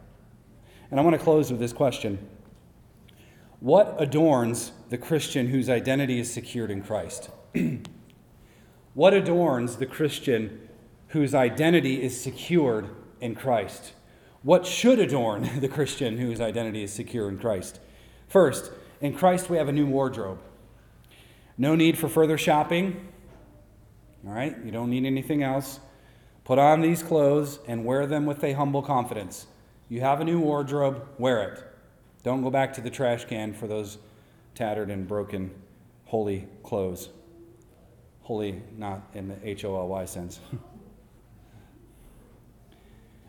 And 0.89 1.01
I 1.01 1.03
want 1.03 1.17
to 1.17 1.21
close 1.21 1.51
with 1.51 1.59
this 1.59 1.73
question 1.73 2.29
What 3.59 3.97
adorns 3.99 4.71
the 4.87 4.97
Christian 4.97 5.47
whose 5.47 5.69
identity 5.69 6.17
is 6.17 6.31
secured 6.31 6.71
in 6.71 6.81
Christ? 6.81 7.29
what 8.93 9.13
adorns 9.13 9.75
the 9.75 9.85
Christian 9.85 10.69
whose 11.09 11.35
identity 11.35 12.01
is 12.01 12.17
secured 12.17 12.87
in 13.19 13.35
Christ? 13.35 13.91
What 14.43 14.65
should 14.67 14.99
adorn 14.99 15.49
the 15.59 15.69
Christian 15.69 16.17
whose 16.17 16.41
identity 16.41 16.83
is 16.83 16.93
secure 16.93 17.29
in 17.29 17.37
Christ? 17.37 17.79
First, 18.27 18.71
in 19.01 19.15
Christ 19.15 19.49
we 19.49 19.57
have 19.57 19.69
a 19.69 19.73
new 19.73 19.85
wardrobe. 19.85 20.39
No 21.57 21.75
need 21.75 21.97
for 21.97 22.09
further 22.09 22.37
shopping. 22.37 23.07
All 24.25 24.33
right? 24.33 24.55
You 24.63 24.71
don't 24.71 24.89
need 24.89 25.05
anything 25.05 25.43
else. 25.43 25.79
Put 26.43 26.59
on 26.59 26.81
these 26.81 27.01
clothes 27.01 27.59
and 27.67 27.85
wear 27.85 28.05
them 28.05 28.25
with 28.25 28.43
a 28.43 28.53
humble 28.53 28.81
confidence. 28.81 29.47
You 29.87 30.01
have 30.01 30.19
a 30.19 30.25
new 30.25 30.39
wardrobe, 30.39 31.07
wear 31.17 31.49
it. 31.49 31.63
Don't 32.23 32.41
go 32.41 32.49
back 32.49 32.73
to 32.73 32.81
the 32.81 32.89
trash 32.89 33.25
can 33.25 33.53
for 33.53 33.67
those 33.67 33.97
tattered 34.55 34.89
and 34.89 35.07
broken 35.07 35.51
holey 36.09 36.47
clothes. 36.63 37.09
Holey, 38.27 38.61
not 38.77 39.03
in 39.13 39.27
the 39.27 39.37
H 39.43 39.65
O 39.65 39.75
L 39.75 39.87
Y 39.87 40.05
sense. 40.05 40.39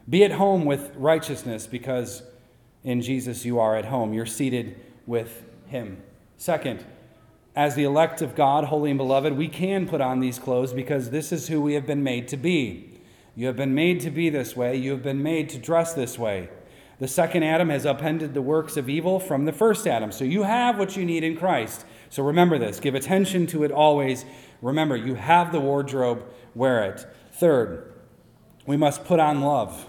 Be 0.09 0.23
at 0.25 0.33
home 0.33 0.65
with 0.65 0.93
righteousness 0.97 1.67
because 1.67 2.23
in 2.83 3.01
Jesus 3.01 3.45
you 3.45 3.59
are 3.59 3.77
at 3.77 3.87
home. 3.87 4.13
You're 4.13 4.27
seated 4.27 4.79
with 5.07 5.45
Him. 5.67 6.03
Second, 6.37 6.85
as 7.57 7.75
the 7.75 7.85
elect 7.85 8.21
of 8.21 8.35
God, 8.35 8.65
holy 8.65 8.91
and 8.91 8.99
beloved, 8.99 9.33
we 9.35 9.49
can 9.49 9.89
put 9.89 10.01
on 10.01 10.21
these 10.21 10.39
clothes 10.39 10.73
because 10.73 11.11
this 11.11 11.33
is 11.33 11.49
who 11.49 11.61
we 11.61 11.75
have 11.75 11.87
been 11.87 12.03
made 12.03 12.29
to 12.29 12.37
be. 12.37 13.01
You 13.37 13.47
have 13.47 13.57
been 13.57 13.75
made 13.75 14.01
to 14.01 14.11
be 14.11 14.29
this 14.29 14.55
way, 14.55 14.77
you 14.77 14.91
have 14.93 15.03
been 15.03 15.23
made 15.23 15.49
to 15.51 15.59
dress 15.59 15.95
this 15.95 16.19
way. 16.19 16.49
The 17.01 17.09
second 17.09 17.43
Adam 17.43 17.71
has 17.71 17.87
upended 17.87 18.35
the 18.35 18.43
works 18.43 18.77
of 18.77 18.89
evil 18.89 19.19
from 19.19 19.47
the 19.47 19.53
first 19.53 19.87
Adam. 19.87 20.13
So 20.13 20.25
you 20.25 20.45
have 20.45 20.79
what 20.79 20.97
you 20.97 21.05
need 21.05 21.25
in 21.25 21.37
Christ. 21.37 21.85
So 22.09 22.23
remember 22.23 22.57
this. 22.57 22.79
Give 22.79 22.95
attention 22.95 23.47
to 23.49 23.65
it 23.65 23.73
always. 23.73 24.25
Remember, 24.63 24.97
you 24.97 25.15
have 25.15 25.51
the 25.51 25.61
wardrobe, 25.61 26.23
wear 26.55 26.85
it. 26.85 27.05
Third, 27.33 27.93
we 28.65 28.77
must 28.77 29.05
put 29.05 29.19
on 29.19 29.41
love 29.41 29.89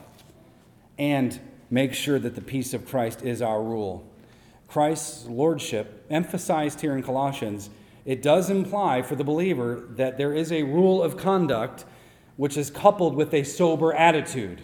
and 0.98 1.40
make 1.70 1.94
sure 1.94 2.20
that 2.20 2.36
the 2.36 2.42
peace 2.42 2.74
of 2.74 2.88
Christ 2.88 3.22
is 3.22 3.42
our 3.42 3.62
rule. 3.62 4.08
Christ's 4.68 5.26
lordship, 5.28 6.06
emphasized 6.10 6.82
here 6.82 6.96
in 6.96 7.04
Colossians, 7.04 7.70
it 8.06 8.22
does 8.22 8.50
imply 8.50 9.02
for 9.02 9.16
the 9.16 9.24
believer 9.24 9.84
that 9.92 10.18
there 10.18 10.34
is 10.34 10.52
a 10.52 10.64
rule 10.64 11.02
of 11.02 11.18
conduct 11.18 11.86
which 12.38 12.58
is 12.58 12.70
coupled 12.70 13.16
with 13.16 13.34
a 13.34 13.44
sober 13.44 13.94
attitude. 13.94 14.62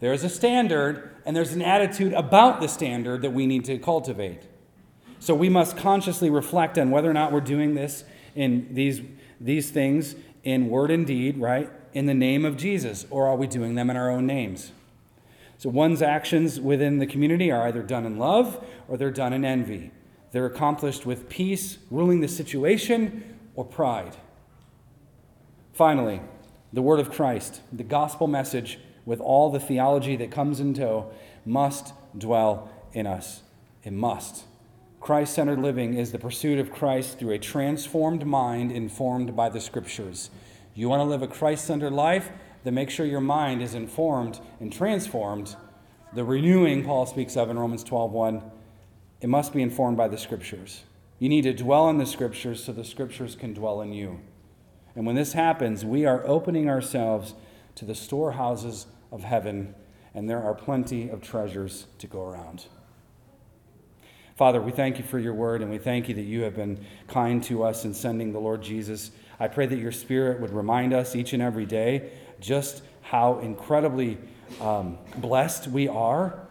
There 0.00 0.12
is 0.12 0.22
a 0.22 0.28
standard, 0.28 1.10
and 1.26 1.36
there's 1.36 1.52
an 1.52 1.62
attitude 1.62 2.12
about 2.12 2.60
the 2.60 2.68
standard 2.68 3.22
that 3.22 3.32
we 3.32 3.46
need 3.46 3.64
to 3.64 3.78
cultivate. 3.78 4.42
So 5.18 5.34
we 5.34 5.48
must 5.48 5.76
consciously 5.76 6.30
reflect 6.30 6.78
on 6.78 6.90
whether 6.90 7.10
or 7.10 7.14
not 7.14 7.32
we're 7.32 7.40
doing 7.40 7.74
this 7.74 8.04
in 8.36 8.72
these, 8.72 9.02
these 9.40 9.70
things 9.70 10.14
in 10.44 10.68
word 10.68 10.92
and 10.92 11.04
deed, 11.06 11.38
right, 11.38 11.70
in 11.92 12.06
the 12.06 12.14
name 12.14 12.44
of 12.44 12.56
Jesus, 12.56 13.04
or 13.10 13.26
are 13.26 13.34
we 13.36 13.48
doing 13.48 13.74
them 13.74 13.90
in 13.90 13.96
our 13.96 14.08
own 14.08 14.26
names? 14.26 14.72
So 15.58 15.68
one's 15.68 16.02
actions 16.02 16.60
within 16.60 16.98
the 16.98 17.06
community 17.06 17.50
are 17.50 17.66
either 17.66 17.82
done 17.82 18.06
in 18.06 18.16
love 18.16 18.64
or 18.86 18.96
they're 18.96 19.10
done 19.10 19.32
in 19.32 19.44
envy. 19.44 19.90
They're 20.30 20.46
accomplished 20.46 21.04
with 21.04 21.28
peace, 21.28 21.78
ruling 21.90 22.20
the 22.20 22.28
situation, 22.28 23.38
or 23.56 23.64
pride. 23.64 24.16
Finally, 25.72 26.20
the 26.72 26.82
word 26.82 27.00
of 27.00 27.10
Christ, 27.10 27.60
the 27.72 27.82
gospel 27.82 28.28
message 28.28 28.78
with 29.04 29.20
all 29.20 29.50
the 29.50 29.58
theology 29.58 30.14
that 30.16 30.30
comes 30.30 30.60
in 30.60 30.74
tow, 30.74 31.10
must 31.44 31.92
dwell 32.16 32.70
in 32.92 33.06
us. 33.06 33.42
It 33.82 33.92
must. 33.92 34.44
Christ 35.00 35.34
centered 35.34 35.60
living 35.60 35.94
is 35.94 36.12
the 36.12 36.18
pursuit 36.18 36.58
of 36.58 36.72
Christ 36.72 37.18
through 37.18 37.32
a 37.32 37.38
transformed 37.38 38.26
mind 38.26 38.70
informed 38.70 39.34
by 39.34 39.48
the 39.48 39.60
scriptures. 39.60 40.30
You 40.74 40.88
want 40.88 41.00
to 41.00 41.04
live 41.04 41.22
a 41.22 41.28
Christ 41.28 41.64
centered 41.64 41.92
life? 41.92 42.30
Then 42.64 42.74
make 42.74 42.90
sure 42.90 43.06
your 43.06 43.20
mind 43.20 43.62
is 43.62 43.74
informed 43.74 44.40
and 44.60 44.72
transformed. 44.72 45.56
The 46.12 46.24
renewing 46.24 46.84
Paul 46.84 47.06
speaks 47.06 47.36
of 47.36 47.50
in 47.50 47.58
Romans 47.58 47.84
12 47.84 48.12
1, 48.12 48.42
it 49.20 49.28
must 49.28 49.52
be 49.52 49.62
informed 49.62 49.96
by 49.96 50.08
the 50.08 50.18
scriptures. 50.18 50.84
You 51.18 51.28
need 51.28 51.42
to 51.42 51.52
dwell 51.52 51.88
in 51.88 51.98
the 51.98 52.06
scriptures 52.06 52.62
so 52.62 52.72
the 52.72 52.84
scriptures 52.84 53.34
can 53.34 53.52
dwell 53.52 53.80
in 53.80 53.92
you. 53.92 54.20
And 54.94 55.06
when 55.06 55.16
this 55.16 55.32
happens, 55.32 55.84
we 55.84 56.06
are 56.06 56.26
opening 56.26 56.68
ourselves 56.68 57.34
to 57.74 57.84
the 57.84 57.94
storehouses 57.94 58.86
of 59.10 59.24
heaven, 59.24 59.74
and 60.14 60.28
there 60.28 60.42
are 60.42 60.54
plenty 60.54 61.08
of 61.08 61.20
treasures 61.20 61.86
to 61.98 62.06
go 62.06 62.22
around. 62.22 62.66
Father, 64.36 64.62
we 64.62 64.70
thank 64.70 64.98
you 64.98 65.04
for 65.04 65.18
your 65.18 65.34
word, 65.34 65.62
and 65.62 65.70
we 65.70 65.78
thank 65.78 66.08
you 66.08 66.14
that 66.14 66.22
you 66.22 66.42
have 66.42 66.54
been 66.54 66.84
kind 67.08 67.42
to 67.44 67.64
us 67.64 67.84
in 67.84 67.92
sending 67.92 68.32
the 68.32 68.38
Lord 68.38 68.62
Jesus. 68.62 69.10
I 69.40 69.48
pray 69.48 69.66
that 69.66 69.78
your 69.78 69.90
spirit 69.90 70.40
would 70.40 70.52
remind 70.52 70.92
us 70.92 71.16
each 71.16 71.32
and 71.32 71.42
every 71.42 71.66
day 71.66 72.12
just 72.40 72.82
how 73.02 73.38
incredibly 73.38 74.18
um, 74.60 74.98
blessed 75.16 75.68
we 75.68 75.88
are. 75.88 76.46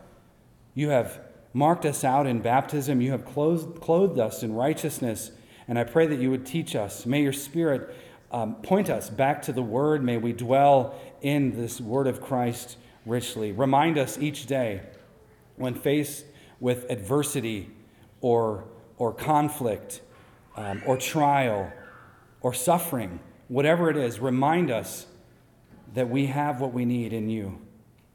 You 0.74 0.90
have 0.90 1.20
marked 1.54 1.86
us 1.86 2.04
out 2.04 2.28
in 2.28 2.40
baptism, 2.40 3.02
you 3.02 3.12
have 3.12 3.26
clothed, 3.26 3.82
clothed 3.82 4.20
us 4.20 4.44
in 4.44 4.54
righteousness, 4.54 5.32
and 5.68 5.80
I 5.80 5.84
pray 5.84 6.08
that 6.08 6.20
you 6.20 6.30
would 6.30 6.46
teach 6.46 6.76
us. 6.76 7.06
May 7.06 7.24
your 7.24 7.34
spirit 7.34 7.96
um, 8.32 8.56
point 8.56 8.90
us 8.90 9.10
back 9.10 9.42
to 9.44 9.54
the 9.54 9.62
word. 9.62 10.04
May 10.04 10.18
we 10.18 10.34
dwell 10.34 10.96
in 11.22 11.56
this 11.56 11.82
word 11.82 12.08
of 12.08 12.22
Christ 12.22 12.78
richly. 13.06 13.52
Remind 13.52 13.98
us 13.98 14.18
each 14.18 14.46
day 14.46 14.82
when 15.56 15.74
faced 15.74 16.26
with 16.60 16.90
adversity 16.90 17.70
or, 18.22 18.66
or 18.98 19.14
conflict 19.14 20.02
um, 20.56 20.82
or 20.86 20.98
trial 20.98 21.72
or 22.42 22.54
suffering, 22.54 23.20
whatever 23.48 23.90
it 23.90 23.98
is, 23.98 24.20
remind 24.20 24.72
us 24.72 25.08
that 25.94 26.10
we 26.10 26.28
have 26.28 26.60
what 26.62 26.74
we 26.74 26.86
need 26.86 27.14
in 27.14 27.30
you, 27.30 27.60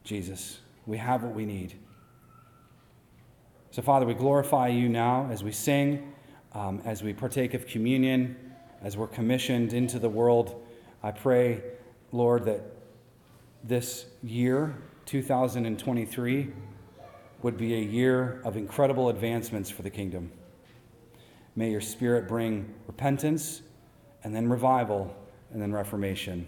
Jesus. 0.03 0.59
We 0.85 0.97
have 0.97 1.23
what 1.23 1.33
we 1.33 1.45
need. 1.45 1.75
So, 3.71 3.81
Father, 3.81 4.05
we 4.05 4.13
glorify 4.13 4.67
you 4.67 4.87
now 4.87 5.27
as 5.31 5.43
we 5.43 5.51
sing, 5.51 6.13
um, 6.53 6.81
as 6.85 7.01
we 7.01 7.13
partake 7.13 7.53
of 7.53 7.65
communion, 7.65 8.35
as 8.83 8.97
we're 8.97 9.07
commissioned 9.07 9.73
into 9.73 9.97
the 9.97 10.09
world. 10.09 10.63
I 11.01 11.11
pray, 11.11 11.63
Lord, 12.11 12.45
that 12.45 12.61
this 13.63 14.05
year, 14.21 14.75
2023, 15.05 16.51
would 17.41 17.57
be 17.57 17.73
a 17.75 17.79
year 17.79 18.41
of 18.43 18.55
incredible 18.57 19.09
advancements 19.09 19.69
for 19.69 19.81
the 19.81 19.89
kingdom. 19.89 20.31
May 21.55 21.71
your 21.71 21.81
spirit 21.81 22.27
bring 22.27 22.73
repentance 22.87 23.61
and 24.23 24.35
then 24.35 24.49
revival 24.49 25.15
and 25.51 25.61
then 25.61 25.71
reformation. 25.73 26.47